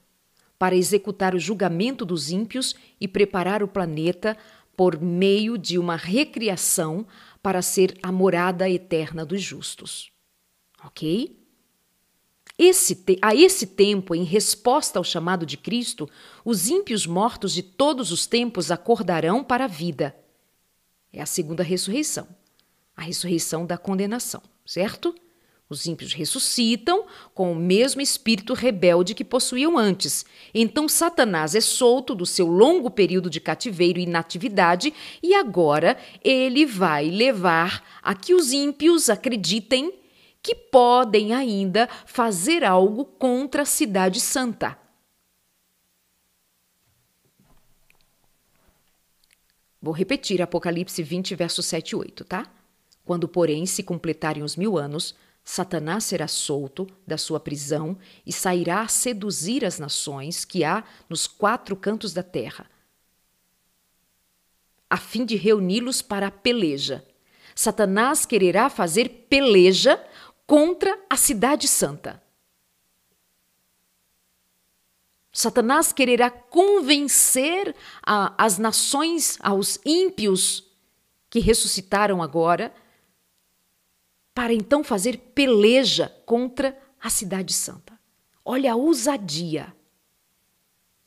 para 0.59 0.75
executar 0.75 1.33
o 1.33 1.39
julgamento 1.39 2.05
dos 2.05 2.29
ímpios 2.29 2.75
e 2.99 3.07
preparar 3.07 3.63
o 3.63 3.67
planeta 3.67 4.37
por 4.75 4.99
meio 5.01 5.57
de 5.57 5.79
uma 5.79 5.95
recriação 5.95 7.07
para 7.41 7.61
ser 7.61 7.97
a 8.03 8.11
morada 8.11 8.69
eterna 8.69 9.25
dos 9.25 9.41
justos. 9.41 10.11
Ok? 10.83 11.37
Esse 12.59 13.05
a 13.21 13.33
esse 13.33 13.65
tempo, 13.65 14.13
em 14.13 14.25
resposta 14.25 14.99
ao 14.99 15.03
chamado 15.03 15.45
de 15.45 15.55
Cristo, 15.55 16.09
os 16.43 16.67
ímpios 16.67 17.07
mortos 17.07 17.53
de 17.53 17.63
todos 17.63 18.11
os 18.11 18.27
tempos 18.27 18.69
acordarão 18.69 19.41
para 19.41 19.63
a 19.63 19.67
vida. 19.67 20.13
É 21.13 21.21
a 21.21 21.25
segunda 21.25 21.63
ressurreição, 21.63 22.27
a 22.97 23.01
ressurreição 23.01 23.65
da 23.65 23.77
condenação, 23.77 24.41
certo? 24.65 25.15
Os 25.69 25.85
ímpios 25.85 26.13
ressuscitam 26.13 27.05
com 27.33 27.53
o 27.53 27.55
mesmo 27.55 28.01
espírito 28.01 28.53
rebelde 28.53 29.15
que 29.15 29.23
possuíam 29.23 29.77
antes. 29.77 30.25
Então 30.53 30.89
Satanás 30.89 31.55
é 31.55 31.61
solto 31.61 32.13
do 32.13 32.25
seu 32.25 32.47
longo 32.47 32.91
período 32.91 33.29
de 33.29 33.39
cativeiro 33.39 33.99
e 33.99 34.03
inatividade 34.03 34.93
e 35.23 35.33
agora 35.33 35.97
ele 36.21 36.65
vai 36.65 37.09
levar 37.09 37.99
a 38.01 38.13
que 38.13 38.33
os 38.33 38.51
ímpios 38.51 39.09
acreditem 39.09 39.98
que 40.41 40.55
podem 40.55 41.33
ainda 41.33 41.87
fazer 42.05 42.63
algo 42.63 43.05
contra 43.05 43.63
a 43.63 43.65
cidade 43.65 44.19
santa. 44.19 44.77
Vou 49.81 49.93
repetir 49.93 50.41
Apocalipse 50.41 51.01
20, 51.01 51.35
verso 51.35 51.63
7 51.63 51.91
e 51.91 51.95
8, 51.95 52.25
tá? 52.25 52.51
Quando, 53.05 53.27
porém, 53.27 53.65
se 53.65 53.81
completarem 53.81 54.43
os 54.43 54.55
mil 54.55 54.77
anos, 54.77 55.15
Satanás 55.43 56.03
será 56.03 56.27
solto 56.27 56.87
da 57.07 57.17
sua 57.17 57.39
prisão 57.39 57.97
e 58.25 58.31
sairá 58.31 58.81
a 58.81 58.87
seduzir 58.87 59.65
as 59.65 59.79
nações 59.79 60.45
que 60.45 60.63
há 60.63 60.83
nos 61.09 61.25
quatro 61.25 61.75
cantos 61.75 62.13
da 62.13 62.21
terra, 62.21 62.69
a 64.89 64.97
fim 64.97 65.25
de 65.25 65.35
reuni-los 65.35 66.01
para 66.01 66.27
a 66.27 66.31
peleja. 66.31 67.05
Satanás 67.55 68.25
quererá 68.25 68.69
fazer 68.69 69.27
peleja 69.29 70.03
contra 70.49 70.99
a 71.07 71.15
cidade 71.15 71.67
santa. 71.67 72.23
Satanás 75.31 75.93
quererá 75.93 76.31
convencer 76.31 77.75
a, 78.01 78.33
as 78.35 78.57
nações, 78.57 79.37
aos 79.41 79.77
ímpios 79.85 80.67
que 81.29 81.37
ressuscitaram 81.39 82.19
agora, 82.23 82.73
para 84.33 84.51
então 84.51 84.83
fazer 84.83 85.19
peleja 85.35 86.09
contra 86.25 86.75
a 86.99 87.11
Cidade 87.11 87.53
Santa. 87.53 87.99
Olha 88.43 88.73
a 88.73 88.75
ousadia. 88.75 89.71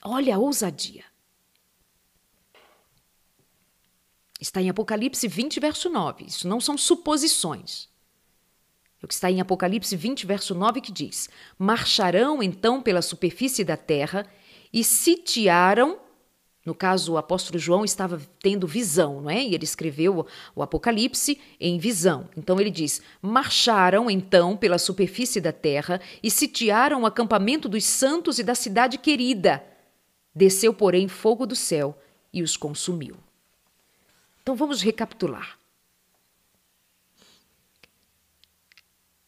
Olha 0.05 0.37
a 0.37 0.39
ousadia. 0.39 1.05
Está 4.41 4.63
em 4.63 4.71
Apocalipse 4.71 5.27
20, 5.27 5.59
verso 5.59 5.91
9. 5.91 6.27
Isso 6.27 6.47
não 6.47 6.61
são 6.61 6.79
suposições. 6.79 7.92
É 9.03 9.05
o 9.05 9.09
que 9.09 9.15
está 9.15 9.31
em 9.31 9.41
Apocalipse 9.41 9.97
20, 9.97 10.27
verso 10.27 10.55
9, 10.55 10.81
que 10.81 10.93
diz: 10.93 11.29
Marcharão 11.59 12.43
então 12.43 12.81
pela 12.81 13.03
superfície 13.03 13.65
da 13.65 13.77
terra 13.77 14.27
e 14.73 14.85
sitiaram 14.85 15.99
no 16.65 16.77
caso, 16.77 17.15
o 17.15 17.19
apóstolo 17.19 17.59
João 17.59 17.85
estava 17.85 18.23
tendo 18.41 18.69
visão, 18.69 19.21
não 19.21 19.31
é? 19.31 19.43
E 19.43 19.53
ele 19.53 19.65
escreveu 19.65 20.25
o 20.55 20.63
Apocalipse 20.63 21.41
em 21.59 21.77
visão. 21.77 22.29
Então 22.37 22.61
ele 22.61 22.71
diz: 22.71 23.03
Marcharam 23.21 24.09
então 24.09 24.57
pela 24.57 24.79
superfície 24.79 25.41
da 25.41 25.53
terra 25.53 26.01
e 26.23 26.31
sitiaram 26.31 27.03
o 27.03 27.07
acampamento 27.07 27.69
dos 27.69 27.85
santos 27.85 28.39
e 28.39 28.45
da 28.45 28.55
cidade 28.55 28.97
querida. 28.97 29.63
Desceu, 30.33 30.73
porém, 30.73 31.09
fogo 31.09 31.47
do 31.47 31.57
céu 31.57 31.99
e 32.33 32.43
os 32.43 32.57
consumiu. 32.57 33.17
Então 34.41 34.55
vamos 34.55 34.83
recapitular. 34.83 35.59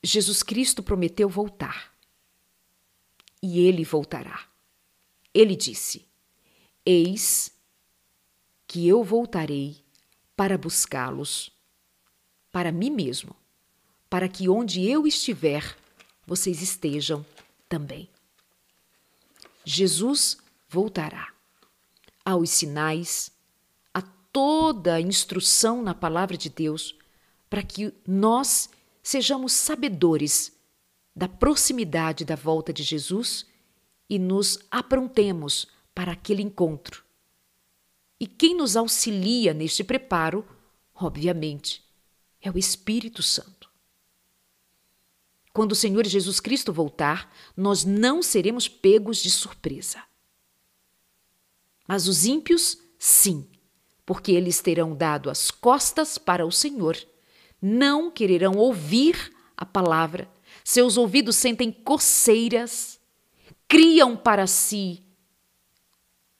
Jesus 0.04 0.42
Cristo 0.42 0.82
prometeu 0.82 1.28
voltar. 1.28 1.92
E 3.42 3.60
ele 3.60 3.84
voltará. 3.84 4.46
Ele 5.32 5.56
disse: 5.56 6.06
Eis 6.84 7.52
que 8.66 8.86
eu 8.86 9.02
voltarei 9.02 9.82
para 10.36 10.58
buscá-los, 10.58 11.50
para 12.52 12.70
mim 12.70 12.90
mesmo, 12.90 13.34
para 14.08 14.28
que 14.28 14.48
onde 14.48 14.88
eu 14.88 15.06
estiver, 15.06 15.76
vocês 16.26 16.62
estejam 16.62 17.24
também. 17.68 18.08
Jesus 19.64 20.38
voltará. 20.68 21.32
Há 22.24 22.36
os 22.36 22.50
sinais, 22.50 23.30
a 23.92 24.02
toda 24.32 24.94
a 24.94 25.00
instrução 25.00 25.82
na 25.82 25.94
palavra 25.94 26.36
de 26.36 26.48
Deus 26.48 26.94
para 27.54 27.62
que 27.62 27.94
nós 28.04 28.68
sejamos 29.04 29.52
sabedores 29.52 30.50
da 31.14 31.28
proximidade 31.28 32.24
da 32.24 32.34
volta 32.34 32.72
de 32.72 32.82
Jesus 32.82 33.46
e 34.08 34.18
nos 34.18 34.58
aprontemos 34.70 35.68
para 35.94 36.12
aquele 36.12 36.42
encontro. 36.42 37.04
E 38.18 38.26
quem 38.26 38.56
nos 38.56 38.76
auxilia 38.76 39.52
neste 39.52 39.84
preparo, 39.84 40.48
obviamente, 40.94 41.84
é 42.40 42.50
o 42.50 42.58
Espírito 42.58 43.22
Santo. 43.22 43.70
Quando 45.52 45.72
o 45.72 45.76
Senhor 45.76 46.06
Jesus 46.06 46.40
Cristo 46.40 46.72
voltar, 46.72 47.32
nós 47.54 47.84
não 47.84 48.22
seremos 48.22 48.66
pegos 48.66 49.18
de 49.18 49.30
surpresa. 49.30 50.02
Mas 51.86 52.08
os 52.08 52.24
ímpios, 52.24 52.78
sim, 52.98 53.46
porque 54.06 54.32
eles 54.32 54.60
terão 54.60 54.96
dado 54.96 55.28
as 55.28 55.50
costas 55.50 56.16
para 56.16 56.46
o 56.46 56.50
Senhor, 56.50 56.96
não 57.66 58.10
quererão 58.10 58.58
ouvir 58.58 59.34
a 59.56 59.64
palavra, 59.64 60.28
seus 60.62 60.98
ouvidos 60.98 61.36
sentem 61.36 61.72
coceiras, 61.72 63.00
criam 63.66 64.14
para 64.14 64.46
si 64.46 65.02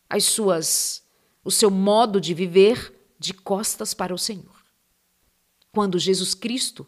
as 0.07 0.25
suas 0.25 1.03
o 1.43 1.51
seu 1.51 1.70
modo 1.70 2.20
de 2.20 2.35
viver 2.35 2.95
de 3.18 3.33
costas 3.33 3.95
para 3.95 4.14
o 4.14 4.18
Senhor. 4.18 4.62
Quando 5.72 5.99
Jesus 5.99 6.35
Cristo, 6.35 6.87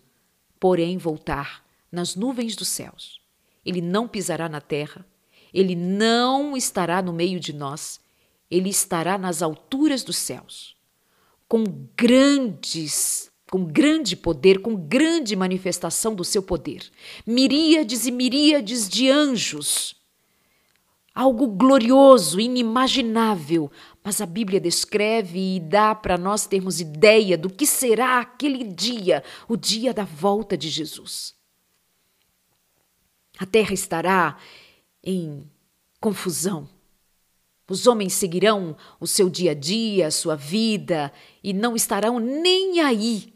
porém, 0.61 0.99
voltar 0.99 1.64
nas 1.91 2.14
nuvens 2.14 2.55
dos 2.55 2.68
céus, 2.68 3.22
ele 3.64 3.80
não 3.80 4.07
pisará 4.07 4.51
na 4.51 4.61
terra, 4.61 5.07
ele 5.53 5.74
não 5.74 6.55
estará 6.55 7.01
no 7.01 7.12
meio 7.12 7.41
de 7.41 7.55
nós, 7.55 8.01
ele 8.51 8.68
estará 8.68 9.16
nas 9.16 9.41
alturas 9.41 10.03
dos 10.05 10.18
céus, 10.18 10.76
com 11.49 11.64
grandes, 11.97 13.30
com 13.51 13.64
grande 13.64 14.16
poder, 14.16 14.61
com 14.61 14.74
grande 14.74 15.36
manifestação 15.36 16.14
do 16.14 16.24
seu 16.24 16.42
poder. 16.42 16.90
Miríades 17.26 18.07
e 18.07 18.11
miríades 18.11 18.88
de 18.88 19.11
anjos. 19.11 19.94
Algo 21.14 21.47
glorioso, 21.47 22.38
inimaginável, 22.38 23.70
mas 24.05 24.20
a 24.20 24.26
Bíblia 24.26 24.61
descreve 24.61 25.57
e 25.57 25.61
dá 25.61 25.94
para 25.94 26.18
nós 26.18 26.47
termos 26.47 26.80
ideia 26.80 27.38
do 27.38 27.49
que 27.49 27.66
será 27.66 28.20
aquele 28.20 28.64
dia, 28.64 29.24
o 29.49 29.57
dia 29.57 29.94
da 29.94 30.05
volta 30.05 30.57
de 30.57 30.68
Jesus. 30.68 31.34
A 33.38 33.47
terra 33.47 33.72
estará 33.72 34.36
em 35.03 35.49
confusão 36.01 36.68
os 37.68 37.86
homens 37.86 38.12
seguirão 38.12 38.76
o 39.01 39.07
seu 39.07 39.28
dia 39.28 39.51
a 39.51 39.55
dia, 39.55 40.07
a 40.07 40.11
sua 40.11 40.36
vida, 40.36 41.12
e 41.42 41.53
não 41.53 41.74
estarão 41.74 42.20
nem 42.20 42.80
aí 42.80 43.34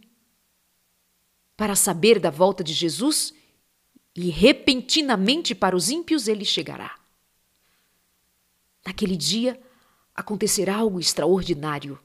para 1.61 1.77
saber 1.77 2.19
da 2.19 2.31
volta 2.31 2.65
de 2.65 2.73
Jesus, 2.73 3.35
e 4.17 4.31
repentinamente 4.31 5.55
para 5.55 5.77
os 5.77 5.91
ímpios 5.91 6.27
ele 6.27 6.43
chegará. 6.43 6.99
Naquele 8.87 9.15
dia 9.15 9.61
acontecerá 10.15 10.77
algo 10.77 10.99
extraordinário. 10.99 12.01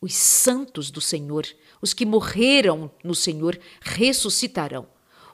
Os 0.00 0.12
santos 0.12 0.90
do 0.90 1.00
Senhor, 1.00 1.46
os 1.80 1.94
que 1.94 2.04
morreram 2.04 2.90
no 3.04 3.14
Senhor, 3.14 3.60
ressuscitarão 3.80 4.88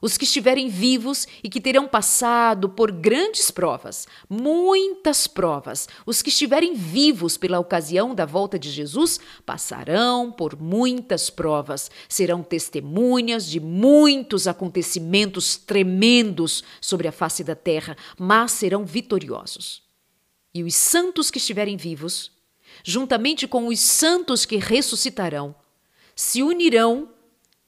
os 0.07 0.17
que 0.17 0.23
estiverem 0.23 0.69
vivos 0.69 1.27
e 1.43 1.49
que 1.49 1.61
terão 1.61 1.89
passado 1.89 2.69
por 2.69 2.93
grandes 2.93 3.51
provas, 3.51 4.07
muitas 4.31 5.27
provas, 5.27 5.89
os 6.07 6.23
que 6.23 6.29
estiverem 6.29 6.75
vivos 6.75 7.37
pela 7.37 7.59
ocasião 7.59 8.15
da 8.15 8.25
volta 8.25 8.57
de 8.57 8.71
Jesus, 8.71 9.19
passarão 9.45 10.31
por 10.31 10.57
muitas 10.57 11.29
provas, 11.29 11.91
serão 12.09 12.41
testemunhas 12.41 13.47
de 13.47 13.59
muitos 13.59 14.47
acontecimentos 14.47 15.57
tremendos 15.57 16.63
sobre 16.81 17.09
a 17.09 17.13
face 17.13 17.43
da 17.43 17.57
terra, 17.57 17.97
mas 18.17 18.53
serão 18.53 18.87
vitoriosos. 18.87 19.83
E 20.55 20.63
os 20.63 20.77
santos 20.77 21.33
que 21.33 21.39
estiverem 21.39 21.77
vivos, 21.77 22.31
juntamente 22.85 23.49
com 23.49 23.67
os 23.67 23.81
santos 23.81 24.47
que 24.47 24.57
ressuscitarão, 24.57 25.53
se 26.15 26.45
unirão 26.45 27.11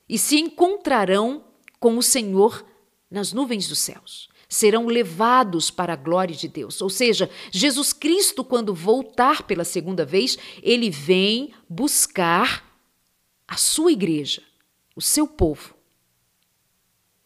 e 0.08 0.16
se 0.16 0.38
encontrarão 0.38 1.47
com 1.80 1.96
o 1.96 2.02
Senhor 2.02 2.64
nas 3.10 3.32
nuvens 3.32 3.68
dos 3.68 3.78
céus. 3.78 4.28
Serão 4.48 4.86
levados 4.86 5.70
para 5.70 5.92
a 5.92 5.96
glória 5.96 6.34
de 6.34 6.48
Deus. 6.48 6.80
Ou 6.80 6.88
seja, 6.88 7.30
Jesus 7.50 7.92
Cristo, 7.92 8.42
quando 8.42 8.74
voltar 8.74 9.42
pela 9.42 9.64
segunda 9.64 10.04
vez, 10.04 10.38
ele 10.62 10.90
vem 10.90 11.52
buscar 11.68 12.64
a 13.46 13.56
sua 13.56 13.92
igreja, 13.92 14.42
o 14.96 15.02
seu 15.02 15.26
povo. 15.26 15.74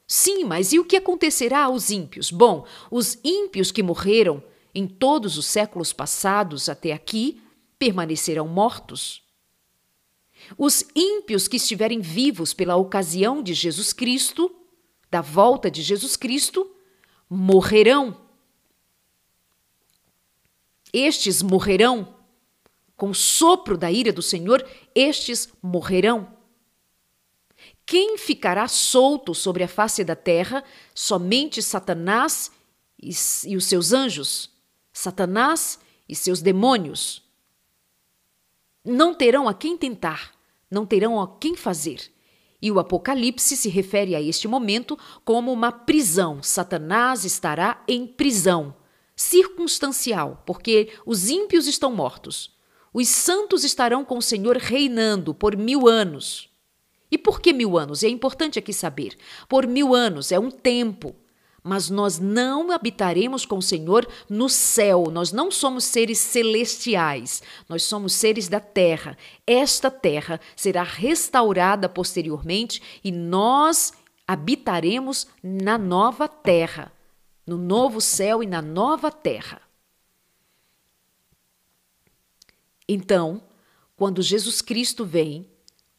Sim, 0.07 0.45
mas 0.45 0.73
e 0.73 0.79
o 0.79 0.85
que 0.85 0.97
acontecerá 0.97 1.65
aos 1.65 1.91
ímpios? 1.91 2.31
Bom, 2.31 2.67
os 2.91 3.19
ímpios 3.25 3.73
que 3.73 3.83
morreram 3.83 4.43
em 4.75 4.87
todos 4.87 5.39
os 5.39 5.47
séculos 5.47 5.93
passados 5.93 6.69
até 6.69 6.93
aqui 6.93 7.41
permanecerão 7.79 8.47
mortos. 8.47 9.23
Os 10.57 10.85
ímpios 10.95 11.49
que 11.49 11.57
estiverem 11.57 12.01
vivos 12.01 12.53
pela 12.53 12.77
ocasião 12.77 13.43
de 13.43 13.55
Jesus 13.55 13.93
Cristo, 13.93 14.55
da 15.11 15.21
volta 15.21 15.71
de 15.71 15.83
Jesus 15.83 16.17
Cristo, 16.17 16.71
morrerão. 17.29 18.21
Estes 20.93 21.43
morrerão. 21.43 22.17
Com 22.97 23.11
o 23.11 23.15
sopro 23.15 23.77
da 23.77 23.91
ira 23.91 24.13
do 24.13 24.23
Senhor, 24.23 24.65
estes 24.95 25.49
morrerão. 25.63 26.37
Quem 27.85 28.17
ficará 28.17 28.69
solto 28.69 29.35
sobre 29.35 29.65
a 29.65 29.69
face 29.69 30.05
da 30.05 30.15
terra? 30.15 30.63
Somente 30.95 31.63
Satanás 31.63 32.51
e, 33.03 33.11
e 33.47 33.57
os 33.57 33.65
seus 33.65 33.93
anjos, 33.93 34.51
Satanás 34.93 35.79
e 36.09 36.15
seus 36.15 36.41
demônios. 36.41 37.23
Não 38.85 39.15
terão 39.15 39.49
a 39.49 39.55
quem 39.55 39.77
tentar, 39.77 40.33
não 40.71 40.85
terão 40.85 41.21
a 41.21 41.37
quem 41.39 41.57
fazer. 41.57 42.11
E 42.61 42.71
o 42.71 42.79
Apocalipse 42.79 43.57
se 43.57 43.69
refere 43.69 44.15
a 44.15 44.21
este 44.21 44.49
momento 44.49 44.99
como 45.25 45.53
uma 45.53 45.71
prisão. 45.71 46.43
Satanás 46.43 47.25
estará 47.25 47.83
em 47.87 48.07
prisão. 48.07 48.75
Circunstancial, 49.15 50.43
porque 50.47 50.93
os 51.07 51.29
ímpios 51.29 51.67
estão 51.67 51.95
mortos. 51.95 52.57
Os 52.93 53.09
santos 53.09 53.65
estarão 53.65 54.05
com 54.05 54.19
o 54.19 54.23
Senhor 54.23 54.57
reinando 54.57 55.33
por 55.33 55.57
mil 55.57 55.89
anos. 55.89 56.51
E 57.11 57.19
por 57.19 57.41
que 57.41 57.53
mil 57.53 57.79
anos? 57.79 58.03
É 58.03 58.09
importante 58.09 58.59
aqui 58.59 58.73
saber. 58.73 59.17
Por 59.49 59.67
mil 59.67 59.95
anos 59.95 60.33
é 60.33 60.39
um 60.39 60.51
tempo 60.51 61.15
mas 61.63 61.89
nós 61.89 62.19
não 62.19 62.73
habitaremos 62.73 63.47
com 63.47 63.59
o 63.59 63.63
Senhor 63.63 64.07
no 64.29 64.49
céu. 64.49 65.05
Nós 65.13 65.31
não 65.31 65.51
somos 65.51 65.85
seres 65.85 66.19
celestiais, 66.19 67.43
nós 67.69 67.85
somos 67.85 68.15
seres 68.15 68.49
da 68.49 68.59
terra. 68.59 69.17
Esta 69.47 69.91
terra 69.91 70.41
será 70.57 70.83
restaurada 70.83 71.89
posteriormente 71.89 72.83
e 73.05 73.13
nós 73.13 73.93
habitaremos 74.27 75.29
na 75.43 75.79
nova 75.79 76.27
terra, 76.27 76.93
no 77.47 77.57
novo 77.57 78.01
céu 78.01 78.43
e 78.43 78.47
na 78.47 78.61
nova 78.61 79.11
terra. 79.11 79.63
Então, 82.89 83.41
quando 83.97 84.21
Jesus 84.21 84.61
Cristo 84.61 85.05
vem, 85.05 85.49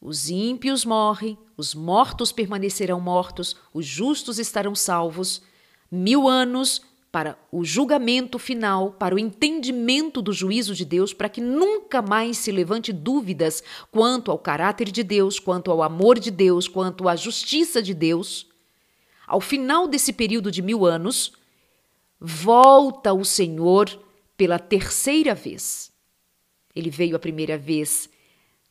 os 0.00 0.28
ímpios 0.28 0.84
morrem, 0.84 1.38
os 1.56 1.74
mortos 1.74 2.30
permanecerão 2.30 3.00
mortos, 3.00 3.56
os 3.72 3.86
justos 3.86 4.38
estarão 4.38 4.74
salvos 4.74 5.42
mil 5.94 6.28
anos 6.28 6.82
para 7.10 7.38
o 7.52 7.64
julgamento 7.64 8.40
final, 8.40 8.90
para 8.92 9.14
o 9.14 9.18
entendimento 9.18 10.20
do 10.20 10.32
juízo 10.32 10.74
de 10.74 10.84
Deus, 10.84 11.14
para 11.14 11.28
que 11.28 11.40
nunca 11.40 12.02
mais 12.02 12.38
se 12.38 12.50
levante 12.50 12.92
dúvidas 12.92 13.62
quanto 13.92 14.32
ao 14.32 14.38
caráter 14.38 14.90
de 14.90 15.04
Deus, 15.04 15.38
quanto 15.38 15.70
ao 15.70 15.80
amor 15.80 16.18
de 16.18 16.32
Deus, 16.32 16.66
quanto 16.66 17.08
à 17.08 17.14
justiça 17.14 17.80
de 17.80 17.94
Deus. 17.94 18.48
Ao 19.28 19.40
final 19.40 19.86
desse 19.86 20.12
período 20.12 20.50
de 20.50 20.60
mil 20.60 20.84
anos, 20.84 21.32
volta 22.20 23.12
o 23.12 23.24
Senhor 23.24 23.88
pela 24.36 24.58
terceira 24.58 25.36
vez. 25.36 25.92
Ele 26.74 26.90
veio 26.90 27.14
a 27.14 27.20
primeira 27.20 27.56
vez 27.56 28.10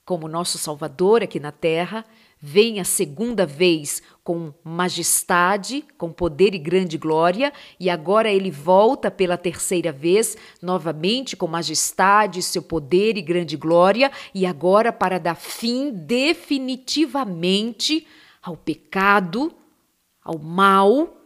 como 0.05 0.27
nosso 0.27 0.57
Salvador 0.57 1.23
aqui 1.23 1.39
na 1.39 1.51
terra, 1.51 2.05
vem 2.39 2.81
a 2.81 2.83
segunda 2.83 3.45
vez 3.45 4.03
com 4.23 4.53
majestade, 4.63 5.85
com 5.97 6.09
poder 6.11 6.55
e 6.55 6.57
grande 6.57 6.97
glória, 6.97 7.53
e 7.77 7.89
agora 7.89 8.31
ele 8.31 8.49
volta 8.49 9.11
pela 9.11 9.37
terceira 9.37 9.91
vez, 9.91 10.37
novamente 10.61 11.35
com 11.35 11.45
majestade, 11.45 12.41
seu 12.41 12.61
poder 12.61 13.17
e 13.17 13.21
grande 13.21 13.57
glória, 13.57 14.09
e 14.33 14.45
agora 14.45 14.93
para 14.93 15.19
dar 15.19 15.35
fim 15.35 15.91
definitivamente 15.91 18.07
ao 18.41 18.55
pecado, 18.55 19.53
ao 20.23 20.39
mal, 20.39 21.17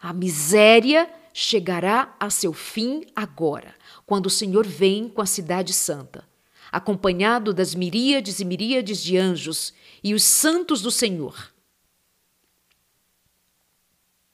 à 0.00 0.14
miséria, 0.14 1.10
chegará 1.34 2.16
a 2.18 2.30
seu 2.30 2.54
fim 2.54 3.04
agora, 3.14 3.74
quando 4.06 4.24
o 4.26 4.30
Senhor 4.30 4.66
vem 4.66 5.10
com 5.10 5.20
a 5.20 5.26
cidade 5.26 5.74
santa, 5.74 6.26
acompanhado 6.72 7.52
das 7.52 7.74
miríades 7.74 8.40
e 8.40 8.46
miríades 8.46 9.02
de 9.02 9.18
anjos 9.18 9.74
e 10.02 10.14
os 10.14 10.22
santos 10.22 10.80
do 10.80 10.90
Senhor. 10.90 11.54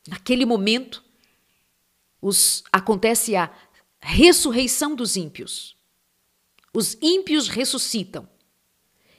Naquele 0.08 0.44
momento, 0.44 1.02
os, 2.20 2.62
acontece 2.72 3.36
a 3.36 3.50
ressurreição 4.00 4.94
dos 4.94 5.16
ímpios. 5.16 5.76
Os 6.74 6.96
ímpios 7.00 7.48
ressuscitam. 7.48 8.28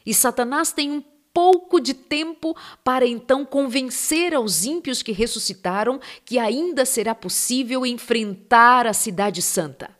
E 0.05 0.13
Satanás 0.13 0.73
tem 0.73 0.91
um 0.91 1.01
pouco 1.33 1.79
de 1.79 1.93
tempo 1.93 2.55
para 2.83 3.07
então 3.07 3.45
convencer 3.45 4.35
aos 4.35 4.65
ímpios 4.65 5.01
que 5.01 5.11
ressuscitaram 5.11 5.99
que 6.23 6.37
ainda 6.37 6.85
será 6.85 7.15
possível 7.15 7.85
enfrentar 7.85 8.85
a 8.85 8.93
Cidade 8.93 9.41
Santa. 9.41 9.97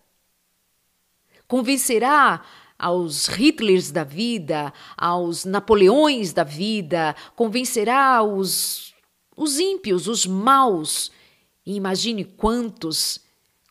Convencerá 1.47 2.43
aos 2.77 3.27
Hitlers 3.27 3.91
da 3.91 4.03
vida, 4.03 4.73
aos 4.97 5.45
Napoleões 5.45 6.33
da 6.33 6.43
vida, 6.43 7.15
convencerá 7.35 8.21
os, 8.21 8.92
os 9.35 9.59
ímpios, 9.59 10.07
os 10.07 10.25
maus. 10.25 11.11
E 11.65 11.75
imagine 11.75 12.23
quantos, 12.25 13.19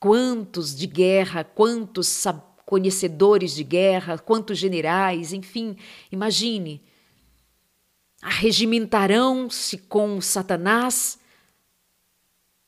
quantos 0.00 0.74
de 0.74 0.86
guerra, 0.86 1.44
quantos 1.44 2.24
conhecedores 2.64 3.54
de 3.54 3.64
guerra, 3.64 4.18
quantos 4.18 4.58
generais, 4.58 5.32
enfim, 5.32 5.76
imagine 6.10 6.82
arregimentarão-se 8.22 9.76
com 9.76 10.20
Satanás 10.20 11.18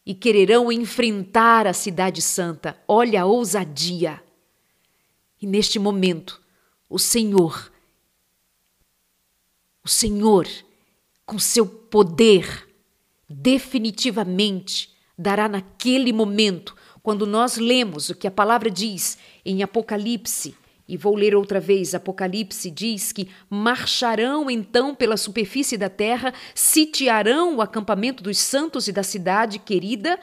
e 0.05 0.13
quererão 0.13 0.71
enfrentar 0.71 1.67
a 1.67 1.73
Cidade 1.73 2.21
Santa. 2.21 2.77
Olha 2.89 3.23
a 3.23 3.25
ousadia! 3.25 4.23
E 5.41 5.47
neste 5.47 5.79
momento, 5.79 6.43
o 6.89 6.99
Senhor, 6.99 7.73
o 9.85 9.89
Senhor, 9.89 10.49
com 11.25 11.39
seu 11.39 11.67
poder, 11.67 12.69
definitivamente 13.29 14.95
dará 15.17 15.49
naquele 15.49 16.13
momento, 16.13 16.75
quando 17.03 17.27
nós 17.27 17.57
lemos 17.57 18.09
o 18.09 18.15
que 18.15 18.27
a 18.27 18.31
palavra 18.31 18.71
diz 18.71 19.19
em 19.45 19.63
Apocalipse 19.63 20.57
e 20.87 20.97
vou 20.97 21.15
ler 21.15 21.35
outra 21.35 21.59
vez, 21.61 21.95
Apocalipse 21.95 22.71
diz 22.71 23.11
que 23.11 23.29
marcharão 23.49 24.51
então 24.51 24.95
pela 24.95 25.17
superfície 25.17 25.79
da 25.79 25.89
terra, 25.89 26.35
sitiarão 26.55 27.57
o 27.57 27.63
acampamento 27.63 28.23
dos 28.23 28.39
santos 28.39 28.87
e 28.87 28.93
da 28.93 29.03
cidade 29.03 29.59
querida. 29.59 30.21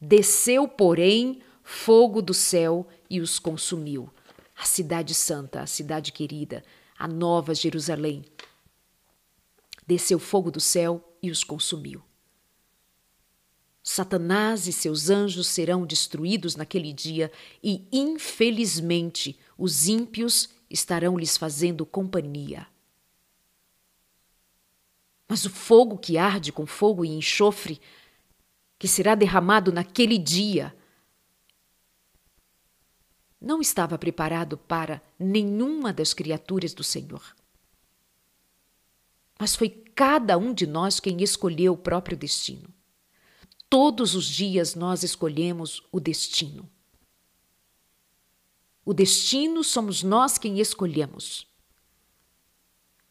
Desceu, 0.00 0.68
porém, 0.68 1.40
fogo 1.62 2.20
do 2.20 2.34
céu 2.34 2.86
e 3.08 3.20
os 3.20 3.38
consumiu. 3.38 4.10
A 4.58 4.64
cidade 4.64 5.14
santa, 5.14 5.62
a 5.62 5.66
cidade 5.66 6.12
querida, 6.12 6.62
a 6.98 7.08
nova 7.08 7.54
Jerusalém. 7.54 8.24
Desceu 9.86 10.18
fogo 10.18 10.50
do 10.50 10.60
céu 10.60 11.16
e 11.22 11.30
os 11.30 11.42
consumiu. 11.42 12.07
Satanás 13.90 14.66
e 14.66 14.72
seus 14.72 15.08
anjos 15.08 15.46
serão 15.46 15.86
destruídos 15.86 16.54
naquele 16.54 16.92
dia 16.92 17.32
e, 17.64 17.88
infelizmente, 17.90 19.40
os 19.56 19.88
ímpios 19.88 20.50
estarão 20.68 21.16
lhes 21.16 21.38
fazendo 21.38 21.86
companhia. 21.86 22.66
Mas 25.26 25.46
o 25.46 25.50
fogo 25.50 25.96
que 25.96 26.18
arde 26.18 26.52
com 26.52 26.66
fogo 26.66 27.02
e 27.02 27.08
enxofre, 27.08 27.80
que 28.78 28.86
será 28.86 29.14
derramado 29.14 29.72
naquele 29.72 30.18
dia, 30.18 30.76
não 33.40 33.58
estava 33.58 33.96
preparado 33.96 34.58
para 34.58 35.00
nenhuma 35.18 35.94
das 35.94 36.12
criaturas 36.12 36.74
do 36.74 36.84
Senhor. 36.84 37.34
Mas 39.40 39.56
foi 39.56 39.70
cada 39.70 40.36
um 40.36 40.52
de 40.52 40.66
nós 40.66 41.00
quem 41.00 41.22
escolheu 41.22 41.72
o 41.72 41.78
próprio 41.78 42.18
destino. 42.18 42.77
Todos 43.70 44.14
os 44.14 44.24
dias 44.24 44.74
nós 44.74 45.02
escolhemos 45.02 45.82
o 45.92 46.00
destino. 46.00 46.68
O 48.84 48.94
destino 48.94 49.62
somos 49.62 50.02
nós 50.02 50.38
quem 50.38 50.58
escolhemos. 50.58 51.46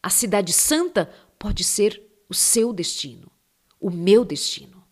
A 0.02 0.10
Cidade 0.10 0.52
Santa 0.52 1.06
pode 1.38 1.62
ser 1.62 2.02
o 2.28 2.34
seu 2.34 2.72
destino, 2.72 3.30
o 3.80 3.90
meu 3.90 4.24
destino. 4.24 4.84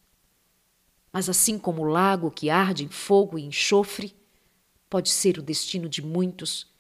Mas 1.13 1.29
assim 1.29 1.59
como 1.59 1.83
o 1.83 1.89
lago 1.89 2.31
que 2.31 2.51
arde 2.51 2.85
em 2.85 2.89
fogo 2.89 3.39
e 3.39 3.45
enxofre, 3.45 4.15
pode 4.89 5.09
ser 5.09 5.39
o 5.39 5.43
destino 5.43 5.89
de 5.89 6.03
muitos 6.03 6.71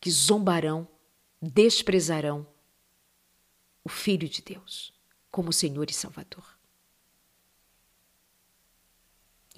que 0.00 0.10
zombarão, 0.10 0.86
desprezarão 1.42 2.46
o 3.82 3.88
Filho 3.88 4.28
de 4.28 4.42
Deus 4.42 4.92
como 5.30 5.52
Senhor 5.52 5.90
e 5.90 5.94
Salvador. 5.94 6.57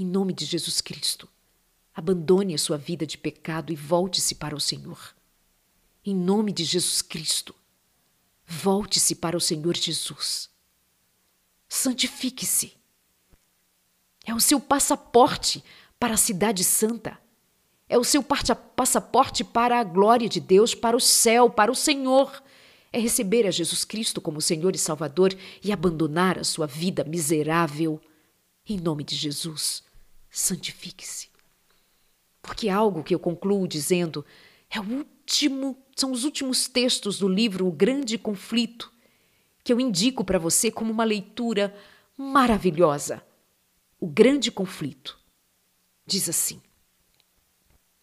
Em 0.00 0.06
nome 0.06 0.32
de 0.32 0.46
Jesus 0.46 0.80
Cristo, 0.80 1.28
Abandone 1.94 2.54
a 2.54 2.58
sua 2.58 2.78
vida 2.78 3.06
de 3.06 3.18
pecado 3.18 3.70
e 3.70 3.76
volte-se 3.76 4.34
para 4.34 4.56
o 4.56 4.60
Senhor. 4.60 5.14
Em 6.02 6.16
nome 6.16 6.52
de 6.52 6.64
Jesus 6.64 7.02
Cristo, 7.02 7.54
volte-se 8.46 9.14
para 9.14 9.36
o 9.36 9.40
Senhor 9.40 9.76
Jesus. 9.76 10.48
Santifique-se. 11.68 12.72
É 14.24 14.34
o 14.34 14.40
seu 14.40 14.58
passaporte 14.58 15.62
para 15.98 16.14
a 16.14 16.16
Cidade 16.16 16.64
Santa. 16.64 17.18
É 17.86 17.98
o 17.98 18.04
seu 18.04 18.22
passaporte 18.22 19.44
para 19.44 19.78
a 19.78 19.84
glória 19.84 20.30
de 20.30 20.40
Deus, 20.40 20.74
para 20.74 20.96
o 20.96 21.00
céu, 21.00 21.50
para 21.50 21.70
o 21.70 21.74
Senhor. 21.74 22.42
É 22.90 22.98
receber 22.98 23.46
a 23.46 23.50
Jesus 23.50 23.84
Cristo 23.84 24.18
como 24.18 24.40
Senhor 24.40 24.74
e 24.74 24.78
Salvador 24.78 25.36
e 25.62 25.70
abandonar 25.70 26.38
a 26.38 26.44
sua 26.44 26.66
vida 26.66 27.04
miserável. 27.04 28.00
Em 28.66 28.78
nome 28.78 29.04
de 29.04 29.14
Jesus, 29.14 29.89
santifique-se. 30.30 31.28
Porque 32.40 32.68
algo 32.68 33.02
que 33.02 33.14
eu 33.14 33.18
concluo 33.18 33.66
dizendo 33.66 34.24
é 34.70 34.80
o 34.80 34.84
último, 34.84 35.76
são 35.96 36.12
os 36.12 36.24
últimos 36.24 36.68
textos 36.68 37.18
do 37.18 37.28
livro 37.28 37.66
O 37.66 37.72
Grande 37.72 38.16
Conflito, 38.16 38.92
que 39.62 39.72
eu 39.72 39.80
indico 39.80 40.24
para 40.24 40.38
você 40.38 40.70
como 40.70 40.92
uma 40.92 41.04
leitura 41.04 41.74
maravilhosa. 42.16 43.22
O 43.98 44.06
Grande 44.06 44.50
Conflito 44.50 45.18
diz 46.06 46.28
assim: 46.28 46.60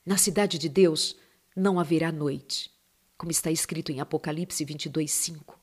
Na 0.05 0.17
cidade 0.17 0.57
de 0.57 0.69
Deus 0.69 1.15
não 1.55 1.79
haverá 1.79 2.11
noite, 2.11 2.71
como 3.17 3.31
está 3.31 3.49
escrito 3.49 3.91
em 3.91 3.99
Apocalipse 3.99 4.63
22, 4.63 5.09
5. 5.09 5.59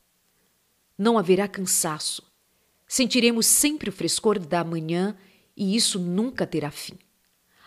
Não 0.98 1.18
haverá 1.18 1.46
cansaço. 1.46 2.22
Sentiremos 2.86 3.46
sempre 3.46 3.88
o 3.88 3.92
frescor 3.92 4.38
da 4.38 4.62
manhã 4.64 5.16
e 5.56 5.76
isso 5.76 5.98
nunca 5.98 6.46
terá 6.46 6.70
fim. 6.70 6.98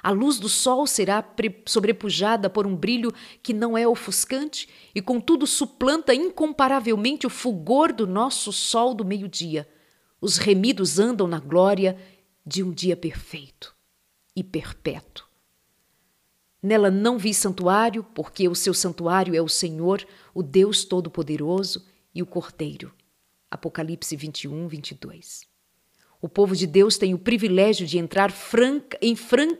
A 0.02 0.12
luz 0.12 0.40
do 0.40 0.48
sol 0.48 0.86
será 0.86 1.24
sobrepujada 1.66 2.50
por 2.50 2.68
um 2.68 2.76
brilho 2.76 3.14
que 3.42 3.54
não 3.54 3.78
é 3.78 3.88
ofuscante 3.88 4.70
e, 4.94 5.02
contudo, 5.02 5.48
suplanta 5.48 6.14
incomparavelmente 6.14 7.26
o 7.26 7.30
fulgor 7.30 7.92
do 7.92 8.06
nosso 8.06 8.54
sol 8.54 8.94
do 8.94 9.04
meio-dia. 9.04 9.68
Os 10.22 10.38
remidos 10.38 11.00
andam 11.00 11.28
na 11.28 11.40
glória 11.40 11.98
de 12.46 12.64
um 12.64 12.72
dia 12.72 12.96
perfeito 12.96 13.76
e 14.36 14.44
perpétuo. 14.44 15.26
Nela 16.62 16.90
não 16.90 17.18
vi 17.18 17.34
santuário, 17.34 18.04
porque 18.04 18.48
o 18.48 18.56
seu 18.56 18.74
santuário 18.74 19.36
é 19.36 19.42
o 19.42 19.48
Senhor, 19.48 20.06
o 20.34 20.42
Deus 20.42 20.86
Todo-Poderoso 20.86 21.86
e 22.14 22.22
o 22.22 22.26
Cordeiro. 22.26 22.94
Apocalipse 23.50 24.16
21, 24.16 24.68
22. 24.68 25.47
O 26.20 26.28
povo 26.28 26.56
de 26.56 26.66
Deus 26.66 26.98
tem 26.98 27.14
o 27.14 27.20
privilégio 27.20 27.86
de 27.86 28.00
entrar 28.00 28.32
franca, 28.32 28.98
em 29.02 29.16
franca 29.16 29.56